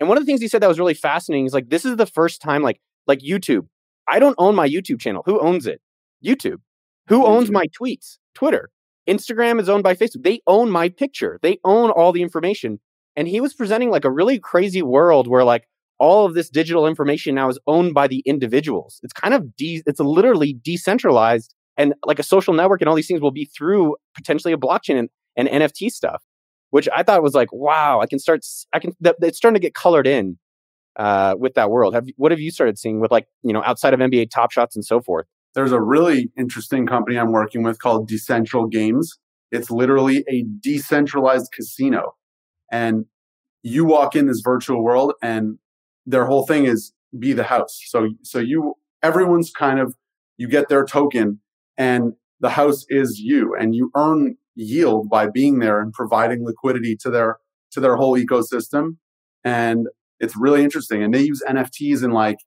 and 0.03 0.09
one 0.09 0.17
of 0.17 0.23
the 0.23 0.25
things 0.25 0.41
he 0.41 0.49
said 0.49 0.61
that 0.61 0.67
was 0.67 0.79
really 0.79 0.93
fascinating 0.93 1.45
is 1.45 1.53
like, 1.53 1.69
this 1.69 1.85
is 1.85 1.95
the 1.95 2.05
first 2.05 2.41
time, 2.41 2.61
like, 2.61 2.81
like 3.07 3.19
YouTube. 3.19 3.67
I 4.07 4.19
don't 4.19 4.35
own 4.37 4.53
my 4.53 4.67
YouTube 4.67 4.99
channel. 4.99 5.23
Who 5.25 5.39
owns 5.39 5.65
it? 5.65 5.79
YouTube. 6.25 6.57
Who 7.07 7.25
owns 7.25 7.49
my 7.49 7.67
tweets? 7.67 8.17
Twitter. 8.35 8.69
Instagram 9.07 9.61
is 9.61 9.69
owned 9.69 9.83
by 9.83 9.95
Facebook. 9.95 10.23
They 10.23 10.41
own 10.47 10.69
my 10.69 10.89
picture. 10.89 11.39
They 11.41 11.59
own 11.63 11.89
all 11.89 12.11
the 12.11 12.21
information. 12.21 12.79
And 13.15 13.27
he 13.27 13.41
was 13.41 13.53
presenting 13.53 13.89
like 13.89 14.05
a 14.05 14.11
really 14.11 14.39
crazy 14.39 14.81
world 14.81 15.27
where 15.27 15.43
like 15.43 15.67
all 15.99 16.25
of 16.25 16.33
this 16.33 16.49
digital 16.49 16.87
information 16.87 17.35
now 17.35 17.49
is 17.49 17.59
owned 17.67 17.93
by 17.93 18.07
the 18.07 18.23
individuals. 18.25 18.99
It's 19.03 19.13
kind 19.13 19.33
of 19.33 19.55
de- 19.55 19.83
it's 19.85 19.99
literally 19.99 20.57
decentralized 20.63 21.53
and 21.77 21.93
like 22.05 22.19
a 22.19 22.23
social 22.23 22.53
network 22.53 22.81
and 22.81 22.89
all 22.89 22.95
these 22.95 23.07
things 23.07 23.21
will 23.21 23.31
be 23.31 23.45
through 23.45 23.95
potentially 24.15 24.53
a 24.53 24.57
blockchain 24.57 24.97
and, 24.99 25.09
and 25.37 25.47
NFT 25.47 25.89
stuff 25.89 26.23
which 26.73 26.89
I 26.91 27.03
thought 27.03 27.21
was 27.21 27.35
like, 27.35 27.53
wow, 27.53 28.01
I 28.01 28.07
can 28.07 28.17
start, 28.17 28.43
I 28.73 28.79
can, 28.79 28.93
it's 28.99 29.37
starting 29.37 29.53
to 29.53 29.59
get 29.59 29.75
colored 29.75 30.07
in 30.07 30.39
uh, 30.95 31.35
with 31.37 31.53
that 31.53 31.69
world. 31.69 31.93
Have 31.93 32.07
what 32.17 32.31
have 32.31 32.39
you 32.39 32.49
started 32.49 32.79
seeing 32.79 32.99
with 32.99 33.11
like, 33.11 33.27
you 33.43 33.53
know, 33.53 33.61
outside 33.63 33.93
of 33.93 33.99
NBA 33.99 34.31
Top 34.31 34.51
Shots 34.51 34.75
and 34.75 34.83
so 34.83 34.99
forth? 34.99 35.27
There's 35.53 35.71
a 35.71 35.79
really 35.79 36.31
interesting 36.35 36.87
company 36.87 37.19
I'm 37.19 37.31
working 37.31 37.61
with 37.61 37.77
called 37.77 38.09
Decentral 38.09 38.71
Games. 38.71 39.19
It's 39.51 39.69
literally 39.69 40.25
a 40.27 40.45
decentralized 40.61 41.51
casino. 41.53 42.15
And 42.73 43.05
you 43.61 43.85
walk 43.85 44.15
in 44.15 44.27
this 44.27 44.41
virtual 44.43 44.83
world 44.83 45.13
and 45.21 45.59
their 46.05 46.25
whole 46.25 46.45
thing 46.45 46.65
is 46.65 46.91
be 47.17 47.31
the 47.31 47.45
house. 47.45 47.79
So, 47.85 48.09
so 48.23 48.39
you, 48.39 48.73
everyone's 49.01 49.51
kind 49.51 49.79
of, 49.79 49.95
you 50.35 50.49
get 50.49 50.67
their 50.67 50.83
token 50.83 51.39
and 51.77 52.13
the 52.39 52.49
house 52.49 52.85
is 52.89 53.19
you 53.19 53.55
and 53.55 53.73
you 53.73 53.89
earn 53.95 54.35
yield 54.55 55.09
by 55.09 55.27
being 55.29 55.59
there 55.59 55.79
and 55.79 55.93
providing 55.93 56.45
liquidity 56.45 56.95
to 56.97 57.09
their 57.09 57.37
to 57.71 57.79
their 57.79 57.95
whole 57.95 58.17
ecosystem 58.17 58.97
and 59.43 59.87
it's 60.19 60.35
really 60.37 60.63
interesting 60.63 61.01
and 61.01 61.13
they 61.13 61.23
use 61.23 61.41
nfts 61.47 62.03
and 62.03 62.13
like 62.13 62.37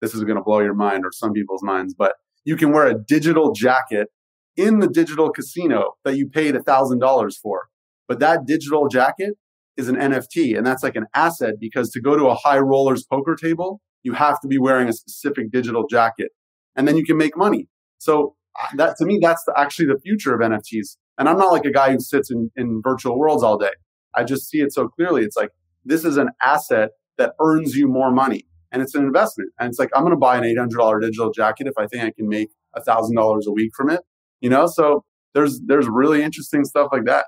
this 0.00 0.14
is 0.14 0.22
going 0.22 0.36
to 0.36 0.42
blow 0.42 0.60
your 0.60 0.74
mind 0.74 1.04
or 1.04 1.10
some 1.10 1.32
people's 1.32 1.62
minds 1.62 1.92
but 1.92 2.12
you 2.44 2.56
can 2.56 2.70
wear 2.70 2.86
a 2.86 2.94
digital 2.94 3.52
jacket 3.52 4.08
in 4.56 4.78
the 4.78 4.86
digital 4.86 5.30
casino 5.30 5.94
that 6.04 6.16
you 6.16 6.28
paid 6.28 6.54
$1000 6.54 7.38
for 7.42 7.68
but 8.06 8.20
that 8.20 8.46
digital 8.46 8.86
jacket 8.88 9.34
is 9.76 9.88
an 9.88 9.96
nft 9.96 10.56
and 10.56 10.66
that's 10.66 10.82
like 10.82 10.96
an 10.96 11.06
asset 11.14 11.54
because 11.60 11.90
to 11.90 12.00
go 12.00 12.16
to 12.16 12.26
a 12.26 12.34
high 12.34 12.58
rollers 12.58 13.04
poker 13.04 13.34
table 13.34 13.80
you 14.02 14.12
have 14.12 14.40
to 14.40 14.48
be 14.48 14.58
wearing 14.58 14.88
a 14.88 14.92
specific 14.92 15.50
digital 15.50 15.86
jacket 15.86 16.30
and 16.74 16.86
then 16.86 16.96
you 16.96 17.04
can 17.04 17.16
make 17.16 17.36
money 17.36 17.68
so 17.98 18.34
uh, 18.60 18.68
that 18.76 18.96
to 18.96 19.04
me 19.04 19.18
that's 19.20 19.44
the, 19.44 19.54
actually 19.58 19.86
the 19.86 19.98
future 20.00 20.34
of 20.34 20.40
nfts 20.40 20.96
and 21.18 21.28
I'm 21.28 21.38
not 21.38 21.52
like 21.52 21.64
a 21.64 21.72
guy 21.72 21.92
who 21.92 22.00
sits 22.00 22.30
in, 22.30 22.50
in 22.56 22.80
virtual 22.82 23.18
worlds 23.18 23.42
all 23.42 23.56
day. 23.56 23.72
I 24.14 24.24
just 24.24 24.48
see 24.48 24.58
it 24.58 24.72
so 24.72 24.88
clearly. 24.88 25.22
It's 25.22 25.36
like, 25.36 25.50
this 25.84 26.04
is 26.04 26.16
an 26.16 26.28
asset 26.42 26.90
that 27.18 27.32
earns 27.40 27.74
you 27.74 27.88
more 27.88 28.12
money 28.12 28.46
and 28.72 28.82
it's 28.82 28.94
an 28.94 29.04
investment. 29.04 29.50
And 29.58 29.68
it's 29.68 29.78
like, 29.78 29.90
I'm 29.94 30.02
going 30.02 30.12
to 30.12 30.18
buy 30.18 30.36
an 30.36 30.44
$800 30.44 31.00
digital 31.00 31.30
jacket 31.30 31.66
if 31.66 31.74
I 31.78 31.86
think 31.86 32.04
I 32.04 32.10
can 32.10 32.28
make 32.28 32.50
$1,000 32.76 33.46
a 33.46 33.52
week 33.52 33.72
from 33.74 33.90
it, 33.90 34.00
you 34.40 34.50
know? 34.50 34.66
So 34.66 35.04
there's, 35.34 35.60
there's 35.66 35.88
really 35.88 36.22
interesting 36.22 36.64
stuff 36.64 36.88
like 36.92 37.04
that. 37.04 37.26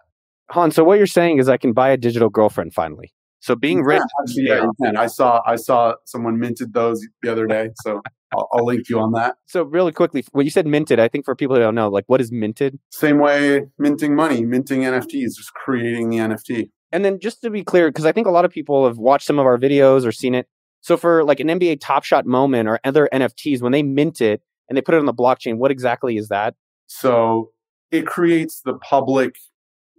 Han, 0.51 0.71
so 0.71 0.85
what 0.85 0.99
you're 0.99 1.07
saying 1.07 1.39
is 1.39 1.49
I 1.49 1.57
can 1.57 1.73
buy 1.73 1.91
a 1.91 1.97
digital 1.97 2.31
girlfriend 2.31 2.75
finally. 2.75 3.13
So 3.41 3.55
being 3.55 3.83
rich, 3.83 4.03
actually, 4.23 4.45
yeah, 4.49 4.63
you 4.63 4.73
can. 4.83 4.97
I 4.97 5.07
saw 5.07 5.41
I 5.47 5.57
saw 5.57 5.95
someone 6.05 6.39
minted 6.39 6.73
those 6.73 7.01
the 7.23 7.31
other 7.31 7.47
day, 7.47 7.71
so 7.83 8.01
I'll, 8.33 8.49
I'll, 8.53 8.65
link 8.65 8.89
you 8.89 8.99
on 8.99 9.13
that. 9.13 9.37
So 9.47 9.63
really 9.63 9.93
quickly, 9.93 10.25
when 10.33 10.45
you 10.45 10.51
said 10.51 10.67
minted, 10.67 10.99
I 10.99 11.09
think 11.09 11.25
for 11.25 11.37
people 11.37 11.55
who 11.55 11.63
don't 11.63 11.75
know, 11.75 11.89
like 11.89 12.05
what 12.09 12.21
is 12.21 12.33
minted? 12.33 12.79
Same 12.91 13.19
way 13.19 13.67
minting 13.79 14.17
money, 14.17 14.45
minting 14.45 14.81
NFTs, 14.81 15.37
just 15.37 15.55
creating 15.55 16.11
the 16.11 16.17
NFT. 16.17 16.71
And 16.91 17.05
then 17.05 17.21
just 17.21 17.43
to 17.43 17.51
be 17.51 17.63
clear, 17.63 17.91
because 17.91 18.07
I 18.07 18.13
think 18.13 18.27
a 18.27 18.31
lot 18.31 18.45
of 18.45 18.51
people 18.51 18.87
have 18.87 18.99
watched 18.99 19.27
some 19.27 19.39
of 19.39 19.47
our 19.47 19.59
videos 19.59 20.05
or 20.05 20.13
seen 20.13 20.35
it. 20.35 20.47
So 20.81 20.97
for 20.97 21.23
like 21.23 21.39
an 21.39 21.49
NBA 21.49 21.79
Top 21.81 22.03
Shot 22.03 22.27
moment 22.27 22.69
or 22.69 22.81
other 22.83 23.09
NFTs, 23.13 23.61
when 23.61 23.73
they 23.73 23.83
mint 23.83 24.21
it 24.21 24.43
and 24.69 24.77
they 24.77 24.83
put 24.83 24.95
it 24.95 24.99
on 24.99 25.07
the 25.07 25.15
blockchain, 25.15 25.59
what 25.59 25.71
exactly 25.71 26.17
is 26.17 26.29
that? 26.29 26.55
So 26.87 27.53
it 27.91 28.07
creates 28.07 28.63
the 28.65 28.75
public 28.75 29.37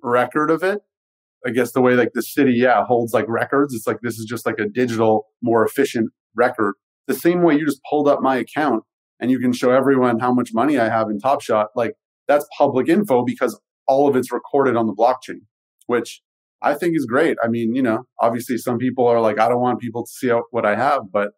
record 0.04 0.52
of 0.52 0.64
it 0.64 0.82
I 1.46 1.52
guess 1.52 1.72
the 1.72 1.82
way 1.82 1.96
like 1.96 2.12
the 2.14 2.22
city, 2.22 2.54
yeah, 2.54 2.84
holds 2.86 3.14
like 3.14 3.26
records. 3.28 3.74
It's 3.74 3.88
like 3.88 4.00
this 4.02 4.20
is 4.20 4.26
just 4.26 4.46
like 4.46 4.60
a 4.60 4.68
digital, 4.68 5.28
more 5.42 5.64
efficient 5.66 6.12
record. 6.36 6.76
The 7.08 7.14
same 7.14 7.44
way 7.44 7.56
you 7.56 7.66
just 7.66 7.82
pulled 7.90 8.08
up 8.08 8.22
my 8.22 8.36
account 8.38 8.84
and 9.20 9.32
you 9.32 9.40
can 9.40 9.54
show 9.54 9.72
everyone 9.72 10.20
how 10.20 10.34
much 10.34 10.52
money 10.54 10.78
I 10.78 10.90
have 10.90 11.10
in 11.10 11.20
Top 11.20 11.42
Shot. 11.42 11.68
Like 11.76 11.94
that's 12.28 12.46
public 12.58 12.90
info 12.90 13.24
because 13.24 13.60
all 13.88 14.08
of 14.08 14.16
it's 14.16 14.32
recorded 14.32 14.76
on 14.76 14.86
the 14.86 14.94
blockchain, 14.94 15.42
which 15.88 16.22
I 16.62 16.74
think 16.74 16.96
is 16.96 17.06
great. 17.06 17.38
I 17.42 17.48
mean, 17.48 17.74
you 17.74 17.82
know, 17.82 18.04
obviously 18.20 18.58
some 18.58 18.78
people 18.78 19.08
are 19.08 19.22
like, 19.22 19.40
I 19.40 19.48
don't 19.48 19.62
want 19.62 19.80
people 19.80 20.06
to 20.06 20.12
see 20.12 20.30
what 20.52 20.66
I 20.66 20.76
have, 20.76 21.04
but 21.12 21.32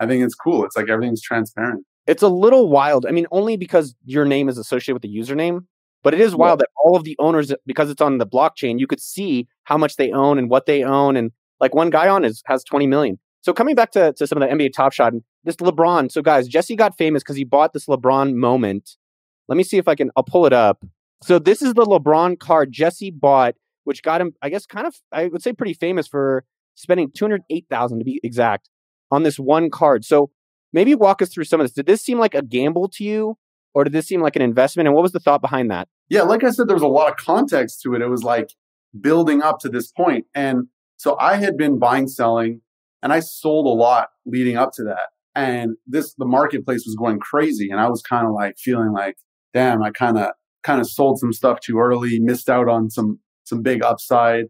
I 0.00 0.06
think 0.06 0.24
it's 0.24 0.34
cool. 0.34 0.64
It's 0.64 0.76
like 0.76 0.90
everything's 0.90 1.22
transparent. 1.22 1.84
It's 2.06 2.22
a 2.22 2.28
little 2.28 2.68
wild. 2.68 3.06
I 3.06 3.12
mean, 3.12 3.26
only 3.30 3.56
because 3.56 3.94
your 4.04 4.24
name 4.24 4.48
is 4.48 4.58
associated 4.58 4.94
with 4.94 5.02
the 5.02 5.16
username, 5.16 5.64
but 6.04 6.14
it 6.14 6.20
is 6.20 6.36
wild 6.36 6.60
yeah. 6.60 6.64
that 6.64 6.68
all 6.84 6.96
of 6.96 7.02
the 7.02 7.16
owners, 7.18 7.52
because 7.66 7.90
it's 7.90 8.02
on 8.02 8.18
the 8.18 8.26
blockchain, 8.26 8.78
you 8.78 8.86
could 8.86 9.00
see 9.00 9.48
how 9.64 9.78
much 9.78 9.96
they 9.96 10.12
own 10.12 10.38
and 10.38 10.50
what 10.50 10.66
they 10.66 10.84
own. 10.84 11.16
And 11.16 11.32
like 11.60 11.74
one 11.74 11.90
guy 11.90 12.08
on 12.08 12.24
is 12.24 12.42
has 12.46 12.62
20 12.62 12.86
million. 12.86 13.18
So 13.40 13.52
coming 13.52 13.74
back 13.74 13.90
to, 13.92 14.12
to 14.12 14.26
some 14.26 14.40
of 14.40 14.48
the 14.48 14.54
NBA 14.54 14.72
Top 14.74 14.92
Shot, 14.92 15.14
this 15.44 15.56
LeBron. 15.56 16.12
So 16.12 16.22
guys, 16.22 16.46
Jesse 16.46 16.76
got 16.76 16.96
famous 16.96 17.22
because 17.22 17.36
he 17.36 17.44
bought 17.44 17.72
this 17.72 17.86
LeBron 17.86 18.34
moment. 18.34 18.96
Let 19.48 19.56
me 19.56 19.64
see 19.64 19.78
if 19.78 19.88
I 19.88 19.94
can. 19.94 20.10
I'll 20.16 20.22
pull 20.22 20.46
it 20.46 20.52
up. 20.52 20.84
So 21.22 21.38
this 21.38 21.62
is 21.62 21.72
the 21.72 21.84
LeBron 21.84 22.38
card 22.38 22.70
Jesse 22.70 23.10
bought, 23.10 23.54
which 23.84 24.02
got 24.02 24.20
him, 24.20 24.34
I 24.42 24.50
guess, 24.50 24.66
kind 24.66 24.86
of, 24.86 24.94
I 25.10 25.26
would 25.26 25.42
say, 25.42 25.54
pretty 25.54 25.74
famous 25.74 26.06
for 26.06 26.44
spending 26.74 27.10
two 27.10 27.24
hundred 27.24 27.42
eight 27.50 27.66
thousand 27.70 27.98
to 27.98 28.04
be 28.04 28.20
exact 28.22 28.68
on 29.10 29.22
this 29.22 29.38
one 29.38 29.70
card. 29.70 30.04
So 30.04 30.30
maybe 30.72 30.94
walk 30.94 31.22
us 31.22 31.30
through 31.30 31.44
some 31.44 31.60
of 31.60 31.64
this. 31.64 31.72
Did 31.72 31.86
this 31.86 32.02
seem 32.02 32.18
like 32.18 32.34
a 32.34 32.42
gamble 32.42 32.88
to 32.90 33.04
you, 33.04 33.38
or 33.74 33.84
did 33.84 33.92
this 33.92 34.06
seem 34.06 34.20
like 34.20 34.36
an 34.36 34.42
investment? 34.42 34.86
And 34.86 34.94
what 34.94 35.02
was 35.02 35.12
the 35.12 35.20
thought 35.20 35.40
behind 35.40 35.70
that? 35.70 35.88
Yeah, 36.08 36.22
like 36.22 36.44
I 36.44 36.50
said, 36.50 36.68
there 36.68 36.76
was 36.76 36.82
a 36.82 36.88
lot 36.88 37.10
of 37.10 37.16
context 37.16 37.80
to 37.82 37.94
it. 37.94 38.02
It 38.02 38.08
was 38.08 38.22
like 38.22 38.50
building 39.00 39.42
up 39.42 39.58
to 39.60 39.68
this 39.68 39.90
point, 39.90 40.26
and 40.34 40.68
so 40.96 41.16
I 41.18 41.36
had 41.36 41.56
been 41.56 41.78
buying, 41.78 42.08
selling, 42.08 42.60
and 43.02 43.12
I 43.12 43.20
sold 43.20 43.66
a 43.66 43.70
lot 43.70 44.08
leading 44.24 44.56
up 44.56 44.72
to 44.74 44.84
that. 44.84 45.10
And 45.34 45.76
this, 45.86 46.14
the 46.14 46.24
marketplace 46.24 46.84
was 46.86 46.94
going 46.94 47.18
crazy. 47.18 47.68
And 47.70 47.80
I 47.80 47.88
was 47.88 48.02
kind 48.02 48.26
of 48.26 48.32
like 48.32 48.56
feeling 48.56 48.92
like, 48.92 49.16
damn, 49.52 49.82
I 49.82 49.90
kind 49.90 50.16
of, 50.16 50.30
kind 50.62 50.80
of 50.80 50.88
sold 50.88 51.18
some 51.18 51.32
stuff 51.32 51.60
too 51.60 51.78
early, 51.78 52.20
missed 52.20 52.48
out 52.48 52.68
on 52.68 52.88
some, 52.88 53.18
some 53.44 53.62
big 53.62 53.82
upside. 53.82 54.46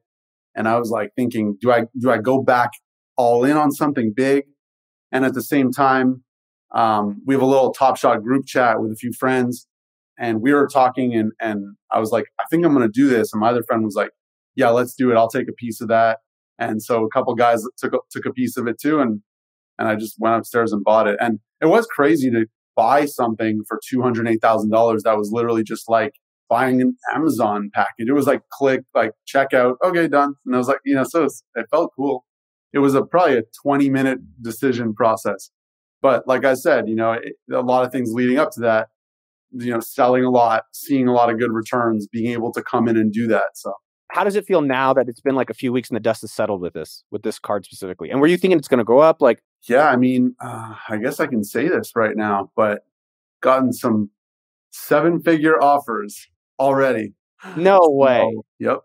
And 0.55 0.69
I 0.69 0.79
was 0.79 0.91
like 0.91 1.11
thinking, 1.17 1.57
do 1.61 1.73
I, 1.73 1.87
do 1.99 2.11
I 2.11 2.19
go 2.19 2.43
back 2.43 2.71
all 3.17 3.45
in 3.45 3.57
on 3.57 3.73
something 3.73 4.13
big? 4.15 4.45
And 5.11 5.25
at 5.25 5.35
the 5.35 5.43
same 5.43 5.73
time, 5.73 6.23
um, 6.75 7.23
we 7.27 7.35
have 7.35 7.43
a 7.43 7.47
little 7.47 7.73
Top 7.73 7.97
Shot 7.97 8.23
group 8.23 8.47
chat 8.47 8.81
with 8.81 8.93
a 8.93 8.97
few 8.97 9.13
friends 9.13 9.67
and 10.19 10.41
we 10.41 10.53
were 10.53 10.67
talking 10.67 11.15
and, 11.15 11.33
and 11.41 11.77
I 11.91 11.99
was 11.99 12.11
like, 12.11 12.27
I 12.41 12.45
think 12.51 12.65
I'm 12.65 12.77
to 12.79 12.89
do 12.89 13.09
this. 13.09 13.33
And 13.33 13.41
my 13.41 13.51
other 13.51 13.63
friend 13.63 13.85
was 13.85 13.95
like, 13.95 14.11
yeah, 14.55 14.69
let's 14.69 14.95
do 14.95 15.11
it. 15.11 15.17
I'll 15.17 15.29
take 15.29 15.49
a 15.49 15.53
piece 15.53 15.81
of 15.81 15.89
that. 15.89 16.19
And 16.59 16.83
so 16.83 17.05
a 17.05 17.09
couple 17.09 17.35
guys 17.35 17.65
took, 17.79 17.93
took 18.11 18.27
a 18.27 18.33
piece 18.33 18.57
of 18.57 18.69
it 18.69 18.79
too. 18.81 19.01
And 19.01 19.21
and 19.79 19.89
I 19.89 19.97
just 19.97 20.17
went 20.19 20.37
upstairs 20.37 20.73
and 20.73 20.85
bought 20.85 21.09
it. 21.09 21.17
And 21.21 21.41
it 21.61 21.67
was 21.67 21.87
crazy 21.87 22.31
to 22.31 22.47
buy 22.77 23.07
something 23.07 23.63
for 23.67 23.81
$208,000 23.93 25.03
that 25.03 25.17
was 25.17 25.31
literally 25.33 25.63
just 25.63 25.89
like 25.89 26.13
buying 26.49 26.81
an 26.81 26.97
Amazon 27.15 27.71
package. 27.75 28.09
It 28.09 28.13
was 28.13 28.27
like 28.27 28.43
click, 28.53 28.83
like 28.95 29.13
checkout, 29.27 29.75
okay, 29.85 30.09
done. 30.09 30.35
And 30.45 30.55
I 30.55 30.59
was 30.59 30.69
like, 30.69 30.79
you 30.85 30.95
know, 30.95 31.05
so 31.05 31.21
it, 31.21 31.25
was, 31.25 31.45
it 31.55 31.67
felt 31.71 31.93
cool. 31.97 32.25
It 32.73 32.79
was 32.81 32.95
a 32.95 33.03
probably 33.03 33.39
a 33.39 33.43
20 33.63 33.91
minute 33.91 34.19
decision 34.43 34.95
process. 34.95 35.51
But 36.03 36.27
like 36.27 36.45
I 36.45 36.55
said, 36.55 36.89
you 36.89 36.97
know, 36.97 37.13
it, 37.13 37.35
a 37.53 37.61
lot 37.61 37.85
of 37.85 37.93
things 37.93 38.13
leading 38.13 38.39
up 38.39 38.51
to 38.53 38.61
that, 38.61 38.89
you 39.55 39.71
know, 39.71 39.81
selling 39.81 40.25
a 40.25 40.31
lot, 40.31 40.65
seeing 40.73 41.09
a 41.09 41.13
lot 41.13 41.31
of 41.31 41.39
good 41.39 41.53
returns, 41.53 42.07
being 42.07 42.33
able 42.33 42.53
to 42.53 42.63
come 42.63 42.89
in 42.89 42.97
and 42.97 43.13
do 43.13 43.27
that. 43.29 43.57
So. 43.57 43.73
How 44.13 44.23
does 44.23 44.37
it 44.37 44.47
feel 44.47 44.61
now 44.61 44.93
that 44.93 45.09
it's 45.09 45.21
been 45.21 45.35
like 45.35 45.51
a 45.51 45.55
few 45.55 45.73
weeks 45.73 45.89
and 45.89 45.97
the 45.97 46.01
dust 46.01 46.21
has 46.21 46.33
settled 46.33 46.61
with 46.61 46.75
this 46.75 47.05
with 47.11 47.23
this 47.23 47.39
card 47.39 47.65
specifically? 47.65 48.11
And 48.11 48.21
were 48.21 48.27
you 48.27 48.37
thinking 48.37 48.59
it's 48.59 48.69
going 48.69 48.79
to 48.79 48.85
go 48.85 48.99
up 48.99 49.21
like? 49.21 49.43
Yeah 49.67 49.89
i 49.89 49.97
mean 49.97 50.37
uh, 50.41 50.75
i 50.91 50.99
guess 50.99 51.21
i 51.21 51.27
can 51.27 51.43
say 51.43 51.69
this 51.69 51.93
right 51.97 52.15
now 52.17 52.51
but 52.55 52.85
gotten 53.41 53.73
some 53.73 54.11
seven 54.71 55.21
figure 55.23 55.63
offers 55.63 56.27
already. 56.59 57.15
No 57.57 57.81
way. 57.85 58.21
so, 58.21 58.45
yep. 58.59 58.79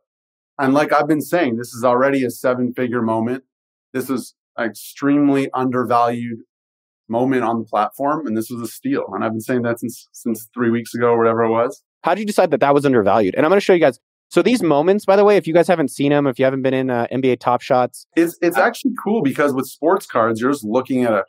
And 0.58 0.74
like 0.74 0.92
i've 0.94 1.08
been 1.08 1.22
saying 1.22 1.58
this 1.58 1.74
is 1.74 1.84
already 1.84 2.24
a 2.24 2.30
seven 2.30 2.74
figure 2.74 3.02
moment. 3.02 3.44
This 3.94 4.10
is 4.10 4.36
extremely 4.60 5.50
undervalued 5.54 6.40
moment 7.10 7.44
on 7.44 7.60
the 7.60 7.66
platform 7.66 8.26
and 8.28 8.38
this 8.38 8.50
was 8.50 8.62
a 8.62 8.68
steal 8.72 9.06
and 9.14 9.24
i've 9.24 9.32
been 9.32 9.42
saying 9.42 9.62
that 9.64 9.80
since 9.80 10.08
since 10.12 10.48
three 10.54 10.70
weeks 10.70 10.94
ago 10.94 11.08
or 11.08 11.18
whatever 11.18 11.44
it 11.44 11.50
was 11.50 11.84
how 12.04 12.14
did 12.14 12.22
you 12.22 12.26
decide 12.26 12.52
that 12.52 12.60
that 12.60 12.74
was 12.74 12.86
undervalued 12.86 13.36
and 13.36 13.46
i'm 13.46 13.50
going 13.50 13.60
to 13.60 13.64
show 13.64 13.74
you 13.74 13.80
guys 13.80 14.00
so 14.30 14.44
these 14.44 14.62
moments, 14.62 15.06
by 15.06 15.16
the 15.16 15.26
way, 15.26 15.38
if 15.38 15.48
you 15.48 15.56
guys 15.56 15.68
haven't 15.68 15.90
seen 15.90 16.12
them, 16.12 16.28
if 16.28 16.38
you 16.38 16.46
haven't 16.46 16.62
been 16.62 16.74
in 16.74 16.92
uh, 16.92 17.08
NBA 17.12 17.40
Top 17.40 17.62
Shots, 17.62 18.06
it's 18.16 18.38
it's 18.42 18.58
actually 18.58 18.92
cool 19.04 19.24
because 19.24 19.54
with 19.54 19.66
sports 19.66 20.06
cards, 20.06 20.40
you're 20.40 20.52
just 20.52 20.64
looking 20.64 21.04
at 21.04 21.14
a 21.14 21.24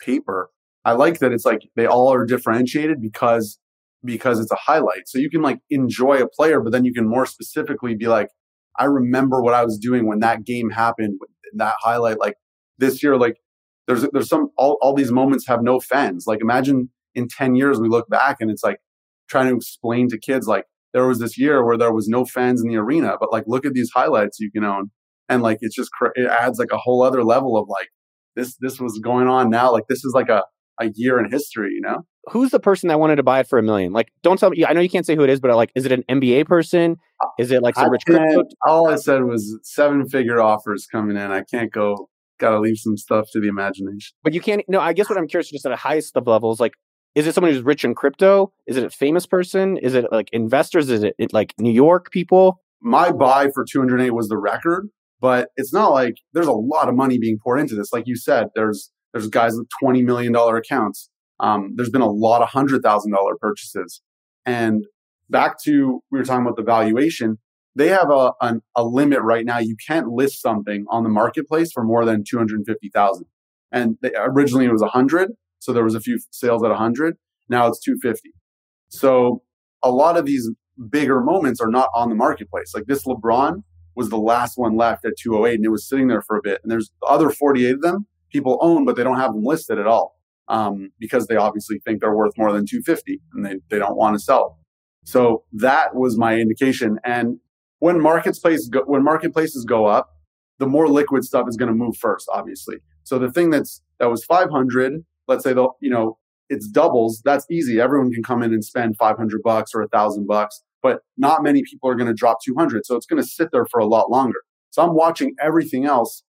paper. 0.00 0.50
I 0.84 0.92
like 0.92 1.18
that 1.18 1.32
it's 1.32 1.44
like 1.44 1.62
they 1.74 1.86
all 1.86 2.12
are 2.12 2.24
differentiated 2.24 3.02
because 3.02 3.58
because 4.04 4.38
it's 4.38 4.52
a 4.52 4.56
highlight. 4.56 5.08
So 5.08 5.18
you 5.18 5.30
can 5.30 5.42
like 5.42 5.58
enjoy 5.68 6.22
a 6.22 6.28
player, 6.28 6.60
but 6.60 6.70
then 6.72 6.84
you 6.84 6.92
can 6.92 7.08
more 7.08 7.26
specifically 7.26 7.96
be 7.96 8.06
like, 8.06 8.28
I 8.78 8.84
remember 8.84 9.42
what 9.42 9.54
I 9.54 9.64
was 9.64 9.76
doing 9.76 10.06
when 10.06 10.20
that 10.20 10.44
game 10.44 10.70
happened. 10.70 11.18
That 11.56 11.74
highlight, 11.80 12.20
like 12.20 12.34
this 12.78 13.02
year, 13.02 13.16
like 13.16 13.38
there's 13.86 14.06
there's 14.12 14.28
some 14.28 14.50
all 14.56 14.78
all 14.80 14.94
these 14.94 15.12
moments 15.12 15.46
have 15.46 15.62
no 15.62 15.80
fans. 15.80 16.24
Like 16.26 16.40
imagine 16.40 16.90
in 17.14 17.28
ten 17.28 17.54
years 17.54 17.80
we 17.80 17.88
look 17.88 18.08
back 18.08 18.36
and 18.40 18.50
it's 18.50 18.62
like 18.64 18.78
trying 19.28 19.48
to 19.48 19.56
explain 19.56 20.08
to 20.08 20.18
kids 20.18 20.46
like 20.46 20.64
there 20.92 21.06
was 21.06 21.18
this 21.18 21.38
year 21.38 21.64
where 21.64 21.76
there 21.76 21.92
was 21.92 22.08
no 22.08 22.24
fans 22.24 22.62
in 22.62 22.68
the 22.68 22.76
arena, 22.76 23.16
but 23.18 23.32
like 23.32 23.44
look 23.46 23.66
at 23.66 23.72
these 23.72 23.90
highlights 23.94 24.38
you 24.40 24.50
can 24.50 24.64
own, 24.64 24.90
and 25.28 25.42
like 25.42 25.58
it's 25.60 25.74
just 25.74 25.90
it 26.14 26.28
adds 26.28 26.58
like 26.58 26.72
a 26.72 26.78
whole 26.78 27.02
other 27.02 27.24
level 27.24 27.56
of 27.56 27.68
like 27.68 27.88
this 28.36 28.56
this 28.60 28.80
was 28.80 28.98
going 28.98 29.28
on 29.28 29.50
now. 29.50 29.72
Like 29.72 29.84
this 29.88 30.04
is 30.04 30.12
like 30.14 30.28
a 30.28 30.44
a 30.80 30.90
year 30.94 31.18
in 31.18 31.30
history, 31.30 31.70
you 31.72 31.80
know. 31.80 32.02
Who's 32.30 32.50
the 32.50 32.60
person 32.60 32.88
that 32.88 32.98
wanted 32.98 33.16
to 33.16 33.22
buy 33.22 33.40
it 33.40 33.46
for 33.46 33.58
a 33.58 33.62
million? 33.62 33.92
Like, 33.92 34.10
don't 34.22 34.38
tell 34.38 34.50
me. 34.50 34.64
I 34.64 34.72
know 34.72 34.80
you 34.80 34.88
can't 34.88 35.04
say 35.04 35.14
who 35.14 35.22
it 35.22 35.30
is, 35.30 35.40
but 35.40 35.54
like, 35.56 35.70
is 35.74 35.84
it 35.84 35.92
an 35.92 36.04
NBA 36.08 36.46
person? 36.46 36.96
Is 37.38 37.50
it 37.50 37.62
like 37.62 37.74
some 37.74 37.90
rich 37.90 38.04
crypto? 38.06 38.44
All 38.66 38.88
I 38.88 38.96
said 38.96 39.24
was 39.24 39.58
seven 39.62 40.08
figure 40.08 40.40
offers 40.40 40.86
coming 40.86 41.16
in. 41.16 41.30
I 41.30 41.42
can't 41.42 41.70
go. 41.72 42.08
Got 42.38 42.50
to 42.50 42.60
leave 42.60 42.78
some 42.78 42.96
stuff 42.96 43.28
to 43.32 43.40
the 43.40 43.48
imagination. 43.48 44.14
But 44.22 44.34
you 44.34 44.40
can't. 44.40 44.62
No, 44.68 44.80
I 44.80 44.92
guess 44.92 45.08
what 45.08 45.18
I'm 45.18 45.28
curious, 45.28 45.50
just 45.50 45.66
at 45.66 45.70
the 45.70 45.76
highest 45.76 46.16
of 46.16 46.26
levels, 46.26 46.60
like 46.60 46.74
is 47.14 47.26
it 47.26 47.34
someone 47.34 47.52
who's 47.52 47.62
rich 47.62 47.84
in 47.84 47.94
crypto? 47.94 48.52
Is 48.66 48.76
it 48.76 48.84
a 48.84 48.90
famous 48.90 49.26
person? 49.26 49.76
Is 49.78 49.94
it 49.94 50.06
like 50.10 50.28
investors? 50.32 50.90
Is 50.90 51.04
it, 51.04 51.14
like 51.32 51.54
New 51.58 51.72
York 51.72 52.10
people? 52.10 52.60
My 52.80 53.12
buy 53.12 53.50
for 53.54 53.64
208 53.64 54.10
was 54.10 54.28
the 54.28 54.36
record, 54.36 54.88
but 55.20 55.48
it's 55.56 55.72
not 55.72 55.92
like 55.92 56.14
there's 56.32 56.48
a 56.48 56.52
lot 56.52 56.88
of 56.88 56.94
money 56.94 57.18
being 57.18 57.38
poured 57.42 57.60
into 57.60 57.74
this. 57.74 57.92
Like 57.92 58.06
you 58.06 58.16
said, 58.16 58.48
there's 58.54 58.90
there's 59.12 59.28
guys 59.28 59.54
with 59.56 59.68
20 59.80 60.02
million 60.02 60.32
dollar 60.32 60.56
accounts. 60.56 61.08
Um, 61.40 61.72
there's 61.76 61.90
been 61.90 62.02
a 62.02 62.10
lot 62.10 62.42
of 62.42 62.48
hundred 62.48 62.82
thousand 62.82 63.12
dollar 63.12 63.36
purchases, 63.36 64.02
and 64.44 64.84
back 65.30 65.62
to 65.64 66.00
we 66.10 66.18
were 66.18 66.24
talking 66.24 66.44
about 66.44 66.56
the 66.56 66.62
valuation. 66.62 67.38
They 67.76 67.88
have 67.88 68.10
a, 68.10 68.32
a, 68.40 68.54
a 68.76 68.84
limit 68.84 69.20
right 69.22 69.44
now. 69.44 69.58
You 69.58 69.76
can't 69.86 70.08
list 70.08 70.40
something 70.40 70.84
on 70.88 71.02
the 71.02 71.08
marketplace 71.08 71.72
for 71.72 71.82
more 71.82 72.04
than 72.04 72.24
250,000. 72.28 73.26
And 73.72 73.96
they, 74.00 74.12
originally 74.16 74.66
it 74.66 74.72
was 74.72 74.82
100 74.82 75.32
so 75.64 75.72
there 75.72 75.82
was 75.82 75.94
a 75.94 76.00
few 76.00 76.20
sales 76.30 76.62
at 76.62 76.68
100. 76.68 77.16
Now 77.48 77.66
it's 77.68 77.80
250. 77.80 78.34
So 78.90 79.42
a 79.82 79.90
lot 79.90 80.18
of 80.18 80.26
these 80.26 80.50
bigger 80.90 81.22
moments 81.22 81.58
are 81.58 81.70
not 81.70 81.88
on 81.94 82.10
the 82.10 82.14
marketplace. 82.14 82.72
Like 82.74 82.84
this 82.84 83.04
LeBron 83.06 83.62
was 83.96 84.10
the 84.10 84.18
last 84.18 84.58
one 84.58 84.76
left 84.76 85.06
at 85.06 85.14
208 85.18 85.54
and 85.54 85.64
it 85.64 85.70
was 85.70 85.88
sitting 85.88 86.08
there 86.08 86.20
for 86.20 86.36
a 86.36 86.42
bit. 86.42 86.60
And 86.62 86.70
there's 86.70 86.90
the 87.00 87.06
other 87.06 87.30
48 87.30 87.76
of 87.76 87.80
them 87.80 88.06
people 88.30 88.58
own, 88.60 88.84
but 88.84 88.96
they 88.96 89.02
don't 89.02 89.16
have 89.16 89.32
them 89.32 89.42
listed 89.42 89.78
at 89.78 89.86
all 89.86 90.16
um, 90.48 90.90
because 90.98 91.28
they 91.28 91.36
obviously 91.36 91.78
think 91.78 92.02
they're 92.02 92.14
worth 92.14 92.36
more 92.36 92.52
than 92.52 92.66
250 92.66 93.22
and 93.32 93.46
they, 93.46 93.54
they 93.70 93.78
don't 93.78 93.96
want 93.96 94.16
to 94.16 94.18
sell. 94.18 94.58
So 95.04 95.44
that 95.54 95.94
was 95.94 96.18
my 96.18 96.36
indication. 96.36 96.98
And 97.04 97.38
when 97.84 98.00
marketplaces 98.00 98.70
go, 98.70 98.80
when 98.86 99.04
marketplaces 99.04 99.66
go 99.66 99.84
up, 99.84 100.08
the 100.58 100.66
more 100.66 100.88
liquid 100.88 101.22
stuff 101.22 101.46
is 101.46 101.54
going 101.58 101.68
to 101.68 101.74
move 101.74 101.94
first, 101.98 102.26
obviously. 102.32 102.76
So 103.02 103.18
the 103.18 103.30
thing 103.30 103.50
that's 103.50 103.82
that 103.98 104.10
was 104.10 104.24
500 104.24 105.04
let's 105.28 105.44
say 105.44 105.52
the 105.52 105.68
you 105.80 105.90
know 105.90 106.16
it's 106.48 106.66
doubles 106.66 107.20
that's 107.26 107.44
easy. 107.50 107.78
Everyone 107.82 108.10
can 108.10 108.22
come 108.22 108.42
in 108.42 108.54
and 108.54 108.64
spend 108.64 108.96
500 108.96 109.42
bucks 109.42 109.72
or 109.74 109.82
a 109.82 109.88
thousand 109.88 110.26
bucks 110.26 110.62
but 110.82 111.00
not 111.18 111.42
many 111.42 111.62
people 111.62 111.90
are 111.90 111.94
going 111.94 112.08
to 112.08 112.14
drop 112.14 112.38
200 112.42 112.86
so 112.86 112.96
it's 112.96 113.04
going 113.04 113.22
to 113.22 113.28
sit 113.28 113.48
there 113.52 113.66
for 113.66 113.80
a 113.80 113.86
lot 113.86 114.10
longer. 114.10 114.40
So 114.70 114.82
i'm 114.82 114.94
watching 114.94 115.34
everything 115.38 115.84
else 115.84 116.22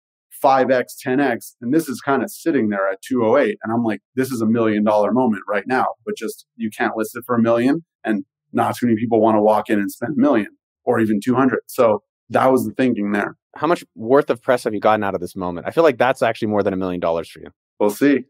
5x 0.43 0.85
10x 1.05 1.53
and 1.61 1.71
this 1.71 1.87
is 1.87 2.01
kind 2.01 2.23
of 2.23 2.31
sitting 2.31 2.69
there 2.69 2.89
at 2.89 2.99
208 3.07 3.59
and 3.63 3.71
i'm 3.71 3.83
like 3.83 4.01
this 4.15 4.31
is 4.31 4.41
a 4.41 4.47
million 4.47 4.83
dollar 4.83 5.11
moment 5.11 5.43
right 5.47 5.67
now 5.67 5.85
but 6.03 6.17
just 6.17 6.47
you 6.55 6.71
can't 6.75 6.97
list 6.97 7.15
it 7.15 7.23
for 7.27 7.35
a 7.35 7.41
million 7.41 7.85
and 8.03 8.25
not 8.51 8.75
too 8.75 8.87
many 8.87 8.97
people 8.97 9.21
want 9.21 9.35
to 9.35 9.41
walk 9.41 9.69
in 9.69 9.79
and 9.79 9.91
spend 9.91 10.17
a 10.17 10.19
million 10.19 10.49
or 10.85 10.99
even 10.99 11.19
200 11.23 11.59
so 11.67 12.03
that 12.29 12.51
was 12.51 12.65
the 12.65 12.73
thinking 12.73 13.11
there 13.11 13.35
how 13.55 13.67
much 13.67 13.83
worth 13.95 14.29
of 14.29 14.41
press 14.41 14.63
have 14.63 14.73
you 14.73 14.79
gotten 14.79 15.03
out 15.03 15.15
of 15.15 15.21
this 15.21 15.35
moment 15.35 15.67
i 15.67 15.71
feel 15.71 15.83
like 15.83 15.97
that's 15.97 16.21
actually 16.21 16.47
more 16.47 16.63
than 16.63 16.73
a 16.73 16.77
million 16.77 16.99
dollars 16.99 17.29
for 17.29 17.39
you 17.39 17.47
we'll 17.79 17.89
see 17.89 18.25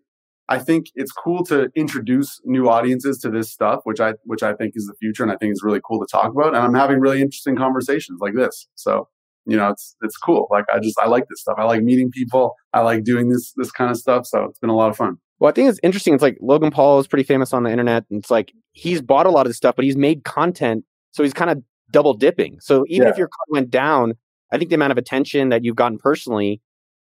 I 0.49 0.59
think 0.59 0.87
it's 0.95 1.11
cool 1.11 1.45
to 1.45 1.69
introduce 1.75 2.41
new 2.43 2.67
audiences 2.67 3.17
to 3.19 3.29
this 3.29 3.49
stuff, 3.49 3.79
which 3.85 4.01
I 4.01 4.15
which 4.25 4.43
I 4.43 4.53
think 4.53 4.73
is 4.75 4.85
the 4.85 4.93
future, 4.99 5.23
and 5.23 5.31
I 5.31 5.37
think 5.37 5.53
is 5.53 5.63
really 5.63 5.79
cool 5.83 5.99
to 5.99 6.05
talk 6.11 6.31
about. 6.31 6.47
And 6.47 6.57
I'm 6.57 6.73
having 6.73 6.99
really 6.99 7.21
interesting 7.21 7.55
conversations 7.55 8.19
like 8.21 8.33
this. 8.35 8.67
So 8.75 9.07
you 9.45 9.57
know, 9.57 9.69
it's 9.69 9.95
it's 10.01 10.17
cool. 10.17 10.47
Like 10.51 10.65
I 10.73 10.79
just 10.79 10.99
I 10.99 11.07
like 11.07 11.27
this 11.29 11.41
stuff. 11.41 11.55
I 11.57 11.63
like 11.63 11.81
meeting 11.81 12.11
people. 12.11 12.55
I 12.73 12.81
like 12.81 13.03
doing 13.03 13.29
this 13.29 13.53
this 13.55 13.71
kind 13.71 13.89
of 13.89 13.97
stuff. 13.97 14.25
So 14.25 14.43
it's 14.45 14.59
been 14.59 14.69
a 14.69 14.75
lot 14.75 14.89
of 14.89 14.97
fun. 14.97 15.17
Well, 15.39 15.49
I 15.49 15.53
think 15.53 15.69
it's 15.69 15.79
interesting. 15.83 16.13
It's 16.13 16.23
like 16.23 16.37
Logan 16.41 16.71
Paul 16.71 16.99
is 16.99 17.07
pretty 17.07 17.23
famous 17.23 17.53
on 17.53 17.63
the 17.63 17.71
internet. 17.71 18.05
And 18.09 18.19
it's 18.19 18.31
like 18.31 18.53
he's 18.71 19.01
bought 19.01 19.25
a 19.25 19.29
lot 19.29 19.45
of 19.45 19.49
this 19.49 19.57
stuff, 19.57 19.75
but 19.75 19.85
he's 19.85 19.97
made 19.97 20.23
content. 20.23 20.85
So 21.11 21.23
he's 21.23 21.33
kind 21.33 21.51
of 21.51 21.63
double 21.93 22.13
dipping. 22.13 22.59
So 22.59 22.83
even 22.89 23.07
yeah. 23.07 23.11
if 23.11 23.17
your 23.17 23.27
card 23.27 23.47
went 23.49 23.69
down, 23.69 24.15
I 24.51 24.57
think 24.57 24.69
the 24.69 24.75
amount 24.75 24.91
of 24.91 24.97
attention 24.97 25.49
that 25.49 25.63
you've 25.63 25.77
gotten 25.77 25.97
personally 25.97 26.61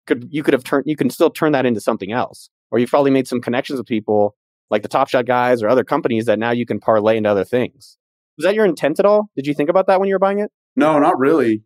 could 0.09 0.27
you 0.31 0.43
could 0.43 0.55
have 0.55 0.65
turned 0.65 0.85
you 0.87 0.97
can 0.97 1.11
still 1.11 1.31
turn 1.31 1.53
that 1.53 1.65
into 1.65 1.81
something 1.81 2.11
else. 2.11 2.51
Or 2.71 2.79
you've 2.79 2.91
probably 2.91 3.13
made 3.13 3.29
some 3.29 3.41
connections 3.41 3.79
with 3.79 3.87
people 3.87 4.35
like 4.71 4.83
the 4.83 4.89
Top 4.89 5.09
Shot 5.09 5.27
guys 5.27 5.63
or 5.63 5.69
other 5.69 5.85
companies 5.85 6.27
that 6.27 6.39
now 6.39 6.51
you 6.51 6.67
can 6.67 6.81
parlay 6.81 7.17
into 7.17 7.31
other 7.31 7.45
things. 7.45 7.97
Was 8.37 8.45
that 8.45 8.55
your 8.55 8.65
intent 8.65 8.99
at 8.99 9.07
all? 9.07 9.31
Did 9.37 9.47
you 9.47 9.55
think 9.55 9.71
about 9.71 9.87
that 9.87 10.01
when 10.01 10.09
you 10.09 10.15
were 10.15 10.19
buying 10.19 10.41
it? 10.41 10.51
No, 10.77 10.99
not 10.99 11.19
really. 11.19 11.63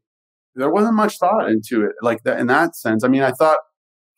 There 0.55 0.71
wasn't 0.71 0.95
much 0.95 1.19
thought 1.19 1.49
into 1.49 1.85
it 1.85 1.93
like 2.03 2.23
that 2.25 2.39
in 2.39 2.47
that 2.49 2.77
sense. 2.77 3.05
I 3.05 3.09
mean, 3.09 3.23
I 3.23 3.33
thought 3.33 3.59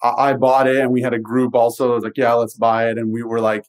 I, 0.02 0.30
I 0.30 0.32
bought 0.34 0.66
it 0.66 0.78
and 0.78 0.90
we 0.90 1.02
had 1.02 1.14
a 1.14 1.18
group 1.18 1.54
also 1.54 1.88
that 1.88 1.94
was 1.94 2.04
like, 2.04 2.16
yeah, 2.16 2.34
let's 2.34 2.54
buy 2.54 2.88
it. 2.90 2.98
And 2.98 3.12
we 3.12 3.22
were 3.22 3.40
like, 3.40 3.64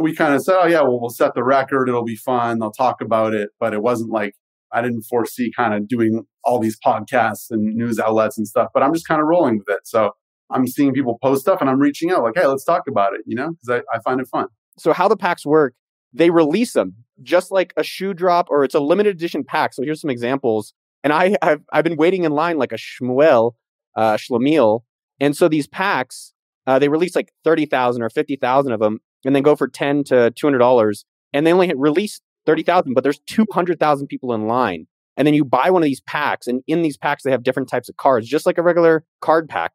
we 0.00 0.14
kind 0.14 0.34
of 0.34 0.42
said, 0.42 0.56
oh 0.60 0.66
yeah, 0.66 0.82
well, 0.82 1.00
we'll 1.00 1.10
set 1.10 1.34
the 1.34 1.44
record. 1.44 1.88
It'll 1.88 2.04
be 2.04 2.16
fun. 2.16 2.58
They'll 2.58 2.70
talk 2.70 3.00
about 3.00 3.34
it. 3.34 3.50
But 3.58 3.74
it 3.74 3.82
wasn't 3.82 4.10
like, 4.10 4.34
I 4.72 4.82
didn't 4.82 5.02
foresee 5.02 5.52
kind 5.56 5.74
of 5.74 5.88
doing 5.88 6.26
all 6.44 6.58
these 6.58 6.78
podcasts 6.84 7.50
and 7.50 7.74
news 7.74 7.98
outlets 7.98 8.36
and 8.36 8.46
stuff, 8.46 8.68
but 8.74 8.82
I'm 8.82 8.92
just 8.92 9.06
kind 9.06 9.20
of 9.20 9.26
rolling 9.26 9.58
with 9.58 9.68
it. 9.68 9.86
So 9.86 10.12
I'm 10.50 10.66
seeing 10.66 10.92
people 10.92 11.18
post 11.22 11.42
stuff 11.42 11.60
and 11.60 11.68
I'm 11.68 11.78
reaching 11.78 12.10
out 12.10 12.22
like, 12.22 12.34
hey, 12.36 12.46
let's 12.46 12.64
talk 12.64 12.82
about 12.88 13.14
it, 13.14 13.22
you 13.26 13.34
know, 13.34 13.50
because 13.50 13.82
I, 13.92 13.96
I 13.96 14.00
find 14.00 14.20
it 14.20 14.28
fun. 14.28 14.46
So 14.78 14.92
how 14.92 15.08
the 15.08 15.16
packs 15.16 15.46
work, 15.46 15.74
they 16.12 16.30
release 16.30 16.72
them 16.72 16.94
just 17.22 17.50
like 17.50 17.72
a 17.76 17.82
shoe 17.82 18.14
drop 18.14 18.48
or 18.50 18.64
it's 18.64 18.74
a 18.74 18.80
limited 18.80 19.16
edition 19.16 19.44
pack. 19.44 19.74
So 19.74 19.82
here's 19.82 20.00
some 20.00 20.10
examples. 20.10 20.74
And 21.02 21.12
I, 21.12 21.36
I've, 21.42 21.62
I've 21.72 21.84
been 21.84 21.96
waiting 21.96 22.24
in 22.24 22.32
line 22.32 22.58
like 22.58 22.72
a 22.72 22.76
Shmuel, 22.76 23.52
uh, 23.96 24.16
Schlemiel. 24.16 24.80
And 25.20 25.36
so 25.36 25.48
these 25.48 25.66
packs, 25.66 26.32
uh, 26.66 26.78
they 26.78 26.88
release 26.88 27.16
like 27.16 27.32
30,000 27.44 28.02
or 28.02 28.10
50,000 28.10 28.72
of 28.72 28.80
them 28.80 29.00
and 29.24 29.34
then 29.34 29.42
go 29.42 29.56
for 29.56 29.68
10 29.68 30.04
to 30.04 30.32
$200. 30.32 31.04
And 31.32 31.46
they 31.46 31.52
only 31.52 31.72
release 31.74 32.20
30,000, 32.46 32.94
but 32.94 33.02
there's 33.04 33.20
200,000 33.26 34.06
people 34.06 34.32
in 34.32 34.46
line. 34.46 34.86
And 35.16 35.26
then 35.26 35.34
you 35.34 35.44
buy 35.44 35.70
one 35.70 35.82
of 35.82 35.86
these 35.86 36.00
packs, 36.02 36.46
and 36.46 36.62
in 36.66 36.82
these 36.82 36.96
packs, 36.96 37.22
they 37.22 37.30
have 37.30 37.42
different 37.42 37.68
types 37.68 37.88
of 37.88 37.96
cards, 37.96 38.28
just 38.28 38.46
like 38.46 38.58
a 38.58 38.62
regular 38.62 39.04
card 39.20 39.48
pack. 39.48 39.72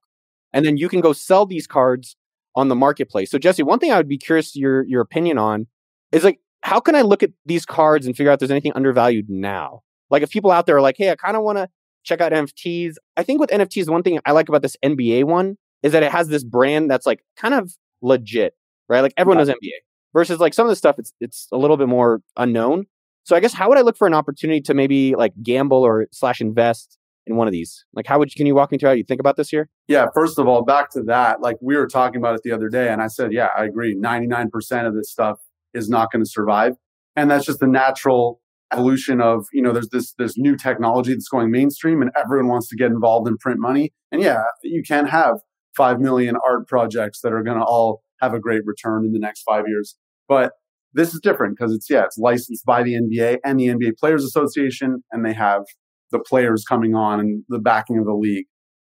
And 0.53 0.65
then 0.65 0.77
you 0.77 0.87
can 0.87 1.01
go 1.01 1.13
sell 1.13 1.45
these 1.45 1.65
cards 1.65 2.15
on 2.55 2.67
the 2.67 2.75
marketplace. 2.75 3.31
So, 3.31 3.39
Jesse, 3.39 3.63
one 3.63 3.79
thing 3.79 3.91
I 3.91 3.97
would 3.97 4.07
be 4.07 4.17
curious 4.17 4.55
your 4.55 4.85
your 4.85 5.01
opinion 5.01 5.37
on 5.37 5.67
is 6.11 6.23
like, 6.23 6.39
how 6.61 6.79
can 6.79 6.95
I 6.95 7.01
look 7.01 7.23
at 7.23 7.31
these 7.45 7.65
cards 7.65 8.05
and 8.05 8.15
figure 8.15 8.29
out 8.29 8.35
if 8.35 8.39
there's 8.39 8.51
anything 8.51 8.73
undervalued 8.75 9.29
now? 9.29 9.81
Like, 10.09 10.21
if 10.21 10.29
people 10.29 10.51
out 10.51 10.67
there 10.67 10.77
are 10.77 10.81
like, 10.81 10.95
hey, 10.97 11.09
I 11.09 11.15
kind 11.15 11.35
of 11.35 11.43
want 11.43 11.57
to 11.57 11.69
check 12.03 12.21
out 12.21 12.31
NFTs. 12.31 12.95
I 13.17 13.23
think 13.23 13.39
with 13.39 13.49
NFTs, 13.49 13.89
one 13.89 14.03
thing 14.03 14.19
I 14.25 14.31
like 14.31 14.49
about 14.49 14.61
this 14.61 14.77
NBA 14.83 15.23
one 15.23 15.57
is 15.83 15.91
that 15.93 16.03
it 16.03 16.11
has 16.11 16.27
this 16.27 16.43
brand 16.43 16.89
that's 16.89 17.05
like 17.05 17.23
kind 17.35 17.53
of 17.53 17.73
legit, 18.01 18.53
right? 18.89 19.01
Like 19.01 19.13
everyone 19.17 19.37
knows 19.37 19.49
NBA 19.49 19.71
versus 20.13 20.39
like 20.39 20.53
some 20.53 20.65
of 20.65 20.69
the 20.69 20.75
stuff 20.75 20.97
it's 20.99 21.13
it's 21.19 21.47
a 21.51 21.57
little 21.57 21.77
bit 21.77 21.87
more 21.87 22.21
unknown. 22.37 22.85
So 23.23 23.35
I 23.35 23.39
guess 23.39 23.53
how 23.53 23.69
would 23.69 23.77
I 23.77 23.81
look 23.81 23.97
for 23.97 24.07
an 24.07 24.13
opportunity 24.13 24.61
to 24.61 24.73
maybe 24.73 25.15
like 25.15 25.33
gamble 25.43 25.83
or 25.83 26.07
slash 26.11 26.41
invest 26.41 26.97
in 27.27 27.35
one 27.35 27.47
of 27.47 27.51
these? 27.51 27.85
Like 27.93 28.07
how 28.07 28.17
would 28.19 28.33
you, 28.33 28.37
can 28.37 28.47
you 28.47 28.55
walk 28.55 28.71
me 28.71 28.77
through 28.77 28.89
how 28.89 28.95
you 28.95 29.03
think 29.03 29.19
about 29.19 29.37
this 29.37 29.49
here? 29.49 29.69
Yeah, 29.87 30.07
first 30.13 30.39
of 30.39 30.47
all, 30.47 30.63
back 30.63 30.89
to 30.91 31.03
that, 31.03 31.41
like 31.41 31.57
we 31.61 31.75
were 31.75 31.87
talking 31.87 32.19
about 32.19 32.35
it 32.35 32.41
the 32.43 32.51
other 32.51 32.69
day, 32.69 32.89
and 32.89 33.01
I 33.01 33.07
said, 33.07 33.31
yeah, 33.31 33.49
I 33.55 33.65
agree. 33.65 33.95
99% 33.95 34.87
of 34.87 34.95
this 34.95 35.11
stuff 35.11 35.39
is 35.73 35.89
not 35.89 36.11
going 36.11 36.23
to 36.23 36.29
survive. 36.29 36.73
And 37.15 37.29
that's 37.29 37.45
just 37.45 37.59
the 37.59 37.67
natural 37.67 38.41
evolution 38.73 39.21
of, 39.21 39.45
you 39.53 39.61
know, 39.61 39.73
there's 39.73 39.89
this 39.89 40.13
this 40.13 40.37
new 40.37 40.55
technology 40.55 41.13
that's 41.13 41.27
going 41.27 41.51
mainstream 41.51 42.01
and 42.01 42.09
everyone 42.17 42.47
wants 42.47 42.69
to 42.69 42.75
get 42.75 42.91
involved 42.91 43.27
in 43.27 43.37
print 43.37 43.59
money. 43.59 43.91
And 44.11 44.21
yeah, 44.21 44.43
you 44.63 44.81
can 44.81 45.05
have 45.07 45.39
five 45.75 45.99
million 45.99 46.37
art 46.45 46.67
projects 46.67 47.21
that 47.21 47.33
are 47.33 47.43
going 47.43 47.57
to 47.57 47.63
all 47.63 48.03
have 48.21 48.33
a 48.33 48.39
great 48.39 48.61
return 48.65 49.05
in 49.05 49.11
the 49.11 49.19
next 49.19 49.43
five 49.43 49.65
years. 49.67 49.95
But 50.27 50.53
this 50.93 51.13
is 51.13 51.19
different 51.21 51.57
because 51.57 51.73
it's, 51.73 51.89
yeah, 51.89 52.03
it's 52.03 52.17
licensed 52.17 52.65
by 52.65 52.83
the 52.83 52.93
NBA 52.93 53.37
and 53.43 53.59
the 53.59 53.67
NBA 53.67 53.97
Players 53.97 54.23
Association, 54.23 55.03
and 55.11 55.25
they 55.25 55.33
have 55.33 55.63
the 56.11 56.19
players 56.19 56.65
coming 56.67 56.95
on 56.95 57.19
and 57.19 57.43
the 57.49 57.59
backing 57.59 57.97
of 57.97 58.05
the 58.05 58.13
league. 58.13 58.45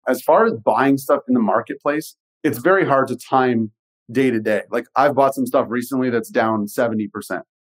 As 0.07 0.21
far 0.21 0.45
as 0.45 0.53
buying 0.53 0.97
stuff 0.97 1.21
in 1.27 1.33
the 1.33 1.39
marketplace, 1.39 2.15
it's 2.43 2.59
very 2.59 2.85
hard 2.85 3.07
to 3.09 3.17
time 3.17 3.71
day 4.11 4.29
to 4.31 4.39
day. 4.39 4.61
Like 4.71 4.85
I've 4.95 5.15
bought 5.15 5.35
some 5.35 5.45
stuff 5.45 5.67
recently 5.69 6.09
that's 6.09 6.29
down 6.29 6.67
70%. 6.67 7.09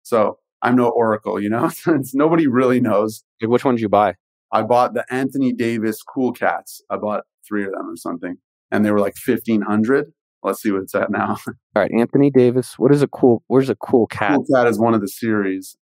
So 0.04 0.40
I'm 0.62 0.76
no 0.76 0.90
oracle, 0.90 1.40
you 1.40 1.50
know, 1.50 1.70
it's, 1.88 2.14
nobody 2.14 2.48
really 2.48 2.80
knows. 2.80 3.24
Like 3.42 3.50
which 3.50 3.64
one 3.64 3.76
did 3.76 3.82
you 3.82 3.90
buy? 3.90 4.16
I 4.52 4.64
bought 4.64 4.94
the 4.94 5.06
Anthony 5.10 5.54
Davis 5.54 6.02
Cool 6.02 6.32
Cats. 6.32 6.82
I 6.90 6.98
bought 6.98 7.24
three 7.48 7.66
of 7.66 7.72
them 7.72 7.90
or 7.90 7.98
something, 7.98 8.38
and 8.72 8.86
they 8.86 8.92
were 8.92 9.00
like 9.00 9.16
1500 9.26 10.12
Let's 10.48 10.62
see 10.62 10.72
what 10.72 10.82
it's 10.82 10.96
at 10.96 11.12
now. 11.12 11.38
All 11.48 11.54
right, 11.76 11.92
Anthony 11.92 12.32
Davis. 12.32 12.80
What 12.80 12.92
is 12.92 13.02
a 13.02 13.08
cool? 13.08 13.44
Where's 13.48 13.70
a 13.70 13.76
cool 13.76 14.08
cat? 14.08 14.36
Cool 14.36 14.46
cat 14.56 14.68
is 14.68 14.80
one 14.80 14.94
of 14.94 15.02
the 15.02 15.08
series. 15.08 15.78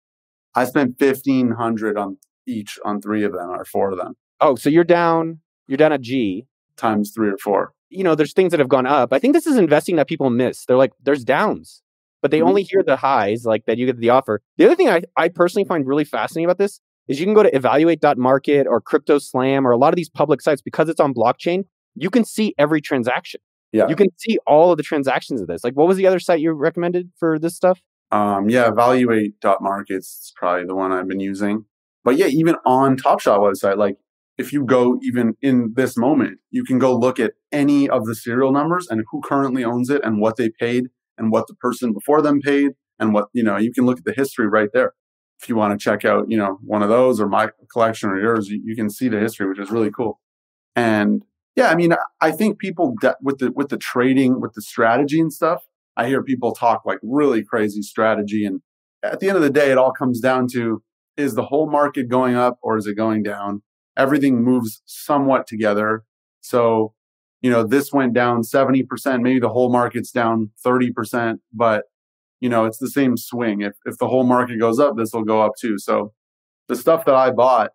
I 0.55 0.65
spent 0.65 0.97
fifteen 0.99 1.51
hundred 1.51 1.97
on 1.97 2.17
each 2.47 2.79
on 2.83 3.01
three 3.01 3.23
of 3.23 3.31
them 3.31 3.49
or 3.49 3.63
four 3.63 3.91
of 3.91 3.97
them. 3.97 4.15
Oh, 4.41 4.55
so 4.55 4.69
you're 4.69 4.83
down. 4.83 5.39
You're 5.67 5.77
down 5.77 5.91
a 5.91 5.97
G 5.97 6.47
times 6.77 7.11
three 7.15 7.29
or 7.29 7.37
four. 7.37 7.73
You 7.89 8.03
know, 8.03 8.15
there's 8.15 8.33
things 8.33 8.51
that 8.51 8.59
have 8.59 8.67
gone 8.67 8.85
up. 8.85 9.13
I 9.13 9.19
think 9.19 9.33
this 9.33 9.47
is 9.47 9.57
investing 9.57 9.95
that 9.95 10.07
people 10.07 10.29
miss. 10.29 10.65
They're 10.65 10.77
like, 10.77 10.91
there's 11.03 11.23
downs, 11.23 11.81
but 12.21 12.31
they 12.31 12.39
mm-hmm. 12.39 12.47
only 12.47 12.63
hear 12.63 12.83
the 12.83 12.97
highs, 12.97 13.45
like 13.45 13.65
that 13.65 13.77
you 13.77 13.85
get 13.85 13.99
the 13.99 14.09
offer. 14.09 14.41
The 14.57 14.65
other 14.65 14.75
thing 14.75 14.89
I, 14.89 15.03
I 15.15 15.29
personally 15.29 15.65
find 15.65 15.87
really 15.87 16.03
fascinating 16.03 16.45
about 16.45 16.57
this 16.57 16.81
is 17.07 17.19
you 17.19 17.25
can 17.25 17.35
go 17.35 17.43
to 17.43 17.55
evaluate.market 17.55 18.67
or 18.67 18.81
crypto 18.81 19.19
slam 19.19 19.65
or 19.65 19.71
a 19.71 19.77
lot 19.77 19.93
of 19.93 19.95
these 19.95 20.09
public 20.09 20.41
sites 20.41 20.61
because 20.61 20.89
it's 20.89 20.99
on 20.99 21.13
blockchain 21.13 21.65
you 21.95 22.09
can 22.09 22.25
see 22.25 22.53
every 22.57 22.81
transaction 22.81 23.39
yeah. 23.71 23.87
You 23.87 23.95
can 23.95 24.07
see 24.17 24.37
all 24.47 24.71
of 24.71 24.77
the 24.77 24.83
transactions 24.83 25.41
of 25.41 25.47
this. 25.47 25.63
Like, 25.63 25.73
what 25.73 25.87
was 25.87 25.97
the 25.97 26.07
other 26.07 26.19
site 26.19 26.39
you 26.39 26.51
recommended 26.53 27.11
for 27.17 27.37
this 27.37 27.55
stuff? 27.55 27.81
Um, 28.11 28.49
yeah, 28.49 28.69
evaluate.markets 28.69 30.07
is 30.07 30.33
probably 30.35 30.65
the 30.65 30.75
one 30.75 30.91
I've 30.91 31.07
been 31.07 31.19
using. 31.19 31.65
But 32.03 32.17
yeah, 32.17 32.27
even 32.27 32.55
on 32.65 32.97
Top 32.97 33.19
Shot 33.19 33.39
website, 33.39 33.77
like 33.77 33.97
if 34.37 34.53
you 34.53 34.63
go 34.65 34.99
even 35.01 35.35
in 35.41 35.73
this 35.75 35.97
moment, 35.97 36.39
you 36.51 36.63
can 36.63 36.77
go 36.77 36.95
look 36.95 37.19
at 37.19 37.33
any 37.51 37.89
of 37.89 38.05
the 38.05 38.15
serial 38.15 38.51
numbers 38.51 38.87
and 38.89 39.03
who 39.11 39.21
currently 39.21 39.63
owns 39.63 39.89
it 39.89 40.01
and 40.03 40.21
what 40.21 40.37
they 40.37 40.49
paid 40.49 40.85
and 41.17 41.31
what 41.31 41.47
the 41.47 41.55
person 41.55 41.93
before 41.93 42.21
them 42.21 42.41
paid 42.41 42.71
and 42.99 43.13
what, 43.13 43.27
you 43.33 43.43
know, 43.43 43.57
you 43.57 43.71
can 43.71 43.85
look 43.85 43.97
at 43.97 44.05
the 44.05 44.13
history 44.13 44.47
right 44.47 44.69
there. 44.73 44.93
If 45.41 45.49
you 45.49 45.55
want 45.55 45.77
to 45.77 45.83
check 45.83 46.05
out, 46.05 46.29
you 46.29 46.37
know, 46.37 46.59
one 46.61 46.83
of 46.83 46.89
those 46.89 47.19
or 47.19 47.27
my 47.27 47.49
collection 47.71 48.09
or 48.09 48.19
yours, 48.19 48.49
you, 48.49 48.61
you 48.63 48.75
can 48.75 48.89
see 48.89 49.09
the 49.09 49.19
history, 49.19 49.47
which 49.47 49.59
is 49.59 49.71
really 49.71 49.91
cool. 49.91 50.19
And 50.75 51.23
yeah, 51.55 51.69
I 51.69 51.75
mean, 51.75 51.93
I 52.21 52.31
think 52.31 52.59
people 52.59 52.95
de- 52.99 53.15
with 53.21 53.39
the 53.39 53.51
with 53.51 53.69
the 53.69 53.77
trading, 53.77 54.41
with 54.41 54.53
the 54.53 54.61
strategy 54.61 55.19
and 55.19 55.31
stuff. 55.31 55.63
I 55.97 56.07
hear 56.07 56.21
people 56.21 56.51
talk 56.53 56.85
like 56.85 56.99
really 57.01 57.43
crazy 57.43 57.81
strategy, 57.81 58.45
and 58.45 58.61
at 59.03 59.19
the 59.19 59.29
end 59.29 59.37
of 59.37 59.43
the 59.43 59.49
day, 59.49 59.71
it 59.71 59.77
all 59.77 59.93
comes 59.93 60.19
down 60.19 60.47
to: 60.53 60.83
is 61.15 61.35
the 61.35 61.45
whole 61.45 61.69
market 61.69 62.09
going 62.09 62.35
up 62.35 62.57
or 62.61 62.77
is 62.77 62.87
it 62.87 62.95
going 62.95 63.23
down? 63.23 63.61
Everything 63.97 64.43
moves 64.43 64.81
somewhat 64.85 65.47
together. 65.47 66.03
So, 66.41 66.93
you 67.41 67.49
know, 67.49 67.63
this 67.63 67.93
went 67.93 68.13
down 68.13 68.43
seventy 68.43 68.83
percent. 68.83 69.23
Maybe 69.23 69.39
the 69.39 69.49
whole 69.49 69.71
market's 69.71 70.11
down 70.11 70.51
thirty 70.61 70.91
percent, 70.91 71.39
but 71.53 71.85
you 72.41 72.49
know, 72.49 72.65
it's 72.65 72.79
the 72.79 72.89
same 72.89 73.15
swing. 73.15 73.61
If 73.61 73.73
if 73.85 73.97
the 73.97 74.07
whole 74.09 74.25
market 74.25 74.59
goes 74.59 74.79
up, 74.79 74.97
this 74.97 75.11
will 75.13 75.23
go 75.23 75.41
up 75.41 75.53
too. 75.59 75.77
So, 75.79 76.13
the 76.67 76.75
stuff 76.75 77.05
that 77.05 77.15
I 77.15 77.31
bought 77.31 77.71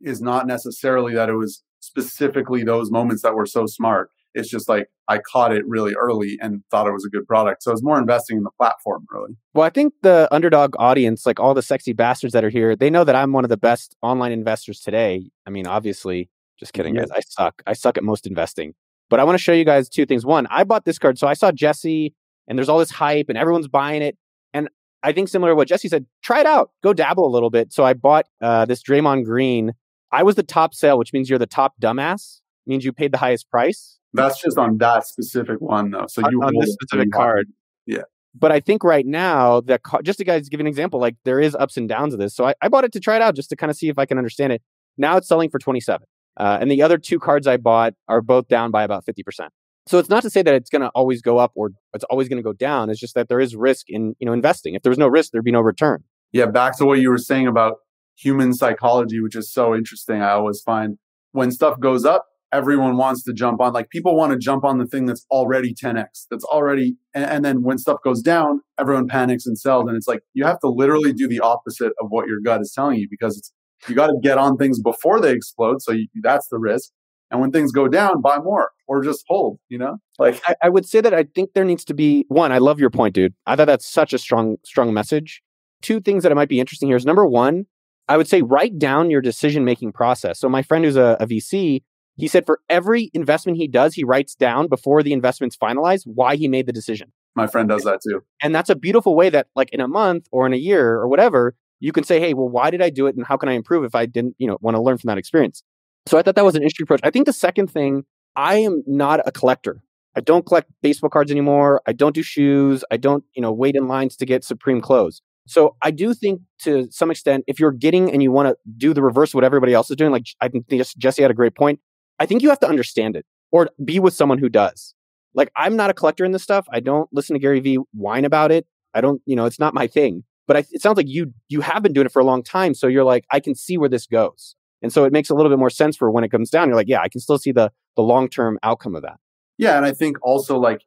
is 0.00 0.20
not 0.22 0.46
necessarily 0.46 1.14
that 1.14 1.28
it 1.28 1.34
was 1.34 1.64
specifically 1.80 2.64
those 2.64 2.90
moments 2.90 3.22
that 3.22 3.34
were 3.34 3.46
so 3.46 3.66
smart. 3.66 4.10
It's 4.34 4.48
just 4.48 4.68
like 4.68 4.88
I 5.08 5.18
caught 5.18 5.52
it 5.52 5.66
really 5.66 5.94
early 5.94 6.38
and 6.40 6.62
thought 6.70 6.86
it 6.86 6.92
was 6.92 7.04
a 7.04 7.08
good 7.08 7.26
product. 7.26 7.62
So 7.62 7.70
I 7.70 7.74
was 7.74 7.82
more 7.82 7.98
investing 7.98 8.36
in 8.36 8.44
the 8.44 8.50
platform, 8.58 9.06
really. 9.10 9.36
Well, 9.54 9.64
I 9.64 9.70
think 9.70 9.94
the 10.02 10.28
underdog 10.30 10.74
audience, 10.78 11.24
like 11.24 11.40
all 11.40 11.54
the 11.54 11.62
sexy 11.62 11.92
bastards 11.92 12.34
that 12.34 12.44
are 12.44 12.50
here, 12.50 12.76
they 12.76 12.90
know 12.90 13.04
that 13.04 13.16
I'm 13.16 13.32
one 13.32 13.44
of 13.44 13.48
the 13.48 13.56
best 13.56 13.96
online 14.02 14.32
investors 14.32 14.80
today. 14.80 15.30
I 15.46 15.50
mean, 15.50 15.66
obviously, 15.66 16.28
just 16.58 16.72
kidding, 16.72 16.94
yeah. 16.94 17.02
guys. 17.02 17.10
I 17.16 17.20
suck. 17.20 17.62
I 17.66 17.72
suck 17.72 17.96
at 17.96 18.04
most 18.04 18.26
investing. 18.26 18.74
But 19.10 19.20
I 19.20 19.24
want 19.24 19.38
to 19.38 19.42
show 19.42 19.52
you 19.52 19.64
guys 19.64 19.88
two 19.88 20.04
things. 20.04 20.26
One, 20.26 20.46
I 20.50 20.64
bought 20.64 20.84
this 20.84 20.98
card. 20.98 21.18
So 21.18 21.26
I 21.26 21.34
saw 21.34 21.50
Jesse 21.50 22.14
and 22.46 22.58
there's 22.58 22.68
all 22.68 22.78
this 22.78 22.90
hype 22.90 23.28
and 23.28 23.38
everyone's 23.38 23.68
buying 23.68 24.02
it. 24.02 24.18
And 24.52 24.68
I 25.02 25.12
think 25.12 25.28
similar 25.28 25.52
to 25.52 25.56
what 25.56 25.68
Jesse 25.68 25.88
said, 25.88 26.06
try 26.22 26.40
it 26.40 26.46
out, 26.46 26.70
go 26.82 26.92
dabble 26.92 27.26
a 27.26 27.32
little 27.32 27.50
bit. 27.50 27.72
So 27.72 27.84
I 27.84 27.94
bought 27.94 28.26
uh, 28.42 28.66
this 28.66 28.82
Draymond 28.82 29.24
Green 29.24 29.72
I 30.12 30.22
was 30.22 30.36
the 30.36 30.42
top 30.42 30.74
sale, 30.74 30.98
which 30.98 31.12
means 31.12 31.28
you're 31.28 31.38
the 31.38 31.46
top 31.46 31.74
dumbass. 31.80 32.40
Means 32.66 32.84
you 32.84 32.92
paid 32.92 33.12
the 33.12 33.18
highest 33.18 33.50
price. 33.50 33.98
That's 34.12 34.40
just 34.42 34.58
on 34.58 34.78
that 34.78 35.06
specific 35.06 35.60
one, 35.60 35.90
though. 35.90 36.06
So 36.08 36.22
you 36.30 36.42
on 36.42 36.52
this 36.58 36.72
specific 36.74 37.12
card. 37.12 37.48
Yeah. 37.86 38.02
But 38.34 38.52
I 38.52 38.60
think 38.60 38.84
right 38.84 39.06
now 39.06 39.60
that 39.62 39.80
just 40.02 40.18
to 40.18 40.24
guys 40.24 40.48
give 40.48 40.60
an 40.60 40.66
example, 40.66 41.00
like 41.00 41.16
there 41.24 41.40
is 41.40 41.54
ups 41.54 41.76
and 41.76 41.88
downs 41.88 42.12
of 42.12 42.20
this. 42.20 42.34
So 42.34 42.46
I, 42.46 42.54
I 42.60 42.68
bought 42.68 42.84
it 42.84 42.92
to 42.92 43.00
try 43.00 43.16
it 43.16 43.22
out 43.22 43.34
just 43.34 43.48
to 43.50 43.56
kind 43.56 43.70
of 43.70 43.76
see 43.76 43.88
if 43.88 43.98
I 43.98 44.06
can 44.06 44.18
understand 44.18 44.52
it. 44.52 44.62
Now 44.96 45.16
it's 45.16 45.28
selling 45.28 45.50
for 45.50 45.58
27. 45.58 46.06
Uh, 46.36 46.58
and 46.60 46.70
the 46.70 46.82
other 46.82 46.98
two 46.98 47.18
cards 47.18 47.46
I 47.46 47.56
bought 47.56 47.94
are 48.06 48.20
both 48.20 48.48
down 48.48 48.70
by 48.70 48.84
about 48.84 49.04
50%. 49.04 49.48
So 49.86 49.98
it's 49.98 50.10
not 50.10 50.22
to 50.22 50.30
say 50.30 50.42
that 50.42 50.54
it's 50.54 50.70
going 50.70 50.82
to 50.82 50.90
always 50.90 51.22
go 51.22 51.38
up 51.38 51.52
or 51.54 51.70
it's 51.94 52.04
always 52.04 52.28
going 52.28 52.36
to 52.36 52.42
go 52.42 52.52
down. 52.52 52.90
It's 52.90 53.00
just 53.00 53.14
that 53.14 53.28
there 53.28 53.40
is 53.40 53.56
risk 53.56 53.86
in, 53.88 54.14
you 54.18 54.26
know, 54.26 54.32
investing. 54.32 54.74
If 54.74 54.82
there 54.82 54.90
was 54.90 54.98
no 54.98 55.08
risk, 55.08 55.32
there'd 55.32 55.44
be 55.44 55.50
no 55.50 55.62
return. 55.62 56.04
Yeah, 56.30 56.46
back 56.46 56.76
to 56.76 56.84
what 56.84 57.00
you 57.00 57.08
were 57.08 57.18
saying 57.18 57.46
about 57.46 57.78
human 58.18 58.52
psychology, 58.52 59.20
which 59.20 59.36
is 59.36 59.52
so 59.52 59.74
interesting. 59.74 60.22
I 60.22 60.32
always 60.32 60.60
find 60.60 60.98
when 61.32 61.50
stuff 61.50 61.78
goes 61.80 62.04
up, 62.04 62.26
everyone 62.52 62.96
wants 62.96 63.22
to 63.24 63.32
jump 63.32 63.60
on. 63.60 63.72
Like 63.72 63.90
people 63.90 64.16
want 64.16 64.32
to 64.32 64.38
jump 64.38 64.64
on 64.64 64.78
the 64.78 64.86
thing 64.86 65.06
that's 65.06 65.24
already 65.30 65.74
10x, 65.74 66.26
that's 66.30 66.44
already, 66.44 66.96
and, 67.14 67.24
and, 67.24 67.44
then 67.44 67.62
when 67.62 67.78
stuff 67.78 67.98
goes 68.02 68.22
down, 68.22 68.60
everyone 68.78 69.06
panics 69.06 69.46
and 69.46 69.58
sells. 69.58 69.86
And 69.86 69.96
it's 69.96 70.08
like 70.08 70.20
you 70.32 70.44
have 70.44 70.58
to 70.60 70.68
literally 70.68 71.12
do 71.12 71.28
the 71.28 71.40
opposite 71.40 71.92
of 72.00 72.08
what 72.08 72.26
your 72.26 72.38
gut 72.42 72.60
is 72.60 72.72
telling 72.74 72.98
you 72.98 73.06
because 73.10 73.36
it's 73.36 73.52
You 73.88 73.94
got 73.94 74.08
to 74.08 74.18
get 74.22 74.38
on 74.38 74.56
things 74.56 74.80
before 74.80 75.20
they 75.20 75.32
explode. 75.32 75.82
So 75.82 75.92
you, 75.92 76.08
that's 76.22 76.48
the 76.48 76.58
risk. 76.58 76.90
And 77.30 77.40
when 77.40 77.52
things 77.52 77.72
go 77.72 77.88
down, 77.88 78.22
buy 78.22 78.38
more 78.38 78.70
or 78.86 79.02
just 79.02 79.24
hold, 79.28 79.58
you 79.68 79.78
know? 79.78 79.98
Like 80.18 80.40
I, 80.46 80.54
I, 80.62 80.68
would 80.70 80.86
say 80.86 81.02
that 81.02 81.12
I 81.12 81.24
think 81.24 81.50
there 81.52 81.64
needs 81.64 81.84
to 81.86 81.94
be 81.94 82.24
one, 82.28 82.52
I 82.52 82.58
love 82.58 82.80
your 82.80 82.88
point, 82.88 83.14
dude. 83.14 83.34
I 83.46 83.54
thought 83.54 83.66
that's 83.66 83.86
such 83.86 84.14
a 84.14 84.18
strong, 84.18 84.56
strong 84.64 84.94
message. 84.94 85.42
Two 85.82 86.00
things 86.00 86.22
that 86.22 86.34
might 86.34 86.48
be 86.48 86.58
interesting 86.58 86.88
here 86.88 86.96
is 86.96 87.04
number 87.04 87.26
one, 87.26 87.66
I 88.08 88.16
would 88.16 88.28
say 88.28 88.42
write 88.42 88.78
down 88.78 89.10
your 89.10 89.20
decision 89.20 89.64
making 89.64 89.92
process. 89.92 90.40
So 90.40 90.48
my 90.48 90.62
friend 90.62 90.84
who's 90.84 90.96
a, 90.96 91.16
a 91.20 91.26
VC, 91.26 91.82
he 92.16 92.28
said 92.28 92.46
for 92.46 92.60
every 92.68 93.10
investment 93.14 93.58
he 93.58 93.68
does, 93.68 93.94
he 93.94 94.04
writes 94.04 94.34
down 94.34 94.68
before 94.68 95.02
the 95.02 95.12
investment's 95.12 95.56
finalized 95.56 96.02
why 96.06 96.36
he 96.36 96.48
made 96.48 96.66
the 96.66 96.72
decision. 96.72 97.12
My 97.34 97.46
friend 97.46 97.68
does 97.68 97.84
that 97.84 98.00
too. 98.02 98.22
And 98.42 98.54
that's 98.54 98.70
a 98.70 98.74
beautiful 98.74 99.14
way 99.14 99.30
that 99.30 99.48
like 99.54 99.70
in 99.72 99.80
a 99.80 99.88
month 99.88 100.26
or 100.32 100.46
in 100.46 100.52
a 100.52 100.56
year 100.56 100.94
or 100.94 101.06
whatever, 101.06 101.54
you 101.80 101.92
can 101.92 102.02
say, 102.02 102.18
hey, 102.18 102.34
well, 102.34 102.48
why 102.48 102.70
did 102.70 102.82
I 102.82 102.90
do 102.90 103.06
it 103.06 103.14
and 103.14 103.24
how 103.24 103.36
can 103.36 103.48
I 103.48 103.52
improve 103.52 103.84
if 103.84 103.94
I 103.94 104.06
didn't, 104.06 104.34
you 104.38 104.48
know, 104.48 104.58
want 104.60 104.76
to 104.76 104.82
learn 104.82 104.98
from 104.98 105.08
that 105.08 105.18
experience? 105.18 105.62
So 106.06 106.18
I 106.18 106.22
thought 106.22 106.34
that 106.34 106.44
was 106.44 106.56
an 106.56 106.62
interesting 106.62 106.84
approach. 106.84 107.00
I 107.04 107.10
think 107.10 107.26
the 107.26 107.32
second 107.32 107.70
thing, 107.70 108.04
I 108.34 108.56
am 108.56 108.82
not 108.86 109.20
a 109.26 109.30
collector. 109.30 109.82
I 110.16 110.20
don't 110.20 110.44
collect 110.44 110.70
baseball 110.82 111.10
cards 111.10 111.30
anymore. 111.30 111.82
I 111.86 111.92
don't 111.92 112.14
do 112.14 112.22
shoes. 112.22 112.82
I 112.90 112.96
don't, 112.96 113.22
you 113.34 113.42
know, 113.42 113.52
wait 113.52 113.76
in 113.76 113.86
lines 113.86 114.16
to 114.16 114.26
get 114.26 114.42
Supreme 114.42 114.80
clothes. 114.80 115.22
So 115.48 115.76
I 115.80 115.90
do 115.90 116.12
think 116.12 116.42
to 116.60 116.88
some 116.90 117.10
extent, 117.10 117.44
if 117.46 117.58
you're 117.58 117.72
getting 117.72 118.12
and 118.12 118.22
you 118.22 118.30
want 118.30 118.48
to 118.48 118.56
do 118.76 118.92
the 118.92 119.02
reverse 119.02 119.30
of 119.30 119.36
what 119.36 119.44
everybody 119.44 119.72
else 119.72 119.90
is 119.90 119.96
doing, 119.96 120.12
like 120.12 120.26
I 120.42 120.48
think 120.48 120.66
Jesse 120.98 121.22
had 121.22 121.30
a 121.30 121.34
great 121.34 121.54
point. 121.54 121.80
I 122.18 122.26
think 122.26 122.42
you 122.42 122.50
have 122.50 122.60
to 122.60 122.68
understand 122.68 123.16
it 123.16 123.24
or 123.50 123.70
be 123.82 123.98
with 123.98 124.12
someone 124.12 124.36
who 124.38 124.50
does. 124.50 124.94
Like 125.32 125.50
I'm 125.56 125.74
not 125.74 125.88
a 125.88 125.94
collector 125.94 126.24
in 126.26 126.32
this 126.32 126.42
stuff. 126.42 126.66
I 126.70 126.80
don't 126.80 127.08
listen 127.12 127.32
to 127.32 127.40
Gary 127.40 127.60
Vee 127.60 127.78
whine 127.92 128.26
about 128.26 128.52
it. 128.52 128.66
I 128.92 129.00
don't, 129.00 129.22
you 129.24 129.36
know, 129.36 129.46
it's 129.46 129.58
not 129.58 129.72
my 129.72 129.86
thing. 129.86 130.24
But 130.46 130.58
I, 130.58 130.64
it 130.70 130.82
sounds 130.82 130.98
like 130.98 131.08
you 131.08 131.32
you 131.48 131.62
have 131.62 131.82
been 131.82 131.94
doing 131.94 132.06
it 132.06 132.12
for 132.12 132.20
a 132.20 132.24
long 132.24 132.42
time. 132.42 132.74
So 132.74 132.86
you're 132.86 133.04
like, 133.04 133.24
I 133.30 133.40
can 133.40 133.54
see 133.54 133.78
where 133.78 133.88
this 133.88 134.06
goes. 134.06 134.54
And 134.82 134.92
so 134.92 135.04
it 135.04 135.12
makes 135.12 135.30
a 135.30 135.34
little 135.34 135.50
bit 135.50 135.58
more 135.58 135.70
sense 135.70 135.96
for 135.96 136.10
when 136.10 136.24
it 136.24 136.30
comes 136.30 136.50
down. 136.50 136.68
You're 136.68 136.76
like, 136.76 136.88
yeah, 136.88 137.00
I 137.00 137.08
can 137.08 137.20
still 137.20 137.38
see 137.38 137.52
the 137.52 137.72
the 137.96 138.02
long 138.02 138.28
term 138.28 138.58
outcome 138.62 138.94
of 138.94 139.02
that. 139.02 139.16
Yeah, 139.56 139.76
and 139.78 139.86
I 139.86 139.92
think 139.92 140.18
also 140.22 140.58
like 140.58 140.82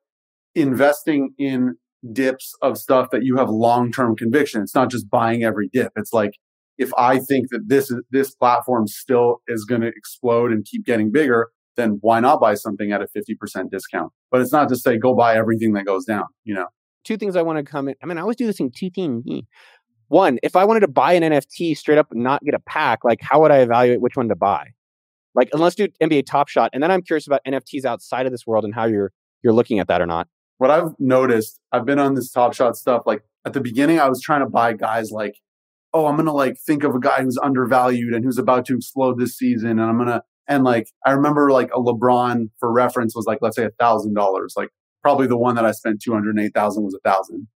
investing 0.53 1.33
in 1.39 1.77
dips 2.11 2.53
of 2.61 2.77
stuff 2.77 3.09
that 3.11 3.23
you 3.23 3.37
have 3.37 3.49
long 3.49 3.91
term 3.91 4.15
conviction. 4.15 4.61
It's 4.61 4.75
not 4.75 4.89
just 4.89 5.09
buying 5.09 5.43
every 5.43 5.69
dip. 5.71 5.91
It's 5.95 6.13
like 6.13 6.31
if 6.77 6.91
I 6.97 7.19
think 7.19 7.49
that 7.51 7.67
this 7.67 7.91
is 7.91 8.01
this 8.11 8.33
platform 8.33 8.87
still 8.87 9.41
is 9.47 9.65
going 9.65 9.81
to 9.81 9.87
explode 9.87 10.51
and 10.51 10.65
keep 10.65 10.85
getting 10.85 11.11
bigger, 11.11 11.49
then 11.75 11.99
why 12.01 12.19
not 12.19 12.39
buy 12.39 12.55
something 12.55 12.91
at 12.91 13.01
a 13.01 13.07
50% 13.15 13.69
discount? 13.69 14.11
But 14.31 14.41
it's 14.41 14.51
not 14.51 14.69
to 14.69 14.75
say 14.75 14.97
go 14.97 15.15
buy 15.15 15.35
everything 15.35 15.73
that 15.73 15.85
goes 15.85 16.05
down, 16.05 16.25
you 16.43 16.53
know. 16.53 16.67
Two 17.03 17.17
things 17.17 17.35
I 17.35 17.41
want 17.41 17.57
to 17.57 17.63
comment. 17.63 17.97
I 18.03 18.05
mean, 18.05 18.17
I 18.17 18.21
always 18.21 18.35
do 18.35 18.45
this 18.45 18.57
thing 18.57 18.71
two 18.75 18.89
things. 18.89 19.25
One, 20.07 20.39
if 20.43 20.55
I 20.55 20.65
wanted 20.65 20.81
to 20.81 20.87
buy 20.87 21.13
an 21.13 21.23
NFT 21.23 21.77
straight 21.77 21.97
up 21.97 22.11
and 22.11 22.21
not 22.21 22.43
get 22.43 22.53
a 22.53 22.59
pack, 22.59 23.03
like 23.03 23.19
how 23.21 23.41
would 23.41 23.51
I 23.51 23.59
evaluate 23.59 24.01
which 24.01 24.15
one 24.15 24.27
to 24.29 24.35
buy? 24.35 24.67
Like, 25.33 25.49
unless 25.53 25.75
do 25.75 25.87
NBA 26.03 26.25
Top 26.25 26.49
Shot, 26.49 26.71
and 26.73 26.83
then 26.83 26.91
I'm 26.91 27.01
curious 27.01 27.25
about 27.25 27.41
NFTs 27.47 27.85
outside 27.85 28.25
of 28.25 28.31
this 28.33 28.45
world 28.45 28.65
and 28.65 28.75
how 28.75 28.85
you're 28.85 29.13
you're 29.43 29.53
looking 29.53 29.79
at 29.79 29.87
that 29.87 30.01
or 30.01 30.05
not. 30.05 30.27
What 30.61 30.69
I've 30.69 30.93
noticed, 30.99 31.59
I've 31.71 31.87
been 31.87 31.97
on 31.97 32.13
this 32.13 32.31
Top 32.31 32.53
Shot 32.53 32.77
stuff. 32.77 33.01
Like 33.07 33.23
at 33.47 33.53
the 33.53 33.61
beginning, 33.61 33.99
I 33.99 34.07
was 34.07 34.21
trying 34.21 34.41
to 34.41 34.45
buy 34.47 34.73
guys 34.73 35.09
like, 35.09 35.33
oh, 35.91 36.05
I'm 36.05 36.17
gonna 36.17 36.33
like 36.33 36.59
think 36.59 36.83
of 36.83 36.93
a 36.93 36.99
guy 36.99 37.23
who's 37.23 37.39
undervalued 37.41 38.13
and 38.13 38.23
who's 38.23 38.37
about 38.37 38.65
to 38.65 38.75
explode 38.75 39.17
this 39.17 39.35
season, 39.35 39.71
and 39.71 39.81
I'm 39.81 39.97
gonna 39.97 40.21
and 40.47 40.63
like 40.63 40.89
I 41.03 41.13
remember 41.13 41.51
like 41.51 41.71
a 41.75 41.79
LeBron 41.79 42.51
for 42.59 42.71
reference 42.71 43.15
was 43.15 43.25
like 43.25 43.39
let's 43.41 43.55
say 43.55 43.65
a 43.65 43.71
thousand 43.79 44.13
dollars. 44.13 44.53
Like 44.55 44.69
probably 45.01 45.25
the 45.25 45.35
one 45.35 45.55
that 45.55 45.65
I 45.65 45.71
spent 45.71 45.99
two 45.99 46.13
hundred 46.13 46.39
eight 46.39 46.53
thousand 46.53 46.83
was 46.83 46.93
a 46.93 47.09
thousand 47.09 47.47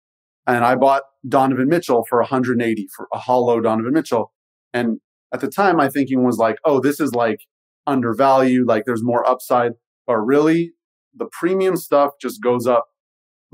and 0.46 0.64
I 0.64 0.74
bought 0.74 1.02
Donovan 1.28 1.68
Mitchell 1.68 2.06
for 2.08 2.20
180 2.20 2.88
for 2.96 3.06
a 3.12 3.18
holo 3.18 3.60
Donovan 3.60 3.92
Mitchell. 3.92 4.32
And 4.72 5.00
at 5.30 5.40
the 5.40 5.48
time, 5.48 5.76
my 5.76 5.90
thinking 5.90 6.24
was 6.24 6.38
like, 6.38 6.56
oh, 6.64 6.80
this 6.80 7.00
is 7.00 7.14
like 7.14 7.40
undervalued, 7.86 8.66
like 8.66 8.84
there's 8.86 9.04
more 9.04 9.28
upside. 9.28 9.72
But 10.06 10.16
really, 10.20 10.72
the 11.14 11.28
premium 11.30 11.76
stuff 11.76 12.12
just 12.18 12.42
goes 12.42 12.66
up 12.66 12.86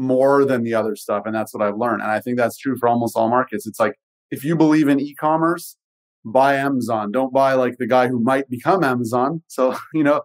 more 0.00 0.46
than 0.46 0.64
the 0.64 0.74
other 0.74 0.96
stuff. 0.96 1.24
And 1.26 1.34
that's 1.34 1.52
what 1.52 1.62
I've 1.62 1.76
learned. 1.76 2.00
And 2.00 2.10
I 2.10 2.20
think 2.20 2.38
that's 2.38 2.56
true 2.56 2.74
for 2.78 2.88
almost 2.88 3.16
all 3.16 3.28
markets. 3.28 3.66
It's 3.66 3.78
like 3.78 3.96
if 4.30 4.42
you 4.44 4.56
believe 4.56 4.88
in 4.88 4.98
e 4.98 5.14
commerce, 5.14 5.76
buy 6.24 6.54
Amazon. 6.54 7.12
Don't 7.12 7.32
buy 7.32 7.52
like 7.52 7.76
the 7.78 7.86
guy 7.86 8.08
who 8.08 8.18
might 8.18 8.48
become 8.48 8.82
Amazon. 8.82 9.42
So, 9.46 9.76
you 9.94 10.02
know, 10.02 10.22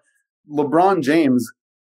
LeBron 0.49 1.03
James 1.03 1.51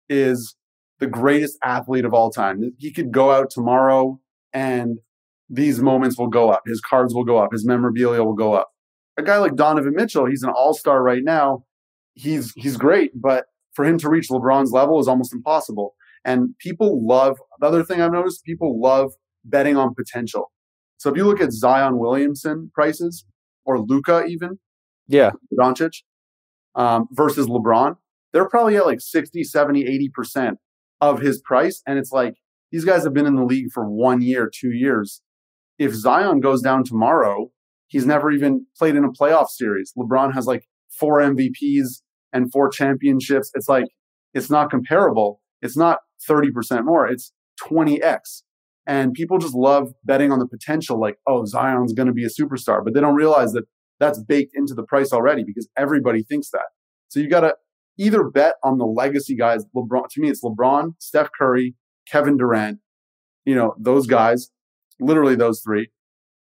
is 0.09 0.55
the 0.99 1.07
greatest 1.07 1.57
athlete 1.63 2.03
of 2.03 2.13
all 2.13 2.29
time. 2.29 2.73
He 2.77 2.91
could 2.91 3.11
go 3.11 3.31
out 3.31 3.49
tomorrow 3.49 4.19
and 4.51 4.97
these 5.49 5.79
moments 5.79 6.17
will 6.17 6.27
go 6.27 6.49
up. 6.49 6.63
His 6.65 6.81
cards 6.81 7.13
will 7.13 7.23
go 7.23 7.37
up. 7.37 7.53
His 7.53 7.65
memorabilia 7.65 8.23
will 8.23 8.33
go 8.33 8.53
up. 8.53 8.71
A 9.17 9.23
guy 9.23 9.37
like 9.37 9.55
Donovan 9.55 9.95
Mitchell, 9.95 10.25
he's 10.25 10.43
an 10.43 10.49
all-star 10.49 11.01
right 11.01 11.23
now. 11.23 11.63
He's 12.13 12.51
he's 12.55 12.75
great, 12.75 13.11
but 13.15 13.45
for 13.73 13.85
him 13.85 13.97
to 13.99 14.09
reach 14.09 14.27
LeBron's 14.29 14.71
level 14.71 14.99
is 14.99 15.07
almost 15.07 15.33
impossible. 15.33 15.95
And 16.25 16.57
people 16.59 17.05
love 17.05 17.37
the 17.59 17.67
other 17.67 17.83
thing 17.83 18.01
I've 18.01 18.11
noticed, 18.11 18.43
people 18.43 18.79
love 18.79 19.13
betting 19.43 19.77
on 19.77 19.93
potential. 19.95 20.51
So 20.97 21.09
if 21.09 21.15
you 21.15 21.25
look 21.25 21.39
at 21.39 21.51
Zion 21.51 21.97
Williamson 21.97 22.71
prices 22.73 23.25
or 23.65 23.79
Luka 23.79 24.25
even, 24.25 24.59
yeah, 25.07 25.31
Doncic 25.57 26.03
um, 26.75 27.07
versus 27.11 27.47
LeBron, 27.47 27.95
they're 28.33 28.47
probably 28.47 28.75
at 28.77 28.85
like 28.85 29.01
60, 29.01 29.43
70, 29.43 30.09
80% 30.17 30.53
of 31.01 31.21
his 31.21 31.41
price. 31.41 31.81
And 31.87 31.97
it's 31.97 32.11
like 32.11 32.35
these 32.71 32.85
guys 32.85 33.03
have 33.03 33.13
been 33.13 33.25
in 33.25 33.35
the 33.35 33.45
league 33.45 33.71
for 33.73 33.89
one 33.89 34.21
year, 34.21 34.49
two 34.53 34.71
years. 34.71 35.21
If 35.77 35.93
Zion 35.93 36.41
goes 36.41 36.61
down 36.61 36.83
tomorrow, 36.83 37.51
he's 37.87 38.05
never 38.05 38.29
even 38.31 38.65
played 38.77 38.95
in 38.95 39.05
a 39.05 39.11
playoff 39.11 39.47
series. 39.47 39.93
LeBron 39.97 40.33
has 40.33 40.45
like 40.45 40.65
four 40.89 41.19
MVPs 41.19 42.01
and 42.33 42.51
four 42.51 42.69
championships. 42.69 43.51
It's 43.55 43.69
like, 43.69 43.85
it's 44.33 44.49
not 44.49 44.69
comparable. 44.69 45.41
It's 45.61 45.77
not 45.77 45.99
30% 46.29 46.85
more. 46.85 47.07
It's 47.07 47.33
20x. 47.69 48.43
And 48.87 49.13
people 49.13 49.37
just 49.37 49.53
love 49.53 49.93
betting 50.03 50.31
on 50.31 50.39
the 50.39 50.47
potential, 50.47 50.99
like, 50.99 51.17
oh, 51.27 51.45
Zion's 51.45 51.93
going 51.93 52.07
to 52.07 52.13
be 52.13 52.25
a 52.25 52.29
superstar. 52.29 52.83
But 52.83 52.93
they 52.93 53.01
don't 53.01 53.15
realize 53.15 53.53
that 53.53 53.65
that's 53.99 54.21
baked 54.21 54.53
into 54.55 54.73
the 54.73 54.83
price 54.83 55.11
already 55.11 55.43
because 55.43 55.69
everybody 55.77 56.23
thinks 56.23 56.49
that. 56.51 56.67
So 57.09 57.19
you 57.19 57.29
got 57.29 57.41
to 57.41 57.55
either 57.97 58.23
bet 58.23 58.55
on 58.63 58.77
the 58.77 58.85
legacy 58.85 59.35
guys. 59.35 59.65
LeBron, 59.75 60.07
to 60.09 60.21
me, 60.21 60.29
it's 60.29 60.43
LeBron, 60.43 60.93
Steph 60.99 61.29
Curry, 61.37 61.75
Kevin 62.09 62.37
Durant, 62.37 62.79
you 63.45 63.53
know, 63.53 63.75
those 63.77 64.07
guys, 64.07 64.49
literally 64.99 65.35
those 65.35 65.61
three, 65.61 65.89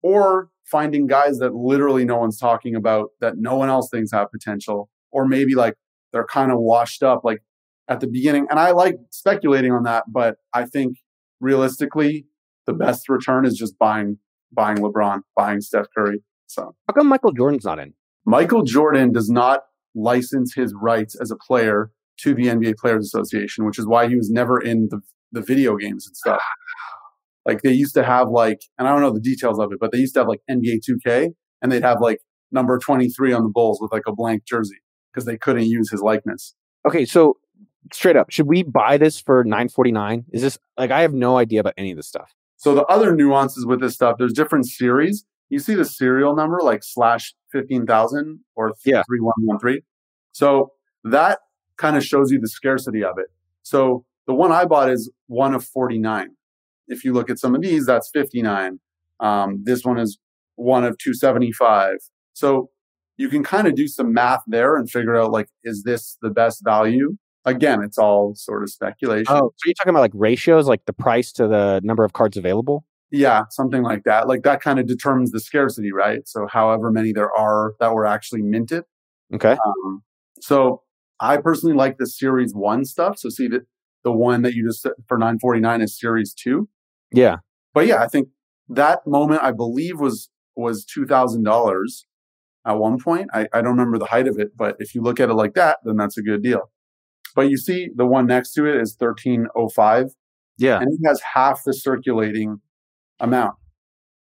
or 0.03 0.51
finding 0.65 1.07
guys 1.07 1.39
that 1.39 1.55
literally 1.55 2.05
no 2.05 2.19
one's 2.19 2.39
talking 2.39 2.75
about 2.75 3.09
that 3.21 3.35
no 3.39 3.57
one 3.57 3.69
else 3.69 3.89
thinks 3.91 4.13
have 4.13 4.31
potential, 4.31 4.91
or 5.11 5.27
maybe 5.27 5.55
like 5.55 5.75
they're 6.13 6.27
kind 6.27 6.53
of 6.53 6.59
washed 6.59 7.03
up 7.03 7.23
like 7.25 7.43
at 7.89 8.01
the 8.01 8.07
beginning. 8.07 8.47
And 8.51 8.59
I 8.59 8.73
like 8.73 8.97
speculating 9.11 9.73
on 9.73 9.85
that, 9.85 10.05
but 10.09 10.37
I 10.55 10.65
think 10.65 10.99
realistically, 11.41 12.27
the 12.67 12.75
best 12.75 13.09
return 13.09 13.47
is 13.47 13.57
just 13.57 13.79
buying 13.79 14.19
buying 14.53 14.79
LeBron, 14.79 15.21
buying 15.37 15.61
Steph 15.61 15.87
Curry. 15.97 16.23
So 16.47 16.75
how 16.87 16.95
come 16.95 17.09
Michael 17.09 17.33
Jordan's 17.33 17.65
not 17.65 17.79
in? 17.79 17.95
Michael 18.25 18.63
Jordan 18.63 19.13
does 19.13 19.29
not 19.29 19.61
license 19.95 20.55
his 20.55 20.75
rights 20.81 21.17
as 21.21 21.31
a 21.31 21.37
player 21.37 21.91
to 22.21 22.35
the 22.35 22.45
NBA 22.45 22.77
Players 22.77 23.05
Association, 23.07 23.65
which 23.65 23.79
is 23.79 23.87
why 23.87 24.09
he 24.09 24.17
was 24.17 24.31
never 24.31 24.61
in 24.61 24.89
the 24.91 25.01
the 25.33 25.43
video 25.43 25.77
games 25.77 26.07
and 26.07 26.17
stuff. 26.17 26.41
Like 27.47 27.63
they 27.63 27.73
used 27.73 27.95
to 27.95 28.05
have 28.05 28.29
like, 28.29 28.61
and 28.77 28.87
I 28.87 28.93
don't 28.93 29.01
know 29.01 29.11
the 29.11 29.21
details 29.21 29.59
of 29.59 29.73
it, 29.73 29.79
but 29.81 29.91
they 29.91 29.97
used 29.97 30.13
to 30.13 30.21
have 30.21 30.29
like 30.29 30.43
NBA 30.51 30.81
2K 30.87 31.29
and 31.63 31.73
they'd 31.73 31.83
have 31.83 31.97
like 31.99 32.19
number 32.53 32.77
23 32.77 33.33
on 33.33 33.43
the 33.43 33.49
Bulls 33.49 33.79
with 33.81 33.91
like 33.91 34.03
a 34.07 34.13
blank 34.15 34.45
jersey 34.47 34.83
because 35.11 35.25
they 35.25 35.39
couldn't 35.39 35.65
use 35.65 35.91
his 35.91 36.03
likeness. 36.03 36.55
Okay, 36.87 37.07
so 37.07 37.39
straight 37.93 38.17
up, 38.17 38.31
should 38.31 38.47
we 38.47 38.63
buy 38.63 38.97
this 38.97 39.21
for 39.21 39.45
949? 39.45 40.25
Is 40.33 40.43
this 40.43 40.59
like 40.77 40.91
I 40.91 41.03
have 41.03 41.13
no 41.13 41.37
idea 41.37 41.61
about 41.61 41.75
any 41.77 41.91
of 41.91 41.97
this 41.97 42.07
stuff. 42.07 42.35
So 42.57 42.75
the 42.75 42.85
other 42.87 43.15
nuances 43.15 43.65
with 43.67 43.81
this 43.81 43.95
stuff, 43.95 44.17
there's 44.19 44.33
different 44.33 44.67
series. 44.67 45.25
You 45.49 45.59
see 45.59 45.75
the 45.75 45.85
serial 45.85 46.35
number 46.35 46.61
like 46.63 46.83
slash 46.83 47.35
15,000 47.53 48.41
or 48.57 48.73
yeah. 48.85 49.03
3113. 49.07 49.83
So 50.33 50.73
that 51.05 51.41
kind 51.77 51.97
of 51.97 52.05
shows 52.05 52.31
you 52.31 52.41
the 52.41 52.49
scarcity 52.49 53.03
of 53.03 53.19
it. 53.19 53.29
So 53.63 54.05
the 54.27 54.35
one 54.35 54.53
I 54.53 54.65
bought 54.65 54.91
is 54.91 55.11
one 55.27 55.55
of 55.55 55.65
49. 55.65 56.31
If 56.89 57.05
you 57.05 57.13
look 57.13 57.31
at 57.31 57.39
some 57.39 57.55
of 57.55 57.63
these, 57.63 57.87
that's 57.87 58.11
59. 58.13 58.81
Um, 59.21 59.63
this 59.65 59.85
one 59.85 59.99
is 59.99 60.19
one 60.57 60.85
of 60.85 60.99
275. 60.99 61.99
So 62.35 62.71
you 63.17 63.29
can 63.29 63.43
kind 63.43 63.67
of 63.67 63.75
do 63.75 63.89
some 63.89 64.13
math 64.13 64.43
there 64.47 64.77
and 64.77 64.91
figure 64.91 65.17
out 65.17 65.31
like, 65.31 65.49
is 65.65 65.83
this 65.85 66.19
the 66.23 66.31
best 66.31 66.65
value? 66.65 67.17
Again, 67.57 67.83
it's 67.83 67.99
all 67.99 68.35
sort 68.35 68.63
of 68.63 68.71
speculation. 68.71 69.27
Oh, 69.29 69.53
so 69.57 69.63
you're 69.67 69.75
talking 69.75 69.91
about 69.91 70.01
like 70.01 70.13
ratios, 70.15 70.69
like 70.69 70.85
the 70.87 70.93
price 70.93 71.33
to 71.33 71.49
the 71.49 71.81
number 71.83 72.05
of 72.05 72.13
cards 72.13 72.37
available? 72.37 72.85
Yeah, 73.11 73.45
something 73.51 73.83
like 73.83 74.05
that. 74.05 74.29
Like 74.29 74.43
that 74.43 74.61
kind 74.61 74.79
of 74.79 74.87
determines 74.87 75.31
the 75.31 75.41
scarcity, 75.41 75.93
right? 75.93 76.21
So 76.29 76.47
however 76.47 76.91
many 76.91 77.13
there 77.13 77.31
are 77.37 77.75
that 77.81 77.95
were 77.95 78.07
actually 78.07 78.43
minted. 78.43 78.85
Okay. 79.35 79.53
Um, 79.53 80.03
so 80.41 80.83
I 81.21 81.39
personally 81.39 81.75
like 81.75 81.99
the 81.99 82.07
series 82.07 82.53
one 82.55 82.85
stuff. 82.85 83.19
So 83.19 83.29
see 83.31 83.49
that 83.49 83.63
the 84.05 84.13
one 84.13 84.43
that 84.43 84.55
you 84.55 84.67
just 84.67 84.83
said 84.83 84.93
for 85.09 85.17
949 85.19 85.81
is 85.81 85.99
series 85.99 86.35
two. 86.35 86.69
Yeah. 87.13 87.37
But 87.75 87.87
yeah, 87.87 88.03
I 88.03 88.09
think 88.09 88.29
that 88.69 89.07
moment 89.07 89.43
I 89.43 89.53
believe 89.53 89.99
was 90.01 90.29
was 90.57 90.85
two 90.85 91.07
thousand 91.07 91.45
dollars. 91.45 92.05
at 92.67 92.79
one 92.79 92.99
point. 92.99 93.29
I, 93.33 93.49
I 93.53 93.63
don't 93.63 93.73
remember 93.73 93.99
the 93.99 94.07
height 94.07 94.29
of 94.29 94.39
it, 94.39 94.57
but 94.57 94.77
if 94.79 94.95
you 94.95 95.01
look 95.03 95.21
at 95.21 95.31
it 95.31 95.35
like 95.35 95.55
that, 95.55 95.79
then 95.85 95.97
that's 95.97 96.19
a 96.19 96.23
good 96.23 96.43
deal. 96.43 96.71
But 97.35 97.51
you 97.51 97.57
see, 97.57 97.89
the 97.95 98.07
one 98.07 98.27
next 98.27 98.53
to 98.55 98.67
it 98.67 98.81
is 98.81 98.97
1305. 98.99 100.07
Yeah. 100.59 100.79
And 100.79 100.89
it 100.93 101.07
has 101.07 101.21
half 101.35 101.63
the 101.65 101.73
circulating 101.73 102.61
amount. 103.21 103.55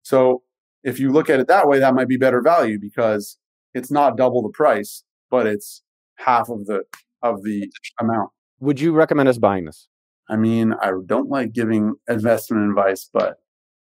So 0.02 0.42
if 0.84 1.00
you 1.00 1.10
look 1.10 1.30
at 1.30 1.40
it 1.40 1.48
that 1.48 1.66
way, 1.68 1.78
that 1.78 1.94
might 1.94 2.08
be 2.08 2.16
better 2.16 2.40
value 2.42 2.78
because 2.80 3.38
it's 3.74 3.90
not 3.90 4.16
double 4.16 4.42
the 4.42 4.50
price, 4.50 5.02
but 5.30 5.46
it's 5.46 5.82
half 6.16 6.48
of 6.48 6.66
the 6.66 6.82
of 7.22 7.42
the 7.42 7.70
amount. 8.00 8.30
Would 8.60 8.80
you 8.80 8.92
recommend 8.92 9.28
us 9.28 9.38
buying 9.38 9.64
this? 9.64 9.88
I 10.28 10.36
mean, 10.36 10.74
I 10.80 10.92
don't 11.06 11.28
like 11.28 11.52
giving 11.52 11.94
investment 12.08 12.68
advice, 12.68 13.08
but 13.12 13.36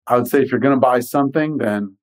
I 0.06 0.16
would 0.16 0.26
say 0.26 0.42
if 0.42 0.50
you're 0.50 0.60
going 0.60 0.74
to 0.74 0.80
buy 0.80 1.00
something, 1.00 1.58
then 1.58 1.96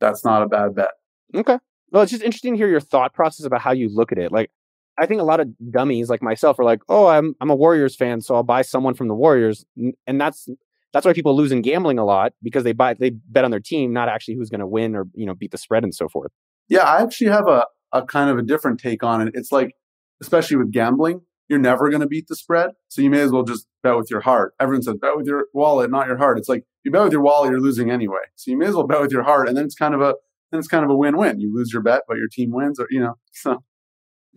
that's 0.00 0.24
not 0.24 0.42
a 0.42 0.48
bad 0.48 0.74
bet. 0.74 0.90
Okay. 1.34 1.58
Well, 1.90 2.02
it's 2.02 2.10
just 2.10 2.22
interesting 2.22 2.54
to 2.54 2.58
hear 2.58 2.68
your 2.68 2.80
thought 2.80 3.14
process 3.14 3.46
about 3.46 3.60
how 3.60 3.72
you 3.72 3.88
look 3.92 4.10
at 4.10 4.18
it. 4.18 4.32
Like, 4.32 4.50
I 4.98 5.06
think 5.06 5.20
a 5.20 5.24
lot 5.24 5.40
of 5.40 5.48
dummies 5.70 6.08
like 6.08 6.22
myself 6.22 6.58
are 6.58 6.64
like, 6.64 6.80
"Oh, 6.88 7.06
I'm 7.06 7.34
I'm 7.40 7.50
a 7.50 7.54
Warriors 7.54 7.94
fan, 7.96 8.20
so 8.20 8.34
I'll 8.34 8.42
buy 8.42 8.62
someone 8.62 8.94
from 8.94 9.08
the 9.08 9.14
Warriors," 9.14 9.64
and 10.06 10.20
that's 10.20 10.48
that's 10.92 11.04
why 11.04 11.12
people 11.12 11.36
lose 11.36 11.52
in 11.52 11.62
gambling 11.62 11.98
a 11.98 12.04
lot 12.04 12.32
because 12.42 12.64
they 12.64 12.72
buy 12.72 12.94
they 12.94 13.10
bet 13.10 13.44
on 13.44 13.50
their 13.50 13.60
team, 13.60 13.92
not 13.92 14.08
actually 14.08 14.34
who's 14.34 14.48
going 14.48 14.60
to 14.60 14.66
win 14.66 14.94
or 14.96 15.06
you 15.14 15.26
know 15.26 15.34
beat 15.34 15.50
the 15.50 15.58
spread 15.58 15.84
and 15.84 15.94
so 15.94 16.08
forth. 16.08 16.32
Yeah, 16.68 16.82
I 16.82 17.02
actually 17.02 17.28
have 17.28 17.48
a 17.48 17.66
a 17.92 18.04
kind 18.04 18.30
of 18.30 18.38
a 18.38 18.42
different 18.42 18.80
take 18.80 19.02
on 19.02 19.26
it. 19.26 19.34
It's 19.34 19.52
like, 19.52 19.74
especially 20.22 20.56
with 20.56 20.72
gambling, 20.72 21.20
you're 21.48 21.58
never 21.58 21.88
going 21.90 22.00
to 22.00 22.06
beat 22.06 22.28
the 22.28 22.36
spread, 22.36 22.70
so 22.88 23.02
you 23.02 23.10
may 23.10 23.20
as 23.20 23.30
well 23.30 23.42
just 23.42 23.66
bet 23.82 23.96
with 23.96 24.10
your 24.10 24.20
heart. 24.20 24.54
Everyone 24.58 24.82
says 24.82 24.96
bet 25.00 25.16
with 25.16 25.26
your 25.26 25.46
wallet, 25.52 25.90
not 25.90 26.06
your 26.06 26.16
heart. 26.16 26.38
It's 26.38 26.48
like 26.48 26.64
you 26.84 26.90
bet 26.90 27.04
with 27.04 27.12
your 27.12 27.22
wallet, 27.22 27.50
you're 27.50 27.60
losing 27.60 27.90
anyway, 27.90 28.24
so 28.34 28.50
you 28.50 28.56
may 28.56 28.66
as 28.66 28.74
well 28.74 28.86
bet 28.86 29.00
with 29.00 29.12
your 29.12 29.22
heart, 29.22 29.48
and 29.48 29.56
then 29.56 29.64
it's 29.64 29.74
kind 29.74 29.94
of 29.94 30.00
a 30.00 30.14
then 30.50 30.60
it's 30.60 30.68
kind 30.68 30.84
of 30.84 30.90
a 30.90 30.96
win-win. 30.96 31.40
You 31.40 31.54
lose 31.54 31.72
your 31.72 31.82
bet, 31.82 32.02
but 32.08 32.16
your 32.16 32.28
team 32.28 32.52
wins, 32.52 32.80
or 32.80 32.86
you 32.90 33.00
know, 33.00 33.14
so. 33.32 33.62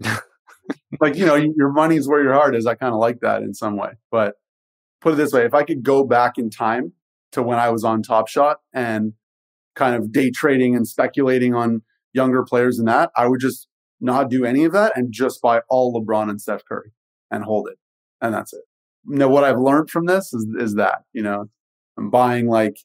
like 0.99 1.15
you 1.15 1.25
know 1.25 1.35
your 1.35 1.71
money's 1.71 2.07
where 2.07 2.23
your 2.23 2.33
heart 2.33 2.55
is 2.55 2.65
i 2.65 2.75
kind 2.75 2.93
of 2.93 2.99
like 2.99 3.19
that 3.21 3.41
in 3.41 3.53
some 3.53 3.77
way 3.77 3.91
but 4.11 4.35
put 5.01 5.13
it 5.13 5.15
this 5.15 5.31
way 5.31 5.45
if 5.45 5.53
i 5.53 5.63
could 5.63 5.83
go 5.83 6.03
back 6.03 6.37
in 6.37 6.49
time 6.49 6.93
to 7.31 7.41
when 7.41 7.59
i 7.59 7.69
was 7.69 7.83
on 7.83 8.01
top 8.01 8.27
shot 8.27 8.57
and 8.73 9.13
kind 9.75 9.95
of 9.95 10.11
day 10.11 10.29
trading 10.29 10.75
and 10.75 10.87
speculating 10.87 11.53
on 11.53 11.81
younger 12.13 12.43
players 12.43 12.79
and 12.79 12.87
that 12.87 13.11
i 13.15 13.27
would 13.27 13.39
just 13.39 13.67
not 14.01 14.29
do 14.29 14.45
any 14.45 14.63
of 14.63 14.71
that 14.71 14.95
and 14.95 15.11
just 15.11 15.41
buy 15.41 15.61
all 15.69 15.93
lebron 15.93 16.29
and 16.29 16.41
steph 16.41 16.63
curry 16.65 16.91
and 17.29 17.43
hold 17.43 17.67
it 17.69 17.77
and 18.21 18.33
that's 18.33 18.53
it. 18.53 18.63
Now 19.05 19.27
what 19.27 19.43
i've 19.43 19.59
learned 19.59 19.89
from 19.89 20.05
this 20.05 20.33
is, 20.33 20.47
is 20.57 20.75
that 20.75 21.03
you 21.13 21.21
know 21.21 21.49
i'm 21.97 22.09
buying 22.09 22.47
like 22.47 22.77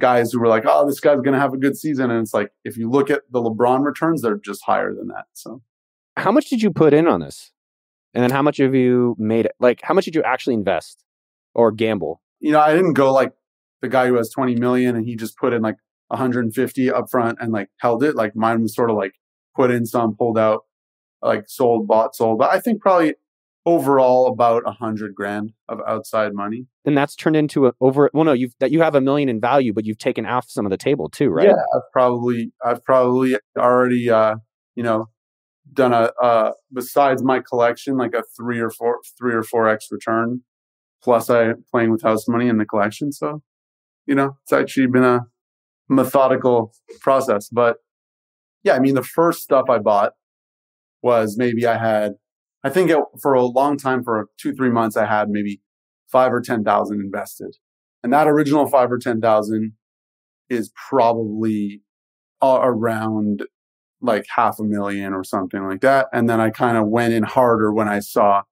guys 0.00 0.32
who 0.32 0.40
were 0.40 0.48
like 0.48 0.64
oh 0.66 0.86
this 0.86 1.00
guy's 1.00 1.20
going 1.20 1.32
to 1.32 1.40
have 1.40 1.52
a 1.52 1.58
good 1.58 1.76
season 1.76 2.10
and 2.10 2.20
it's 2.20 2.34
like 2.34 2.50
if 2.64 2.76
you 2.76 2.90
look 2.90 3.10
at 3.10 3.22
the 3.30 3.40
lebron 3.40 3.84
returns 3.84 4.22
they're 4.22 4.36
just 4.36 4.62
higher 4.64 4.94
than 4.94 5.08
that 5.08 5.24
so 5.32 5.62
how 6.18 6.32
much 6.32 6.48
did 6.48 6.62
you 6.62 6.70
put 6.70 6.92
in 6.92 7.06
on 7.06 7.20
this? 7.20 7.52
And 8.14 8.22
then 8.22 8.30
how 8.30 8.42
much 8.42 8.56
have 8.58 8.74
you 8.74 9.14
made 9.18 9.46
it? 9.46 9.52
Like, 9.60 9.80
how 9.82 9.94
much 9.94 10.04
did 10.04 10.14
you 10.14 10.22
actually 10.22 10.54
invest 10.54 11.04
or 11.54 11.70
gamble? 11.70 12.20
You 12.40 12.52
know, 12.52 12.60
I 12.60 12.74
didn't 12.74 12.94
go 12.94 13.12
like 13.12 13.32
the 13.82 13.88
guy 13.88 14.06
who 14.08 14.14
has 14.14 14.30
20 14.30 14.56
million 14.56 14.96
and 14.96 15.06
he 15.06 15.14
just 15.14 15.36
put 15.36 15.52
in 15.52 15.62
like 15.62 15.76
150 16.08 16.90
up 16.90 17.10
front 17.10 17.38
and 17.40 17.52
like 17.52 17.68
held 17.78 18.02
it. 18.02 18.14
Like 18.14 18.34
mine 18.34 18.62
was 18.62 18.74
sort 18.74 18.90
of 18.90 18.96
like 18.96 19.12
put 19.54 19.70
in 19.70 19.86
some, 19.86 20.16
pulled 20.16 20.38
out, 20.38 20.64
like 21.22 21.44
sold, 21.48 21.86
bought, 21.86 22.16
sold. 22.16 22.38
But 22.38 22.50
I 22.50 22.60
think 22.60 22.80
probably 22.80 23.14
overall 23.66 24.28
about 24.28 24.62
a 24.64 24.72
hundred 24.72 25.14
grand 25.14 25.52
of 25.68 25.80
outside 25.86 26.32
money. 26.32 26.66
And 26.86 26.96
that's 26.96 27.14
turned 27.14 27.36
into 27.36 27.66
a 27.66 27.72
over. 27.80 28.10
Well, 28.14 28.24
no, 28.24 28.32
you've 28.32 28.54
that 28.60 28.70
you 28.72 28.80
have 28.80 28.94
a 28.94 29.00
million 29.00 29.28
in 29.28 29.40
value, 29.40 29.72
but 29.74 29.84
you've 29.84 29.98
taken 29.98 30.24
off 30.24 30.48
some 30.48 30.64
of 30.64 30.70
the 30.70 30.78
table 30.78 31.10
too, 31.10 31.28
right? 31.28 31.48
Yeah, 31.48 31.62
I've 31.76 31.92
probably 31.92 32.52
I've 32.64 32.82
probably 32.82 33.36
already 33.56 34.08
uh, 34.08 34.36
you 34.74 34.82
know 34.82 35.10
done 35.72 35.92
a 35.92 36.10
uh, 36.22 36.52
besides 36.72 37.22
my 37.22 37.40
collection 37.40 37.96
like 37.96 38.14
a 38.14 38.22
three 38.36 38.60
or 38.60 38.70
four 38.70 38.98
three 39.18 39.34
or 39.34 39.42
four 39.42 39.68
x 39.68 39.88
return 39.90 40.42
plus 41.02 41.30
i 41.30 41.52
playing 41.70 41.90
with 41.90 42.02
house 42.02 42.28
money 42.28 42.48
in 42.48 42.58
the 42.58 42.66
collection. 42.66 43.12
So 43.12 43.42
you 44.06 44.14
know 44.14 44.36
it's 44.42 44.52
actually 44.52 44.86
been 44.86 45.04
a 45.04 45.26
methodical 45.88 46.72
process. 47.00 47.48
But 47.48 47.78
yeah 48.64 48.74
i 48.74 48.80
mean 48.80 48.94
the 48.94 49.02
first 49.02 49.42
stuff 49.42 49.66
i 49.70 49.78
bought 49.78 50.12
was 51.00 51.36
maybe 51.38 51.64
i 51.64 51.78
had 51.78 52.14
i 52.64 52.68
think 52.68 52.90
it, 52.90 52.98
for 53.22 53.34
a 53.34 53.44
long 53.44 53.76
time 53.76 54.02
for 54.02 54.26
two 54.36 54.52
three 54.52 54.70
months 54.70 54.96
i 54.96 55.06
had 55.06 55.28
maybe 55.28 55.60
five 56.10 56.32
or 56.32 56.40
ten 56.40 56.64
thousand 56.64 57.00
invested. 57.00 57.56
And 58.02 58.12
that 58.12 58.28
original 58.28 58.66
five 58.66 58.90
or 58.90 58.98
ten 58.98 59.20
thousand 59.20 59.72
is 60.48 60.72
probably 60.88 61.82
around 62.42 63.42
like 64.00 64.26
half 64.34 64.58
a 64.58 64.64
million 64.64 65.12
or 65.12 65.24
something 65.24 65.66
like 65.66 65.80
that. 65.80 66.06
And 66.12 66.28
then 66.28 66.40
I 66.40 66.50
kind 66.50 66.76
of 66.76 66.88
went 66.88 67.12
in 67.12 67.22
harder 67.22 67.72
when 67.72 67.88
I 67.88 68.00
saw, 68.00 68.42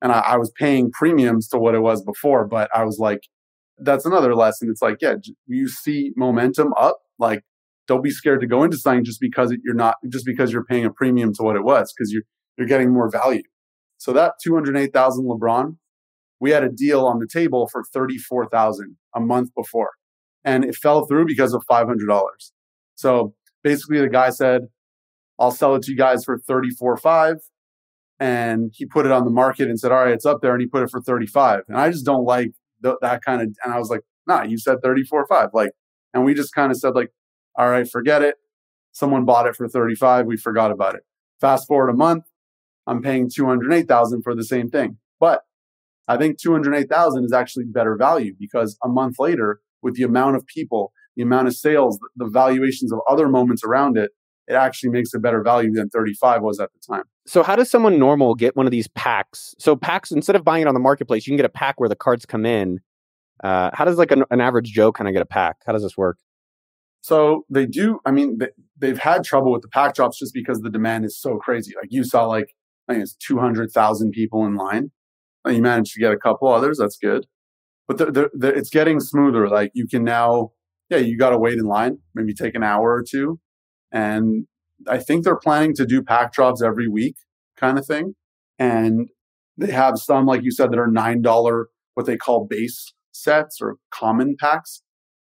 and 0.00 0.12
I, 0.12 0.20
I, 0.20 0.36
was 0.36 0.52
paying 0.56 0.90
premiums 0.92 1.48
to 1.48 1.58
what 1.58 1.74
it 1.74 1.80
was 1.80 2.02
before, 2.02 2.46
but 2.46 2.70
I 2.74 2.84
was 2.84 2.98
like, 2.98 3.20
that's 3.78 4.06
another 4.06 4.34
lesson. 4.34 4.68
It's 4.70 4.82
like, 4.82 4.98
yeah, 5.00 5.14
you 5.46 5.68
see 5.68 6.12
momentum 6.16 6.72
up, 6.78 6.98
like, 7.18 7.42
don't 7.88 8.02
be 8.02 8.10
scared 8.10 8.40
to 8.40 8.46
go 8.46 8.62
into 8.62 8.76
something 8.76 9.04
just 9.04 9.20
because 9.20 9.54
you're 9.64 9.74
not, 9.74 9.96
just 10.08 10.24
because 10.24 10.52
you're 10.52 10.64
paying 10.64 10.84
a 10.84 10.92
premium 10.92 11.34
to 11.34 11.42
what 11.42 11.56
it 11.56 11.64
was, 11.64 11.92
because 11.92 12.12
you're, 12.12 12.22
you're 12.56 12.68
getting 12.68 12.92
more 12.92 13.10
value. 13.10 13.42
So 13.98 14.12
that 14.12 14.34
208,000 14.42 15.24
LeBron, 15.24 15.76
we 16.40 16.50
had 16.50 16.62
a 16.62 16.70
deal 16.70 17.04
on 17.06 17.18
the 17.18 17.26
table 17.26 17.68
for 17.70 17.84
34,000 17.92 18.96
a 19.14 19.20
month 19.20 19.50
before 19.56 19.90
and 20.44 20.64
it 20.64 20.76
fell 20.76 21.06
through 21.06 21.26
because 21.26 21.54
of 21.54 21.64
$500. 21.68 21.96
So 22.94 23.34
basically 23.62 24.00
the 24.00 24.08
guy 24.08 24.30
said, 24.30 24.62
I'll 25.38 25.50
sell 25.50 25.74
it 25.74 25.82
to 25.82 25.90
you 25.90 25.96
guys 25.96 26.24
for 26.24 26.38
34.5. 26.38 27.36
And 28.20 28.72
he 28.72 28.86
put 28.86 29.06
it 29.06 29.12
on 29.12 29.24
the 29.24 29.30
market 29.30 29.68
and 29.68 29.78
said, 29.78 29.90
all 29.90 30.04
right, 30.04 30.14
it's 30.14 30.26
up 30.26 30.40
there. 30.40 30.52
And 30.52 30.60
he 30.60 30.68
put 30.68 30.82
it 30.82 30.90
for 30.90 31.00
35. 31.00 31.62
And 31.68 31.76
I 31.76 31.90
just 31.90 32.06
don't 32.06 32.24
like 32.24 32.52
th- 32.82 32.96
that 33.00 33.22
kind 33.24 33.42
of, 33.42 33.48
and 33.64 33.74
I 33.74 33.78
was 33.78 33.90
like, 33.90 34.02
nah, 34.26 34.42
you 34.42 34.56
said 34.58 34.78
34.5. 34.84 35.50
Like, 35.52 35.70
and 36.12 36.24
we 36.24 36.32
just 36.34 36.54
kind 36.54 36.70
of 36.70 36.78
said 36.78 36.94
like, 36.94 37.10
all 37.56 37.68
right, 37.68 37.88
forget 37.88 38.22
it. 38.22 38.36
Someone 38.92 39.24
bought 39.24 39.46
it 39.46 39.56
for 39.56 39.68
35. 39.68 40.26
We 40.26 40.36
forgot 40.36 40.70
about 40.70 40.94
it. 40.94 41.02
Fast 41.40 41.66
forward 41.66 41.90
a 41.90 41.94
month, 41.94 42.24
I'm 42.86 43.02
paying 43.02 43.28
208,000 43.28 44.22
for 44.22 44.34
the 44.34 44.44
same 44.44 44.70
thing. 44.70 44.98
But 45.18 45.42
I 46.06 46.16
think 46.16 46.38
208,000 46.38 47.24
is 47.24 47.32
actually 47.32 47.64
better 47.64 47.96
value 47.96 48.34
because 48.38 48.78
a 48.84 48.88
month 48.88 49.16
later, 49.18 49.60
with 49.82 49.96
the 49.96 50.02
amount 50.04 50.36
of 50.36 50.46
people, 50.46 50.92
the 51.16 51.22
amount 51.22 51.48
of 51.48 51.54
sales, 51.54 51.98
the 52.16 52.26
valuations 52.26 52.92
of 52.92 53.00
other 53.08 53.28
moments 53.28 53.64
around 53.64 53.96
it, 53.96 54.12
it 54.46 54.54
actually 54.54 54.90
makes 54.90 55.14
a 55.14 55.18
better 55.18 55.42
value 55.42 55.72
than 55.72 55.88
35 55.88 56.42
was 56.42 56.60
at 56.60 56.70
the 56.72 56.94
time. 56.94 57.04
So 57.26 57.42
how 57.42 57.56
does 57.56 57.70
someone 57.70 57.98
normal 57.98 58.34
get 58.34 58.56
one 58.56 58.66
of 58.66 58.72
these 58.72 58.88
packs? 58.88 59.54
So 59.58 59.76
packs 59.76 60.10
instead 60.10 60.36
of 60.36 60.44
buying 60.44 60.62
it 60.62 60.68
on 60.68 60.74
the 60.74 60.80
marketplace, 60.80 61.26
you 61.26 61.30
can 61.30 61.36
get 61.36 61.46
a 61.46 61.50
pack 61.50 61.80
where 61.80 61.88
the 61.88 61.96
cards 61.96 62.26
come 62.26 62.44
in. 62.44 62.80
Uh, 63.42 63.70
how 63.72 63.84
does 63.84 63.96
like 63.96 64.10
an, 64.10 64.24
an 64.30 64.40
average 64.40 64.70
Joe 64.72 64.92
kind 64.92 65.08
of 65.08 65.14
get 65.14 65.22
a 65.22 65.26
pack? 65.26 65.56
How 65.66 65.72
does 65.72 65.82
this 65.82 65.96
work? 65.96 66.18
So 67.00 67.44
they 67.50 67.66
do. 67.66 68.00
I 68.06 68.10
mean, 68.10 68.38
they, 68.78 68.88
have 68.88 68.98
had 68.98 69.24
trouble 69.24 69.52
with 69.52 69.62
the 69.62 69.68
pack 69.68 69.94
drops 69.94 70.18
just 70.18 70.32
because 70.32 70.60
the 70.60 70.70
demand 70.70 71.04
is 71.04 71.18
so 71.18 71.36
crazy. 71.36 71.74
Like 71.76 71.88
you 71.90 72.04
saw, 72.04 72.26
like 72.26 72.54
I 72.88 72.94
think 72.94 73.02
it's 73.02 73.14
200,000 73.16 74.10
people 74.12 74.44
in 74.46 74.54
line. 74.54 74.90
And 75.44 75.56
you 75.56 75.62
managed 75.62 75.92
to 75.94 76.00
get 76.00 76.12
a 76.12 76.16
couple 76.16 76.48
others. 76.48 76.78
That's 76.78 76.96
good. 76.96 77.26
But 77.86 77.98
they're, 77.98 78.30
they're, 78.32 78.54
it's 78.54 78.70
getting 78.70 79.00
smoother. 79.00 79.48
Like 79.48 79.70
you 79.74 79.86
can 79.86 80.04
now, 80.04 80.52
yeah, 80.88 80.98
you 80.98 81.18
got 81.18 81.30
to 81.30 81.38
wait 81.38 81.58
in 81.58 81.66
line, 81.66 81.98
maybe 82.14 82.32
take 82.32 82.54
an 82.54 82.62
hour 82.62 82.94
or 82.94 83.04
two 83.06 83.38
and 83.94 84.46
I 84.88 84.98
think 84.98 85.24
they're 85.24 85.36
planning 85.36 85.74
to 85.76 85.86
do 85.86 86.02
pack 86.02 86.32
drops 86.32 86.60
every 86.60 86.88
week 86.88 87.14
kind 87.56 87.78
of 87.78 87.86
thing. 87.86 88.14
And 88.58 89.08
they 89.56 89.70
have 89.70 89.98
some, 89.98 90.26
like 90.26 90.42
you 90.42 90.50
said, 90.50 90.72
that 90.72 90.78
are 90.78 90.88
$9, 90.88 91.64
what 91.94 92.06
they 92.06 92.16
call 92.16 92.44
base 92.44 92.92
sets 93.12 93.60
or 93.62 93.76
common 93.90 94.36
packs. 94.38 94.82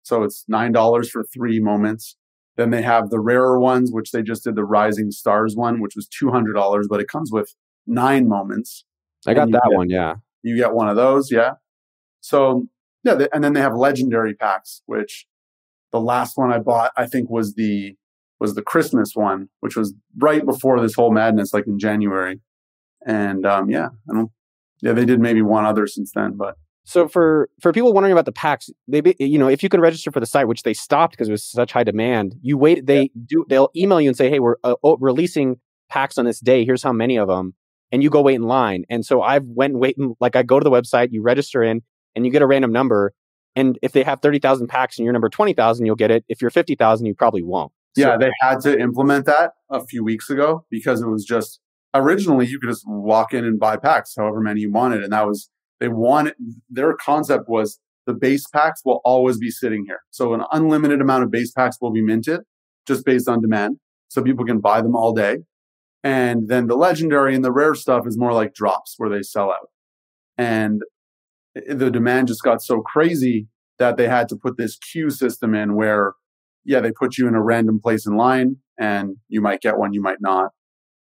So 0.02 0.22
it's 0.22 0.44
$9 0.52 1.08
for 1.08 1.24
three 1.24 1.58
moments. 1.58 2.16
Then 2.56 2.70
they 2.70 2.82
have 2.82 3.08
the 3.08 3.18
rarer 3.18 3.58
ones, 3.58 3.90
which 3.92 4.11
they 4.12 4.22
just 4.22 4.44
did 4.44 4.56
the 4.56 4.64
Rising 4.64 5.11
Stars 5.11 5.56
one, 5.56 5.80
which 5.80 5.96
was 5.96 6.06
$200, 6.22 6.82
but 6.90 7.00
it 7.00 7.08
comes 7.08 7.32
with 7.32 7.54
nine 7.86 8.28
moments. 8.28 8.84
I 9.26 9.32
got 9.32 9.50
that 9.52 9.62
get, 9.70 9.76
one. 9.76 9.88
Yeah. 9.88 10.16
You 10.42 10.56
get 10.56 10.74
one 10.74 10.88
of 10.88 10.96
those. 10.96 11.32
Yeah. 11.32 11.52
So, 12.20 12.66
yeah. 13.04 13.14
They, 13.14 13.28
and 13.32 13.42
then 13.42 13.54
they 13.54 13.61
have 13.61 13.74
legendary 13.74 14.34
packs, 14.34 14.82
which 14.84 15.26
the 15.92 16.00
last 16.00 16.36
one 16.36 16.52
I 16.52 16.58
bought, 16.58 16.92
I 16.96 17.06
think 17.06 17.30
was 17.30 17.54
the 17.54 17.96
was 18.41 18.55
the 18.55 18.62
Christmas 18.62 19.14
one, 19.14 19.49
which 19.61 19.76
was 19.76 19.95
right 20.18 20.45
before 20.45 20.80
this 20.80 20.95
whole 20.95 21.12
madness, 21.12 21.53
like 21.53 21.66
in 21.66 21.78
January. 21.78 22.41
And 23.07 23.47
um, 23.47 23.70
yeah, 23.70 23.88
I 24.11 24.14
don't. 24.14 24.30
Yeah, 24.82 24.93
they 24.93 25.05
did 25.05 25.20
maybe 25.20 25.43
one 25.43 25.66
other 25.66 25.86
since 25.86 26.12
then, 26.14 26.36
but 26.36 26.57
so 26.84 27.07
for 27.07 27.49
for 27.61 27.72
people 27.72 27.93
wondering 27.93 28.12
about 28.12 28.24
the 28.24 28.32
packs, 28.32 28.70
they 28.88 29.03
you 29.18 29.38
know 29.38 29.49
if 29.49 29.62
you 29.62 29.68
can 29.68 29.80
register 29.80 30.11
for 30.11 30.20
the 30.20 30.26
site, 30.26 30.49
which 30.49 30.62
they 30.62 30.74
stopped 30.74 31.12
because 31.12 31.28
it 31.28 31.32
was 31.32 31.45
such 31.45 31.72
high 31.72 31.84
demand. 31.84 32.34
You 32.43 32.59
wait, 32.59 32.86
they 32.86 33.03
yeah. 33.03 33.09
do 33.26 33.47
they'll 33.49 33.70
email 33.76 34.01
you 34.01 34.09
and 34.09 34.16
say, 34.16 34.30
hey, 34.30 34.41
we're 34.41 34.57
uh, 34.64 34.74
oh, 34.82 34.97
releasing 34.97 35.61
packs 35.88 36.18
on 36.18 36.24
this 36.24 36.41
day. 36.41 36.64
Here's 36.64 36.82
how 36.82 36.93
many 36.93 37.16
of 37.16 37.28
them, 37.28 37.55
and 37.93 38.03
you 38.03 38.11
go 38.11 38.22
wait 38.22 38.34
in 38.34 38.43
line. 38.43 38.84
And 38.91 39.05
so 39.05 39.22
I've 39.22 39.45
went 39.45 39.78
waiting 39.78 40.16
like 40.20 40.34
I 40.36 40.43
go 40.43 40.59
to 40.59 40.64
the 40.64 40.70
website, 40.70 41.09
you 41.12 41.22
register 41.22 41.62
in, 41.62 41.82
and 42.16 42.24
you 42.24 42.32
get 42.32 42.43
a 42.43 42.47
random 42.47 42.72
number. 42.72 43.12
And 43.55 43.78
if 43.82 43.93
they 43.93 44.03
have 44.03 44.20
thirty 44.20 44.38
thousand 44.38 44.68
packs 44.68 44.99
and 44.99 45.05
you're 45.05 45.12
number 45.12 45.28
twenty 45.28 45.53
thousand, 45.53 45.86
you'll 45.86 45.97
get 45.97 46.11
it. 46.11 46.24
If 46.28 46.41
you're 46.41 46.51
fifty 46.51 46.74
thousand, 46.74 47.07
you 47.07 47.14
probably 47.14 47.43
won't. 47.43 47.72
Yeah, 47.97 48.16
they 48.16 48.30
had 48.41 48.61
to 48.61 48.78
implement 48.78 49.26
that 49.26 49.53
a 49.68 49.84
few 49.84 50.05
weeks 50.05 50.30
ago 50.30 50.64
because 50.70 51.03
it 51.03 51.09
was 51.09 51.24
just 51.24 51.61
originally 51.93 52.47
you 52.47 52.61
could 52.61 52.70
just 52.70 52.84
walk 52.86 53.34
in 53.34 53.45
and 53.45 53.59
buy 53.59 53.76
packs 53.76 54.14
however 54.16 54.41
many 54.41 54.61
you 54.61 54.70
wanted. 54.72 55.03
And 55.03 55.12
that 55.12 55.26
was, 55.26 55.51
they 55.80 55.88
wanted, 55.88 56.34
their 56.68 56.95
concept 56.95 57.49
was 57.49 57.80
the 58.07 58.14
base 58.14 58.47
packs 58.47 58.82
will 58.84 59.01
always 59.05 59.38
be 59.38 59.51
sitting 59.51 59.84
here. 59.86 60.01
So 60.11 60.34
an 60.34 60.45
unlimited 60.53 61.01
amount 61.01 61.24
of 61.24 61.30
base 61.30 61.51
packs 61.53 61.78
will 61.80 61.91
be 61.91 62.03
minted 62.03 62.41
just 62.86 63.05
based 63.05 63.28
on 63.28 63.41
demand. 63.41 63.78
So 64.09 64.22
people 64.22 64.45
can 64.45 64.61
buy 64.61 64.80
them 64.82 64.95
all 64.95 65.12
day. 65.12 65.38
And 66.03 66.49
then 66.49 66.66
the 66.66 66.76
legendary 66.76 67.34
and 67.34 67.45
the 67.45 67.53
rare 67.53 67.74
stuff 67.74 68.07
is 68.07 68.16
more 68.16 68.32
like 68.32 68.55
drops 68.55 68.95
where 68.97 69.11
they 69.11 69.22
sell 69.22 69.51
out. 69.51 69.68
And 70.38 70.82
the 71.68 71.91
demand 71.91 72.28
just 72.28 72.43
got 72.43 72.62
so 72.62 72.80
crazy 72.80 73.49
that 73.78 73.97
they 73.97 74.09
had 74.09 74.28
to 74.28 74.36
put 74.36 74.57
this 74.57 74.78
queue 74.78 75.11
system 75.11 75.55
in 75.55 75.74
where, 75.74 76.14
yeah, 76.64 76.80
they 76.80 76.92
put 76.92 77.18
you 77.18 77.26
in 77.28 77.34
a 77.34 77.42
random 77.42 77.80
place 77.80 78.06
in 78.06 78.16
line 78.16 78.56
and 78.78 79.16
you 79.28 79.40
might 79.40 79.61
get 79.61 79.78
one, 79.78 79.92
you 79.92 80.02
might 80.02 80.20
not. 80.20 80.50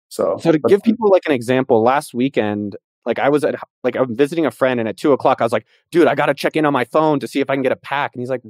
So, 0.10 0.38
so 0.39 0.52
to 0.52 0.60
give 0.60 0.84
people 0.84 1.10
like 1.10 1.24
an 1.26 1.32
example, 1.32 1.82
last 1.82 2.14
weekend, 2.14 2.76
like 3.06 3.20
I 3.20 3.30
was 3.30 3.44
at 3.44 3.56
like 3.84 3.96
I'm 3.96 4.16
visiting 4.16 4.46
a 4.46 4.52
friend, 4.52 4.80
and 4.80 4.88
at 4.88 4.98
two 4.98 5.12
o'clock 5.12 5.41
I 5.41 5.44
was 5.44 5.52
like, 5.52 5.66
"Dude, 5.91 6.08
I 6.08 6.16
got 6.16 6.28
to 6.28 6.34
check 6.34 6.56
in 6.56 6.66
on 6.66 6.74
my 6.74 6.86
phone 6.86 7.20
to 7.20 7.28
see 7.28 7.39
if 7.39 7.50
I 7.50 7.56
can 7.56 7.64
get 7.64 7.72
a 7.72 7.78
pack." 7.78 8.12
And 8.14 8.22
he's 8.22 8.30
like, 8.30 8.41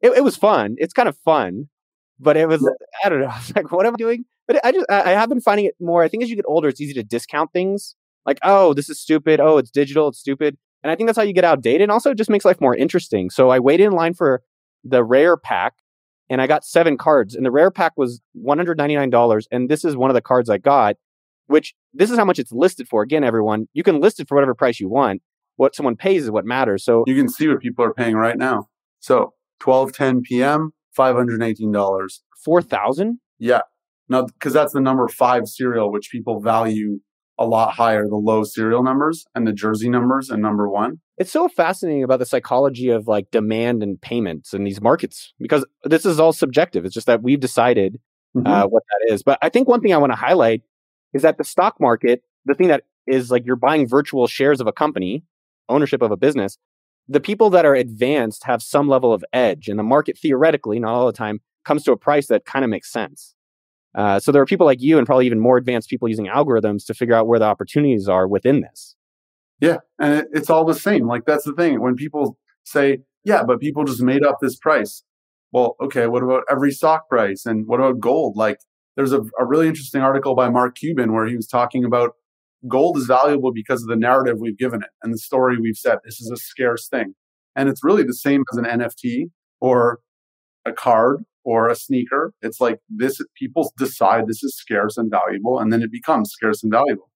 "It, 0.00 0.12
it 0.16 0.24
was 0.24 0.36
fun. 0.36 0.76
It's 0.78 0.94
kind 0.94 1.08
of 1.08 1.16
fun, 1.18 1.68
but 2.18 2.36
it 2.36 2.48
was 2.48 2.66
I 3.04 3.08
don't 3.08 3.20
know. 3.20 3.26
I 3.32 3.36
was 3.36 3.54
like, 3.54 3.70
what 3.70 3.86
am 3.86 3.94
I 3.94 3.96
doing?" 3.96 4.24
But 4.48 4.64
I 4.64 4.72
just 4.72 4.86
I 4.90 5.10
have 5.10 5.28
been 5.28 5.40
finding 5.40 5.66
it 5.66 5.74
more. 5.78 6.02
I 6.02 6.08
think 6.08 6.22
as 6.22 6.30
you 6.30 6.36
get 6.36 6.46
older, 6.48 6.68
it's 6.68 6.80
easy 6.80 6.94
to 6.94 7.02
discount 7.02 7.52
things. 7.52 7.94
Like, 8.26 8.38
oh, 8.42 8.74
this 8.74 8.88
is 8.88 9.00
stupid. 9.00 9.40
Oh, 9.40 9.58
it's 9.58 9.70
digital. 9.70 10.08
It's 10.08 10.18
stupid. 10.18 10.56
And 10.82 10.90
I 10.90 10.96
think 10.96 11.08
that's 11.08 11.18
how 11.18 11.22
you 11.22 11.32
get 11.32 11.44
outdated. 11.44 11.82
And 11.82 11.92
also, 11.92 12.10
it 12.10 12.18
just 12.18 12.30
makes 12.30 12.44
life 12.44 12.60
more 12.60 12.74
interesting. 12.74 13.30
So 13.30 13.50
I 13.50 13.58
waited 13.58 13.84
in 13.84 13.92
line 13.92 14.14
for 14.14 14.42
the 14.84 15.04
rare 15.04 15.36
pack, 15.36 15.74
and 16.30 16.40
I 16.40 16.46
got 16.46 16.64
seven 16.64 16.96
cards. 16.96 17.34
And 17.34 17.44
the 17.44 17.50
rare 17.50 17.70
pack 17.70 17.92
was 17.96 18.22
one 18.32 18.56
hundred 18.56 18.78
ninety 18.78 18.96
nine 18.96 19.10
dollars. 19.10 19.46
And 19.50 19.68
this 19.68 19.84
is 19.84 19.96
one 19.96 20.08
of 20.08 20.14
the 20.14 20.22
cards 20.22 20.48
I 20.48 20.56
got 20.56 20.96
which 21.50 21.74
this 21.92 22.10
is 22.10 22.16
how 22.16 22.24
much 22.24 22.38
it's 22.38 22.52
listed 22.52 22.88
for. 22.88 23.02
Again, 23.02 23.24
everyone, 23.24 23.66
you 23.74 23.82
can 23.82 24.00
list 24.00 24.20
it 24.20 24.28
for 24.28 24.36
whatever 24.36 24.54
price 24.54 24.78
you 24.78 24.88
want. 24.88 25.20
What 25.56 25.74
someone 25.74 25.96
pays 25.96 26.24
is 26.24 26.30
what 26.30 26.46
matters. 26.46 26.84
So 26.84 27.04
you 27.06 27.16
can 27.16 27.28
see 27.28 27.48
what 27.48 27.60
people 27.60 27.84
are 27.84 27.92
paying 27.92 28.14
right 28.14 28.38
now. 28.38 28.68
So 29.00 29.34
12, 29.58 29.92
10 29.92 30.22
p.m., 30.22 30.72
$518. 30.96 32.08
4000 32.44 33.20
Yeah. 33.38 33.60
Now, 34.08 34.22
because 34.22 34.52
that's 34.52 34.72
the 34.72 34.80
number 34.80 35.06
five 35.08 35.46
serial, 35.46 35.92
which 35.92 36.10
people 36.10 36.40
value 36.40 37.00
a 37.40 37.46
lot 37.46 37.72
higher, 37.72 38.06
the 38.06 38.16
low 38.16 38.44
serial 38.44 38.82
numbers 38.82 39.26
and 39.34 39.46
the 39.46 39.52
jersey 39.52 39.88
numbers 39.88 40.28
and 40.28 40.42
number 40.42 40.68
one. 40.68 41.00
It's 41.16 41.32
so 41.32 41.48
fascinating 41.48 42.04
about 42.04 42.18
the 42.18 42.26
psychology 42.26 42.90
of 42.90 43.08
like 43.08 43.30
demand 43.30 43.82
and 43.82 44.00
payments 44.00 44.52
in 44.52 44.62
these 44.64 44.80
markets 44.80 45.32
because 45.40 45.64
this 45.84 46.04
is 46.04 46.20
all 46.20 46.34
subjective. 46.34 46.84
It's 46.84 46.94
just 46.94 47.06
that 47.06 47.22
we've 47.22 47.40
decided 47.40 47.98
mm-hmm. 48.36 48.46
uh, 48.46 48.66
what 48.66 48.82
that 48.86 49.14
is. 49.14 49.22
But 49.22 49.38
I 49.40 49.48
think 49.48 49.68
one 49.68 49.80
thing 49.80 49.94
I 49.94 49.98
want 49.98 50.12
to 50.12 50.18
highlight 50.18 50.62
is 51.14 51.22
that 51.22 51.38
the 51.38 51.44
stock 51.44 51.80
market, 51.80 52.22
the 52.44 52.54
thing 52.54 52.68
that 52.68 52.84
is 53.06 53.30
like 53.30 53.46
you're 53.46 53.56
buying 53.56 53.88
virtual 53.88 54.26
shares 54.26 54.60
of 54.60 54.66
a 54.66 54.72
company, 54.72 55.24
ownership 55.70 56.02
of 56.02 56.10
a 56.10 56.16
business, 56.18 56.58
the 57.08 57.20
people 57.20 57.48
that 57.50 57.64
are 57.64 57.74
advanced 57.74 58.44
have 58.44 58.62
some 58.62 58.86
level 58.86 59.14
of 59.14 59.24
edge. 59.32 59.66
And 59.66 59.78
the 59.78 59.82
market 59.82 60.18
theoretically, 60.18 60.78
not 60.78 60.92
all 60.92 61.06
the 61.06 61.12
time, 61.12 61.40
comes 61.64 61.84
to 61.84 61.92
a 61.92 61.96
price 61.96 62.26
that 62.26 62.44
kind 62.44 62.64
of 62.64 62.70
makes 62.70 62.92
sense. 62.92 63.34
Uh, 63.94 64.20
so 64.20 64.30
there 64.30 64.40
are 64.40 64.46
people 64.46 64.66
like 64.66 64.80
you 64.80 64.98
and 64.98 65.06
probably 65.06 65.26
even 65.26 65.40
more 65.40 65.56
advanced 65.56 65.90
people 65.90 66.08
using 66.08 66.26
algorithms 66.26 66.84
to 66.86 66.94
figure 66.94 67.14
out 67.14 67.26
where 67.26 67.38
the 67.38 67.44
opportunities 67.44 68.08
are 68.08 68.28
within 68.28 68.60
this. 68.60 68.96
Yeah. 69.60 69.78
And 69.98 70.20
it, 70.20 70.28
it's 70.32 70.50
all 70.50 70.64
the 70.64 70.74
same. 70.74 71.06
Like 71.06 71.24
that's 71.26 71.44
the 71.44 71.52
thing. 71.52 71.80
When 71.80 71.96
people 71.96 72.38
say, 72.64 72.98
yeah, 73.24 73.42
but 73.42 73.60
people 73.60 73.84
just 73.84 74.02
made 74.02 74.24
up 74.24 74.38
this 74.40 74.56
price. 74.56 75.02
Well, 75.52 75.76
okay, 75.82 76.06
what 76.06 76.22
about 76.22 76.44
every 76.50 76.70
stock 76.70 77.08
price? 77.08 77.44
And 77.44 77.66
what 77.66 77.80
about 77.80 78.00
gold? 78.00 78.36
Like 78.36 78.58
there's 78.96 79.12
a, 79.12 79.20
a 79.38 79.44
really 79.44 79.68
interesting 79.68 80.00
article 80.00 80.34
by 80.34 80.48
Mark 80.48 80.76
Cuban 80.76 81.12
where 81.12 81.26
he 81.26 81.36
was 81.36 81.46
talking 81.46 81.84
about 81.84 82.12
gold 82.68 82.96
is 82.96 83.06
valuable 83.06 83.52
because 83.52 83.82
of 83.82 83.88
the 83.88 83.96
narrative 83.96 84.36
we've 84.38 84.58
given 84.58 84.82
it 84.82 84.90
and 85.02 85.12
the 85.12 85.18
story 85.18 85.56
we've 85.58 85.76
said. 85.76 85.98
This 86.04 86.20
is 86.20 86.30
a 86.30 86.36
scarce 86.36 86.88
thing. 86.88 87.14
And 87.56 87.68
it's 87.68 87.82
really 87.82 88.04
the 88.04 88.14
same 88.14 88.44
as 88.52 88.58
an 88.58 88.64
NFT 88.64 89.30
or 89.60 89.98
a 90.64 90.72
card 90.72 91.24
or 91.44 91.68
a 91.68 91.74
sneaker. 91.74 92.32
It's 92.42 92.60
like 92.60 92.80
this, 92.88 93.20
people 93.36 93.72
decide 93.78 94.26
this 94.26 94.42
is 94.42 94.56
scarce 94.56 94.96
and 94.96 95.10
valuable, 95.10 95.58
and 95.58 95.72
then 95.72 95.82
it 95.82 95.90
becomes 95.92 96.30
scarce 96.30 96.62
and 96.62 96.72
valuable. 96.72 97.10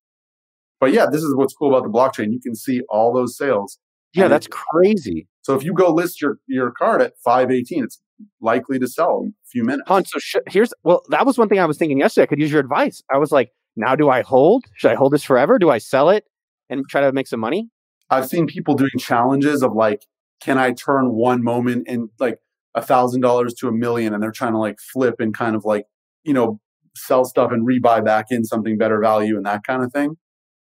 But 0.81 0.93
yeah, 0.93 1.07
this 1.11 1.23
is 1.23 1.35
what's 1.35 1.55
cool 1.55 1.75
about 1.75 1.85
the 1.85 1.97
blockchain. 1.97 2.33
You 2.33 2.41
can 2.41 2.55
see 2.55 2.83
all 2.89 3.13
those 3.13 3.37
sales. 3.37 3.79
Yeah, 4.15 4.29
that's 4.29 4.47
crazy. 4.47 5.27
So 5.43 5.55
if 5.55 5.65
you 5.65 5.75
go 5.75 5.93
list 5.93 6.23
your, 6.23 6.39
your 6.47 6.71
card 6.71 7.03
at 7.03 7.15
518, 7.25 7.85
it's 7.85 8.01
likely 8.41 8.79
to 8.79 8.87
sell 8.87 9.23
in 9.23 9.35
a 9.45 9.47
few 9.47 9.65
minutes. 9.65 9.89
Hans, 9.89 10.11
so 10.11 10.19
sh- 10.19 10.37
here's 10.47 10.73
well, 10.85 11.03
that 11.11 11.27
was 11.27 11.37
one 11.37 11.49
thing 11.49 11.59
I 11.59 11.67
was 11.67 11.79
thinking 11.79 11.99
yesterday. 11.99 12.25
I 12.25 12.27
could 12.27 12.39
use 12.39 12.53
your 12.53 12.61
advice. 12.61 13.03
I 13.13 13.19
was 13.19 13.33
like, 13.33 13.51
now 13.77 13.97
do 13.97 14.09
I 14.09 14.23
hold? 14.23 14.65
Should 14.77 14.93
I 14.93 14.95
hold 14.95 15.13
this 15.13 15.25
forever? 15.25 15.59
Do 15.59 15.71
I 15.71 15.79
sell 15.79 16.11
it 16.11 16.25
and 16.71 16.85
try 16.89 17.01
to 17.01 17.13
make 17.13 17.27
some 17.27 17.41
money? 17.41 17.71
I've 18.11 18.29
seen 18.29 18.47
people 18.47 18.75
doing 18.75 18.91
challenges 18.99 19.63
of 19.63 19.73
like, 19.73 20.05
can 20.41 20.59
I 20.59 20.73
turn 20.73 21.13
one 21.13 21.43
moment 21.43 21.89
in 21.89 22.11
like 22.21 22.39
a 22.75 22.83
thousand 22.83 23.21
dollars 23.21 23.55
to 23.55 23.69
a 23.69 23.73
million, 23.73 24.15
and 24.15 24.23
they're 24.23 24.33
trying 24.33 24.53
to 24.53 24.59
like 24.59 24.79
flip 24.81 25.17
and 25.19 25.35
kind 25.35 25.57
of 25.57 25.65
like 25.65 25.87
you 26.25 26.33
know 26.33 26.61
sell 26.97 27.25
stuff 27.25 27.51
and 27.51 27.67
rebuy 27.67 28.05
back 28.05 28.27
in 28.31 28.45
something 28.45 28.79
better 28.79 29.01
value 29.01 29.37
and 29.37 29.47
that 29.47 29.65
kind 29.67 29.83
of 29.83 29.93
thing. 29.93 30.17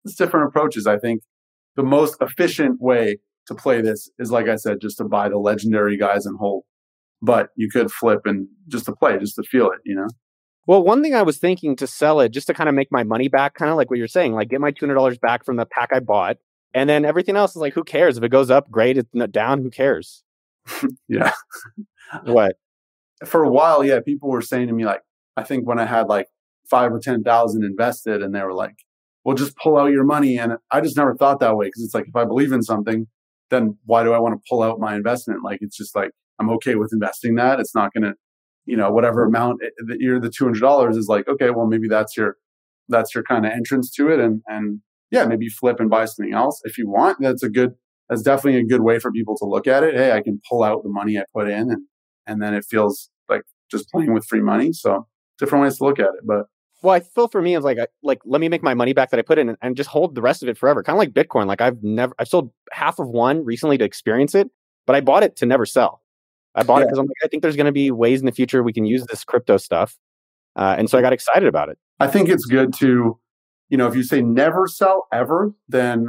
It's 0.05 0.15
different 0.15 0.49
approaches. 0.49 0.87
I 0.87 0.99
think 0.99 1.23
the 1.77 1.83
most 1.83 2.17
efficient 2.21 2.81
way 2.81 3.19
to 3.47 3.55
play 3.55 3.83
this 3.83 4.11
is 4.19 4.31
like 4.31 4.49
I 4.49 4.57
said, 4.57 4.81
just 4.81 4.99
to 4.99 5.05
buy 5.05 5.29
the 5.29 5.39
legendary 5.39 5.99
guys 5.99 6.25
and 6.25 6.39
hold 6.39 6.65
but 7.25 7.49
you 7.57 7.71
could 7.71 7.91
flip 7.91 8.21
and 8.27 8.47
just 8.69 8.85
to 8.85 8.93
play, 8.93 9.19
just 9.19 9.37
to 9.37 9.43
feel 9.43 9.71
it, 9.71 9.81
you 9.85 9.95
know? 9.95 10.09
Well, 10.67 10.83
one 10.83 11.03
thing 11.03 11.15
I 11.15 11.23
was 11.23 11.39
thinking 11.39 11.75
to 11.77 11.87
sell 11.87 12.21
it 12.21 12.31
just 12.31 12.47
to 12.49 12.55
kind 12.55 12.69
of 12.69 12.75
make 12.75 12.93
my 12.93 13.03
money 13.03 13.29
back, 13.29 13.55
kind 13.55 13.71
of 13.71 13.77
like 13.77 13.91
what 13.91 13.99
you're 13.99 14.09
saying, 14.09 14.35
like 14.35 14.49
get 14.49 14.61
my 14.61 14.73
$200 14.73 15.21
back 15.21 15.45
from 15.45 15.57
the 15.57 15.67
pack 15.67 15.91
I 15.93 16.01
bought. 16.01 16.37
And 16.75 16.89
then 16.89 17.05
everything 17.05 17.37
else 17.37 17.53
is 17.53 17.57
like, 17.57 17.75
who 17.75 17.85
cares? 17.85 18.19
If 18.19 18.25
it 18.25 18.31
goes 18.31 18.51
up, 18.51 18.71
great. 18.71 18.99
It's 18.99 19.09
down, 19.31 19.63
who 19.63 19.71
cares? 19.71 20.23
yeah. 21.09 21.33
what? 22.25 22.57
For 23.25 23.45
a 23.45 23.51
while, 23.51 23.85
yeah, 23.85 24.01
people 24.01 24.31
were 24.31 24.43
saying 24.43 24.69
to 24.69 24.75
me, 24.75 24.85
like, 24.85 25.03
I 25.37 25.43
think 25.43 25.67
when 25.67 25.79
I 25.79 25.87
had 25.87 26.09
like 26.09 26.27
five 26.69 26.93
or 26.93 26.99
10,000 26.99 27.65
invested, 27.65 28.23
and 28.23 28.35
they 28.35 28.43
were 28.43 28.55
like, 28.55 28.77
well, 29.25 29.37
just 29.37 29.57
pull 29.57 29.79
out 29.79 29.91
your 29.91 30.05
money. 30.05 30.39
And 30.39 30.55
I 30.71 30.81
just 30.81 30.97
never 30.97 31.15
thought 31.15 31.41
that 31.41 31.57
way 31.57 31.67
because 31.67 31.83
it's 31.83 31.95
like, 31.95 32.07
if 32.09 32.17
I 32.17 32.25
believe 32.25 32.53
in 32.53 32.62
something, 32.62 33.07
then 33.51 33.79
why 33.85 34.05
do 34.05 34.12
I 34.12 34.19
want 34.19 34.35
to 34.35 34.43
pull 34.49 34.62
out 34.62 34.79
my 34.79 34.95
investment? 34.95 35.43
Like, 35.43 35.59
it's 35.62 35.77
just 35.77 35.97
like, 35.97 36.11
I'm 36.39 36.51
okay 36.51 36.75
with 36.75 36.93
investing 36.93 37.37
that. 37.37 37.61
It's 37.61 37.75
not 37.75 37.93
going 37.95 38.05
to, 38.05 38.15
you 38.67 38.77
know, 38.77 38.91
whatever 38.91 39.25
mm-hmm. 39.25 39.35
amount 39.35 39.61
eh, 39.65 39.69
that 39.87 39.99
you're 40.01 40.21
the 40.21 40.31
two 40.31 40.45
hundred 40.45 40.61
dollars 40.61 40.97
is 40.97 41.07
like, 41.09 41.29
okay, 41.29 41.51
well 41.51 41.67
maybe 41.67 41.89
that's 41.89 42.17
your 42.17 42.37
that's 42.89 43.15
your 43.15 43.25
kind 43.25 43.47
of 43.47 43.53
entrance 43.53 43.91
to 43.93 44.09
it, 44.09 44.21
and 44.21 44.43
and 44.47 44.81
yeah, 45.11 45.25
maybe 45.25 45.49
flip 45.49 45.81
and 45.81 45.91
buy 45.91 46.05
something 46.07 46.35
else 46.35 46.61
if 46.65 46.77
you 46.77 46.89
want. 46.89 47.19
That's 47.21 47.43
a 47.43 47.49
good. 47.49 47.75
That's 48.09 48.23
definitely 48.23 48.61
a 48.61 48.65
good 48.65 48.83
way 48.83 48.99
for 48.99 49.11
people 49.11 49.37
to 49.39 49.45
look 49.45 49.67
at 49.67 49.83
it. 49.83 49.95
Hey, 49.95 50.13
I 50.13 50.21
can 50.21 50.41
pull 50.49 50.63
out 50.63 50.83
the 50.83 50.91
money 50.91 51.19
I 51.19 51.25
put 51.33 51.49
in, 51.49 51.71
and 51.71 51.83
and 52.27 52.43
then 52.43 52.55
it 52.55 52.65
feels 52.65 53.11
like 53.29 53.43
just 53.71 53.91
playing 53.91 54.13
with 54.13 54.27
free 54.27 54.43
money. 54.43 54.73
So 54.73 55.07
different 55.39 55.63
ways 55.63 55.79
to 55.79 55.85
look 55.85 55.99
at 55.99 56.07
it, 56.07 56.25
but 56.25 56.47
well, 56.85 56.93
I 56.93 57.01
feel 57.01 57.29
for 57.29 57.41
me, 57.41 57.55
it's 57.55 57.65
like, 57.65 57.79
like, 58.03 58.21
let 58.27 58.43
me 58.43 58.51
make 58.51 58.63
my 58.63 58.75
money 58.75 58.93
back 58.93 59.09
that 59.11 59.19
I 59.19 59.23
put 59.23 59.39
in 59.39 59.49
and, 59.49 59.57
and, 59.63 59.75
just 59.75 59.89
hold 59.89 60.15
the 60.15 60.21
rest 60.21 60.43
of 60.43 60.51
it 60.51 60.59
forever. 60.59 60.83
Kind 60.83 60.95
of 60.95 60.99
like 60.99 61.13
Bitcoin. 61.13 61.47
Like 61.47 61.63
I've 61.63 61.83
never, 61.83 62.15
I've 62.19 62.29
sold 62.29 62.53
half 62.73 62.99
of 62.99 63.09
one 63.09 63.43
recently 63.43 63.79
to 63.79 63.85
experience 63.85 64.35
it, 64.35 64.51
but 64.87 64.95
I 64.95 65.01
bought 65.01 65.23
it 65.23 65.35
to 65.37 65.47
never 65.47 65.65
sell. 65.65 66.03
I 66.55 66.63
bought 66.63 66.79
yeah. 66.79 66.83
it 66.83 66.87
because 66.89 66.99
I'm 66.99 67.07
like, 67.07 67.17
I 67.25 67.29
think 67.29 67.43
there's 67.43 67.57
going 67.57 67.67
to 67.67 67.73
be 67.73 67.91
ways 67.91 68.21
in 68.21 68.27
the 68.27 68.33
future 68.33 68.63
we 68.63 68.75
can 68.75 68.85
use 68.85 69.07
this 69.07 69.25
crypto 69.25 69.57
stuff. 69.57 69.97
Uh, 70.57 70.77
and 70.77 70.91
so 70.91 70.99
I 70.99 71.01
got 71.01 71.15
excited 71.15 71.49
about 71.49 71.71
it. 71.71 71.79
I 72.01 72.07
think 72.07 72.29
it's 72.29 72.45
good 72.45 72.75
to, 72.75 73.19
you 73.71 73.79
know, 73.79 73.87
if 73.87 73.97
you 73.97 74.03
say 74.03 74.21
never 74.21 74.67
sell 74.67 75.07
ever, 75.11 75.53
then 75.69 76.09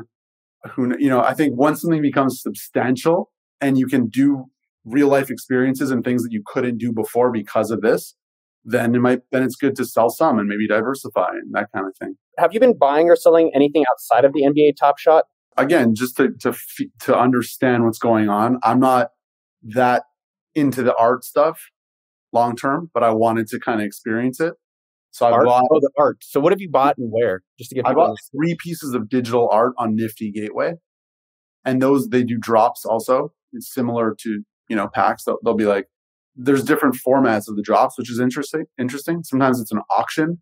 who, 0.71 0.95
you 0.97 1.09
know, 1.09 1.21
I 1.21 1.33
think 1.33 1.57
once 1.57 1.81
something 1.81 2.01
becomes 2.01 2.41
substantial 2.41 3.31
and 3.61 3.77
you 3.77 3.87
can 3.87 4.07
do 4.07 4.45
real 4.83 5.07
life 5.07 5.29
experiences 5.29 5.91
and 5.91 6.03
things 6.03 6.23
that 6.23 6.31
you 6.31 6.43
couldn't 6.45 6.77
do 6.77 6.91
before 6.91 7.31
because 7.31 7.71
of 7.71 7.81
this, 7.81 8.15
then 8.63 8.95
it 8.95 8.99
might, 8.99 9.21
then 9.31 9.43
it's 9.43 9.55
good 9.55 9.75
to 9.75 9.85
sell 9.85 10.09
some 10.09 10.39
and 10.39 10.47
maybe 10.47 10.67
diversify 10.67 11.29
and 11.29 11.53
that 11.53 11.69
kind 11.73 11.87
of 11.87 11.95
thing. 11.97 12.15
Have 12.37 12.53
you 12.53 12.59
been 12.59 12.77
buying 12.77 13.09
or 13.09 13.15
selling 13.15 13.51
anything 13.53 13.83
outside 13.91 14.25
of 14.25 14.33
the 14.33 14.41
NBA 14.41 14.75
Top 14.77 14.97
Shot? 14.97 15.25
Again, 15.57 15.95
just 15.95 16.17
to, 16.17 16.29
to, 16.41 16.53
to 17.01 17.17
understand 17.17 17.85
what's 17.85 17.99
going 17.99 18.27
on. 18.27 18.59
I'm 18.63 18.79
not 18.79 19.09
that 19.63 20.03
into 20.53 20.83
the 20.83 20.95
art 20.95 21.23
stuff 21.23 21.59
long 22.33 22.55
term, 22.55 22.89
but 22.93 23.03
I 23.03 23.11
wanted 23.11 23.47
to 23.47 23.59
kind 23.59 23.79
of 23.79 23.85
experience 23.85 24.39
it. 24.39 24.53
So 25.15 25.27
I 25.27 25.45
bought 25.45 25.63
oh, 25.71 25.79
the 25.79 25.89
art. 25.97 26.17
So 26.23 26.41
what 26.41 26.51
have 26.51 26.59
you 26.59 26.69
bought 26.69 26.97
and 26.97 27.09
where? 27.09 27.41
Just 27.57 27.69
to 27.69 27.75
get 27.77 27.87
I 27.87 27.93
bought 27.93 28.17
three 28.33 28.53
pieces 28.59 28.93
of 28.93 29.07
digital 29.07 29.47
art 29.49 29.71
on 29.77 29.95
Nifty 29.95 30.29
Gateway, 30.29 30.73
and 31.63 31.81
those 31.81 32.09
they 32.09 32.21
do 32.21 32.37
drops 32.37 32.83
also. 32.83 33.31
It's 33.53 33.73
similar 33.73 34.13
to 34.23 34.43
you 34.67 34.75
know 34.75 34.89
packs. 34.89 35.23
They'll, 35.23 35.37
they'll 35.41 35.55
be 35.55 35.63
like 35.63 35.87
there's 36.35 36.65
different 36.65 36.95
formats 36.95 37.47
of 37.47 37.55
the 37.55 37.61
drops, 37.61 37.97
which 37.97 38.11
is 38.11 38.19
interesting. 38.19 38.65
Interesting. 38.77 39.23
Sometimes 39.23 39.61
it's 39.61 39.71
an 39.71 39.79
auction. 39.97 40.41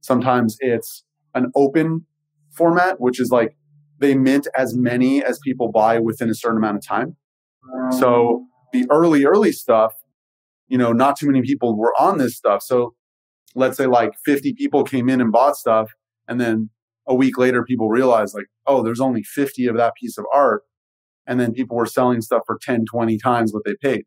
Sometimes 0.00 0.56
it's 0.60 1.04
an 1.34 1.52
open 1.54 2.06
format, 2.50 3.02
which 3.02 3.20
is 3.20 3.30
like 3.30 3.58
they 3.98 4.14
mint 4.14 4.48
as 4.56 4.74
many 4.74 5.22
as 5.22 5.38
people 5.44 5.70
buy 5.70 5.98
within 5.98 6.30
a 6.30 6.34
certain 6.34 6.56
amount 6.56 6.78
of 6.78 6.86
time. 6.86 7.16
So 7.90 8.36
um. 8.36 8.48
the 8.72 8.86
early, 8.90 9.26
early 9.26 9.52
stuff, 9.52 9.92
you 10.66 10.78
know, 10.78 10.94
not 10.94 11.18
too 11.18 11.26
many 11.26 11.42
people 11.42 11.76
were 11.76 11.92
on 11.98 12.16
this 12.16 12.34
stuff. 12.34 12.62
So 12.62 12.94
let's 13.54 13.76
say 13.76 13.86
like 13.86 14.12
50 14.24 14.54
people 14.54 14.84
came 14.84 15.08
in 15.08 15.20
and 15.20 15.32
bought 15.32 15.56
stuff. 15.56 15.92
And 16.28 16.40
then 16.40 16.70
a 17.06 17.14
week 17.14 17.38
later, 17.38 17.64
people 17.64 17.88
realized 17.88 18.34
like, 18.34 18.46
oh, 18.66 18.82
there's 18.82 19.00
only 19.00 19.22
50 19.22 19.66
of 19.66 19.76
that 19.76 19.94
piece 19.94 20.18
of 20.18 20.24
art. 20.32 20.62
And 21.26 21.40
then 21.40 21.52
people 21.52 21.76
were 21.76 21.86
selling 21.86 22.20
stuff 22.20 22.42
for 22.46 22.58
10, 22.60 22.84
20 22.90 23.18
times 23.18 23.52
what 23.52 23.64
they 23.64 23.74
paid. 23.80 24.04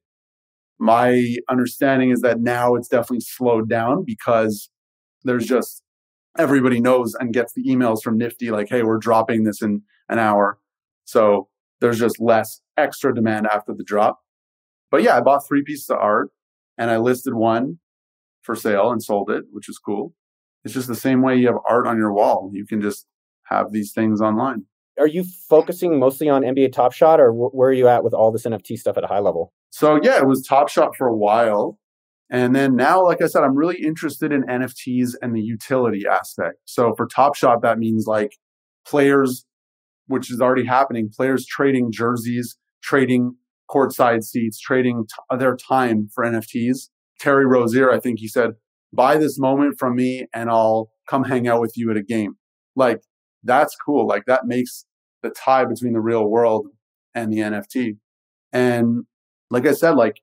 My 0.80 1.38
understanding 1.50 2.12
is 2.12 2.22
that 2.22 2.40
now 2.40 2.76
it's 2.76 2.88
definitely 2.88 3.22
slowed 3.22 3.70
down 3.70 4.04
because 4.06 4.70
there's 5.24 5.46
just 5.46 5.82
everybody 6.38 6.80
knows 6.80 7.16
and 7.16 7.34
gets 7.34 7.54
the 7.54 7.64
emails 7.64 8.04
from 8.04 8.18
Nifty 8.18 8.52
like, 8.52 8.70
hey, 8.70 8.84
we're 8.84 9.00
dropping 9.00 9.44
this 9.44 9.62
in 9.62 9.82
an 10.08 10.20
hour. 10.20 10.60
So 11.06 11.48
there's 11.82 12.00
just 12.00 12.20
less 12.20 12.62
extra 12.78 13.14
demand 13.14 13.48
after 13.48 13.74
the 13.74 13.84
drop. 13.84 14.20
But 14.92 15.02
yeah, 15.02 15.18
I 15.18 15.22
bought 15.22 15.48
three 15.48 15.64
pieces 15.64 15.90
of 15.90 15.98
art 15.98 16.30
and 16.78 16.92
I 16.92 16.98
listed 16.98 17.34
one 17.34 17.80
for 18.48 18.56
sale 18.56 18.92
and 18.92 19.04
sold 19.04 19.30
it, 19.30 19.44
which 19.52 19.70
is 19.70 19.78
cool. 19.78 20.16
It's 20.64 20.74
just 20.74 20.88
the 20.88 20.96
same 20.96 21.22
way 21.22 21.36
you 21.36 21.48
have 21.48 21.58
art 21.70 21.86
on 21.86 21.98
your 21.98 22.12
wall. 22.12 22.50
You 22.54 22.66
can 22.66 22.82
just 22.82 23.06
have 23.44 23.72
these 23.72 23.92
things 23.94 24.22
online. 24.22 24.66
Are 25.00 25.08
you 25.08 25.24
focusing 25.48 26.00
mostly 26.00 26.28
on 26.28 26.42
NBA 26.42 26.72
Top 26.72 26.92
Shot 26.92 27.20
or 27.20 27.32
where 27.32 27.70
are 27.70 27.74
you 27.74 27.88
at 27.88 28.04
with 28.04 28.14
all 28.14 28.32
this 28.32 28.48
NFT 28.48 28.78
stuff 28.78 28.98
at 28.98 29.04
a 29.04 29.08
high 29.08 29.20
level? 29.20 29.54
So 29.70 30.00
yeah, 30.02 30.18
it 30.18 30.26
was 30.26 30.42
Top 30.42 30.70
Shot 30.70 30.96
for 30.96 31.08
a 31.08 31.16
while. 31.16 31.78
And 32.30 32.56
then 32.56 32.76
now, 32.76 33.04
like 33.04 33.22
I 33.22 33.28
said, 33.28 33.44
I'm 33.44 33.56
really 33.56 33.82
interested 33.82 34.32
in 34.32 34.44
NFTs 34.44 35.12
and 35.22 35.36
the 35.36 35.42
utility 35.42 36.06
aspect. 36.10 36.58
So 36.66 36.94
for 36.98 37.06
Top 37.06 37.36
Shot, 37.36 37.62
that 37.62 37.78
means 37.78 38.06
like 38.08 38.32
players, 38.86 39.46
which 40.08 40.32
is 40.32 40.42
already 40.42 40.66
happening, 40.66 41.10
players 41.16 41.46
trading 41.46 41.92
jerseys, 41.92 42.58
trading 42.82 43.36
courtside 43.70 44.24
seats, 44.24 44.60
trading 44.60 45.06
t- 45.06 45.38
their 45.38 45.56
time 45.56 46.10
for 46.14 46.26
NFTs. 46.26 46.90
Terry 47.20 47.46
Rozier, 47.46 47.92
I 47.92 48.00
think 48.00 48.20
he 48.20 48.28
said, 48.28 48.52
buy 48.94 49.18
this 49.18 49.40
moment 49.40 49.78
from 49.78 49.96
me 49.96 50.28
and 50.34 50.50
I'll 50.50 50.92
come 51.10 51.24
hang 51.24 51.48
out 51.48 51.62
with 51.62 51.78
you 51.78 51.92
at 51.92 51.98
a 51.98 52.04
game. 52.04 52.36
Like 52.76 53.02
that's 53.44 53.76
cool. 53.76 54.08
Like 54.08 54.26
that 54.26 54.46
makes 54.46 54.86
the 55.24 55.30
tie 55.30 55.66
between 55.66 55.94
the 55.94 56.00
real 56.00 56.26
world 56.26 56.68
and 57.16 57.32
the 57.32 57.40
NFT. 57.40 57.98
And 58.54 59.06
like 59.50 59.66
I 59.66 59.74
said, 59.74 59.92
like 59.92 60.22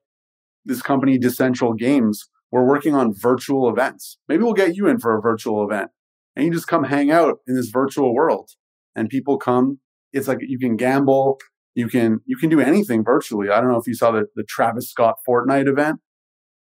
this 0.63 0.81
company, 0.81 1.19
Decentral 1.19 1.77
Games, 1.77 2.29
we're 2.51 2.65
working 2.65 2.95
on 2.95 3.13
virtual 3.13 3.69
events. 3.69 4.17
Maybe 4.27 4.43
we'll 4.43 4.53
get 4.53 4.75
you 4.75 4.87
in 4.87 4.99
for 4.99 5.17
a 5.17 5.21
virtual 5.21 5.63
event 5.63 5.91
and 6.35 6.45
you 6.45 6.51
just 6.51 6.67
come 6.67 6.85
hang 6.85 7.11
out 7.11 7.39
in 7.47 7.55
this 7.55 7.69
virtual 7.69 8.13
world 8.13 8.51
and 8.95 9.09
people 9.09 9.37
come. 9.37 9.79
It's 10.13 10.27
like 10.27 10.39
you 10.41 10.57
can 10.57 10.77
gamble. 10.77 11.39
You 11.75 11.89
can, 11.89 12.21
you 12.25 12.37
can 12.37 12.49
do 12.49 12.61
anything 12.61 13.03
virtually. 13.03 13.49
I 13.49 13.59
don't 13.59 13.69
know 13.69 13.77
if 13.77 13.87
you 13.87 13.95
saw 13.95 14.11
the, 14.11 14.27
the 14.35 14.43
Travis 14.43 14.89
Scott 14.89 15.15
Fortnite 15.27 15.67
event. 15.67 15.99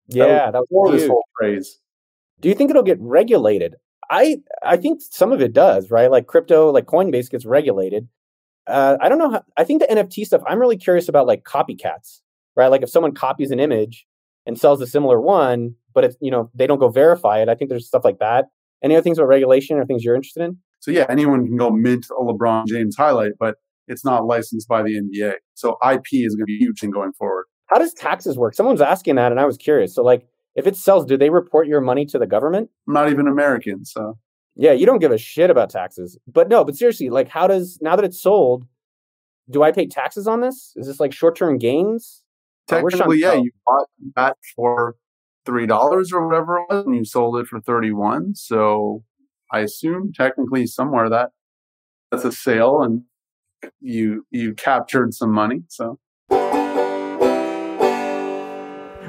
Yeah, 0.08 0.52
that 0.52 0.54
was, 0.54 0.54
that 0.54 0.66
was 0.70 1.02
this 1.02 1.10
whole 1.10 1.26
phrase. 1.38 1.80
Do 2.42 2.50
you 2.50 2.56
think 2.56 2.70
it'll 2.70 2.84
get 2.84 3.00
regulated? 3.00 3.76
I 4.10 4.38
I 4.62 4.78
think 4.78 5.02
some 5.02 5.32
of 5.32 5.42
it 5.42 5.54
does, 5.54 5.90
right? 5.90 6.12
Like 6.12 6.28
crypto, 6.28 6.72
like 6.72 6.86
Coinbase 6.86 7.30
gets 7.30 7.46
regulated. 7.46 8.08
Uh, 8.68 8.98
I 9.02 9.10
don't 9.10 9.18
know. 9.18 9.32
How, 9.32 9.44
I 9.58 9.64
think 9.64 9.82
the 9.82 9.88
NFT 9.88 10.26
stuff. 10.26 10.42
I'm 10.48 10.60
really 10.60 10.78
curious 10.78 11.10
about 11.10 11.28
like 11.28 11.44
copycats, 11.44 12.22
right? 12.56 12.68
Like 12.68 12.84
if 12.84 12.90
someone 12.90 13.14
copies 13.14 13.52
an 13.52 13.60
image 13.60 14.06
and 14.46 14.60
sells 14.60 14.82
a 14.82 14.88
similar 14.88 15.20
one, 15.22 15.76
but 15.94 16.04
it's 16.04 16.18
you 16.22 16.32
know 16.32 16.50
they 16.54 16.68
don't 16.68 16.80
go 16.80 16.90
verify 16.90 17.42
it. 17.42 17.50
I 17.50 17.56
think 17.56 17.70
there's 17.70 17.88
stuff 17.88 18.04
like 18.04 18.20
that. 18.20 18.46
Any 18.84 18.96
other 18.96 19.04
things 19.04 19.18
about 19.18 19.28
regulation 19.28 19.78
or 19.78 19.86
things 19.86 20.04
you're 20.04 20.16
interested 20.16 20.44
in? 20.44 20.58
So 20.80 20.92
yeah, 20.92 21.06
anyone 21.10 21.46
can 21.46 21.56
go 21.56 21.70
mint 21.72 22.08
a 22.10 22.22
LeBron 22.22 22.68
James 22.68 22.98
highlight, 22.98 23.32
but 23.40 23.56
it's 23.88 24.04
not 24.04 24.26
licensed 24.26 24.68
by 24.68 24.84
the 24.84 25.00
NBA. 25.00 25.36
So 25.54 25.78
IP 25.84 26.06
is 26.12 26.36
going 26.36 26.44
to 26.44 26.46
be 26.46 26.58
huge 26.58 26.80
thing 26.80 26.92
going 26.92 27.14
forward. 27.14 27.46
How 27.74 27.80
does 27.80 27.94
taxes 27.94 28.38
work? 28.38 28.54
Someone's 28.54 28.82
asking 28.82 29.16
that, 29.16 29.32
and 29.32 29.42
I 29.42 29.46
was 29.46 29.58
curious. 29.58 29.96
So 29.96 30.04
like, 30.04 30.28
if 30.56 30.68
it 30.68 30.76
sells, 30.76 31.06
do 31.06 31.18
they 31.18 31.32
report 31.32 31.68
your 31.68 31.82
money 31.82 32.06
to 32.06 32.20
the 32.20 32.28
government? 32.28 32.70
I'm 32.88 32.94
not 32.94 33.10
even 33.10 33.28
American, 33.28 33.84
so 33.84 34.20
yeah, 34.56 34.74
you 34.74 34.86
don't 34.86 35.00
give 35.00 35.12
a 35.12 35.18
shit 35.18 35.50
about 35.50 35.72
taxes. 35.72 36.16
But 36.28 36.50
no, 36.50 36.64
but 36.64 36.76
seriously, 36.76 37.10
like, 37.10 37.30
how 37.30 37.48
does 37.48 37.80
now 37.82 37.96
that 37.96 38.06
it's 38.06 38.22
sold, 38.22 38.68
do 39.50 39.64
I 39.64 39.72
pay 39.72 39.88
taxes 39.88 40.28
on 40.28 40.42
this? 40.42 40.74
Is 40.76 40.86
this 40.86 41.00
like 41.00 41.14
short 41.14 41.36
term 41.36 41.58
gains? 41.58 42.22
Technically, 42.68 43.18
yeah, 43.20 43.34
you 43.34 43.50
bought 43.66 43.88
that 44.16 44.38
for 44.56 44.96
three 45.44 45.66
dollars 45.66 46.14
or 46.14 46.28
whatever 46.28 46.60
it 46.60 46.66
was, 46.70 46.86
and 46.86 46.96
you 46.96 47.04
sold 47.04 47.38
it 47.38 47.48
for 47.48 47.60
thirty 47.60 47.92
one. 47.92 48.36
So 48.36 49.04
I 49.52 49.62
assume 49.62 50.14
technically 50.14 50.68
somewhere 50.68 51.10
that 51.10 51.32
that's 52.12 52.24
a 52.24 52.32
sale, 52.32 52.84
and 52.84 53.02
you 53.82 54.28
you 54.30 54.54
captured 54.54 55.16
some 55.16 55.32
money. 55.32 55.64
So 55.70 55.98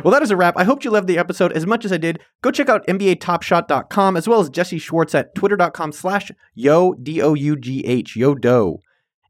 well, 0.05 0.13
that 0.13 0.23
is 0.23 0.31
a 0.31 0.37
wrap. 0.37 0.55
I 0.57 0.65
hope 0.65 0.85
you 0.85 0.91
loved 0.91 1.09
the 1.09 1.19
episode 1.19 1.53
as 1.53 1.67
much 1.67 1.85
as 1.85 1.93
I 1.93 1.97
did. 1.97 2.21
Go 2.43 2.51
check 2.51 2.69
out 2.69 2.87
NBATopShot.com 2.87 4.17
as 4.17 4.29
well 4.29 4.41
as 4.41 4.51
Jesse 4.51 4.79
Schwartz 4.79 5.15
at 5.15 5.35
twitter.com 5.35 5.93
slash 5.93 6.31
yo, 6.55 6.95
D-O-U-G-H, 6.95 8.17
yo 8.17 8.35
do. 8.35 8.79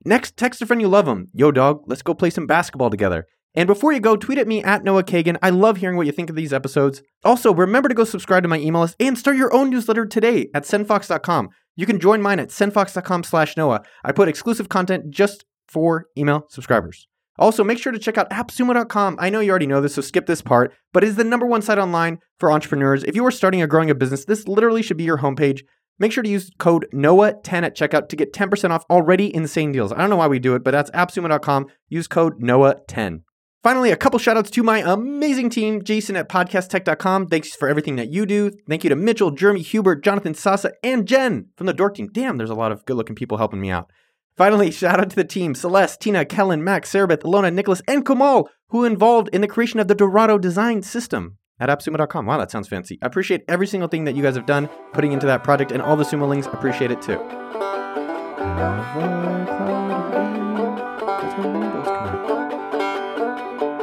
Next, 0.04 0.36
text 0.36 0.60
a 0.60 0.66
friend 0.66 0.82
you 0.82 0.88
love 0.88 1.06
them. 1.06 1.28
Yo, 1.32 1.50
dog, 1.50 1.84
let's 1.86 2.02
go 2.02 2.12
play 2.12 2.30
some 2.30 2.46
basketball 2.46 2.90
together. 2.90 3.26
And 3.54 3.66
before 3.68 3.92
you 3.92 4.00
go, 4.00 4.16
tweet 4.16 4.38
at 4.38 4.48
me 4.48 4.62
at 4.62 4.82
Noah 4.82 5.04
Kagan. 5.04 5.36
I 5.40 5.50
love 5.50 5.76
hearing 5.76 5.96
what 5.96 6.06
you 6.06 6.12
think 6.12 6.28
of 6.28 6.36
these 6.36 6.52
episodes. 6.52 7.02
Also, 7.22 7.54
remember 7.54 7.88
to 7.88 7.94
go 7.94 8.04
subscribe 8.04 8.42
to 8.42 8.48
my 8.48 8.58
email 8.58 8.82
list 8.82 8.96
and 8.98 9.16
start 9.16 9.36
your 9.36 9.54
own 9.54 9.70
newsletter 9.70 10.06
today 10.06 10.48
at 10.54 10.64
sendfox.com. 10.64 11.50
You 11.76 11.86
can 11.86 12.00
join 12.00 12.20
mine 12.20 12.40
at 12.40 12.48
sendfox.com 12.48 13.22
slash 13.22 13.56
Noah. 13.56 13.82
I 14.04 14.12
put 14.12 14.28
exclusive 14.28 14.68
content 14.68 15.10
just 15.10 15.44
for 15.68 16.08
email 16.18 16.46
subscribers. 16.48 17.06
Also, 17.38 17.64
make 17.64 17.78
sure 17.78 17.92
to 17.92 17.98
check 17.98 18.16
out 18.16 18.30
appsumo.com. 18.30 19.16
I 19.18 19.30
know 19.30 19.40
you 19.40 19.50
already 19.50 19.66
know 19.66 19.80
this, 19.80 19.94
so 19.94 20.02
skip 20.02 20.26
this 20.26 20.42
part, 20.42 20.72
but 20.92 21.02
it 21.02 21.08
is 21.08 21.16
the 21.16 21.24
number 21.24 21.46
one 21.46 21.62
site 21.62 21.78
online 21.78 22.18
for 22.38 22.52
entrepreneurs. 22.52 23.02
If 23.04 23.16
you 23.16 23.24
are 23.26 23.30
starting 23.30 23.60
or 23.60 23.66
growing 23.66 23.90
a 23.90 23.94
business, 23.94 24.24
this 24.24 24.46
literally 24.46 24.82
should 24.82 24.96
be 24.96 25.04
your 25.04 25.18
homepage. 25.18 25.62
Make 25.98 26.12
sure 26.12 26.22
to 26.22 26.30
use 26.30 26.50
code 26.58 26.86
NOAH10 26.92 27.62
at 27.62 27.76
checkout 27.76 28.08
to 28.08 28.16
get 28.16 28.32
10% 28.32 28.70
off 28.70 28.84
already 28.90 29.34
insane 29.34 29.72
deals. 29.72 29.92
I 29.92 29.98
don't 29.98 30.10
know 30.10 30.16
why 30.16 30.26
we 30.26 30.38
do 30.38 30.54
it, 30.54 30.64
but 30.64 30.72
that's 30.72 30.90
appsumo.com. 30.90 31.66
Use 31.88 32.08
code 32.08 32.40
NOAH10. 32.40 33.22
Finally, 33.62 33.90
a 33.90 33.96
couple 33.96 34.18
shoutouts 34.18 34.50
to 34.50 34.62
my 34.62 34.80
amazing 34.80 35.48
team, 35.48 35.82
Jason 35.82 36.16
at 36.16 36.28
podcasttech.com. 36.28 37.28
Thanks 37.28 37.56
for 37.56 37.66
everything 37.66 37.96
that 37.96 38.12
you 38.12 38.26
do. 38.26 38.50
Thank 38.68 38.84
you 38.84 38.90
to 38.90 38.96
Mitchell, 38.96 39.30
Jeremy, 39.30 39.62
Hubert, 39.62 40.04
Jonathan 40.04 40.34
Sasa, 40.34 40.72
and 40.82 41.08
Jen 41.08 41.46
from 41.56 41.66
the 41.66 41.72
Dork 41.72 41.94
team. 41.94 42.10
Damn, 42.12 42.36
there's 42.36 42.50
a 42.50 42.54
lot 42.54 42.72
of 42.72 42.84
good 42.84 42.96
looking 42.96 43.16
people 43.16 43.38
helping 43.38 43.62
me 43.62 43.70
out. 43.70 43.90
Finally, 44.36 44.70
shout 44.72 44.98
out 44.98 45.10
to 45.10 45.16
the 45.16 45.24
team 45.24 45.54
Celeste, 45.54 46.00
Tina, 46.00 46.24
Kellen, 46.24 46.64
Max, 46.64 46.92
Sarabeth, 46.92 47.22
Alona, 47.22 47.54
Nicholas, 47.54 47.80
and 47.86 48.04
Kamal, 48.04 48.48
who 48.70 48.84
involved 48.84 49.28
in 49.32 49.40
the 49.40 49.46
creation 49.46 49.78
of 49.78 49.86
the 49.86 49.94
Dorado 49.94 50.38
design 50.38 50.82
system 50.82 51.38
at 51.60 51.68
appsumo.com. 51.68 52.26
Wow, 52.26 52.38
that 52.38 52.50
sounds 52.50 52.66
fancy. 52.66 52.98
I 53.00 53.06
appreciate 53.06 53.44
every 53.46 53.68
single 53.68 53.88
thing 53.88 54.04
that 54.04 54.16
you 54.16 54.22
guys 54.22 54.34
have 54.34 54.46
done 54.46 54.68
putting 54.92 55.12
into 55.12 55.26
that 55.26 55.44
project 55.44 55.70
and 55.70 55.80
all 55.80 55.94
the 55.94 56.04
sumo 56.04 56.28
links. 56.28 56.48
Appreciate 56.48 56.90
it 56.90 57.00
too. 57.00 57.18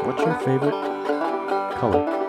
What's 0.03 0.21
your 0.21 0.37
favorite 0.39 0.73
color? 1.79 2.20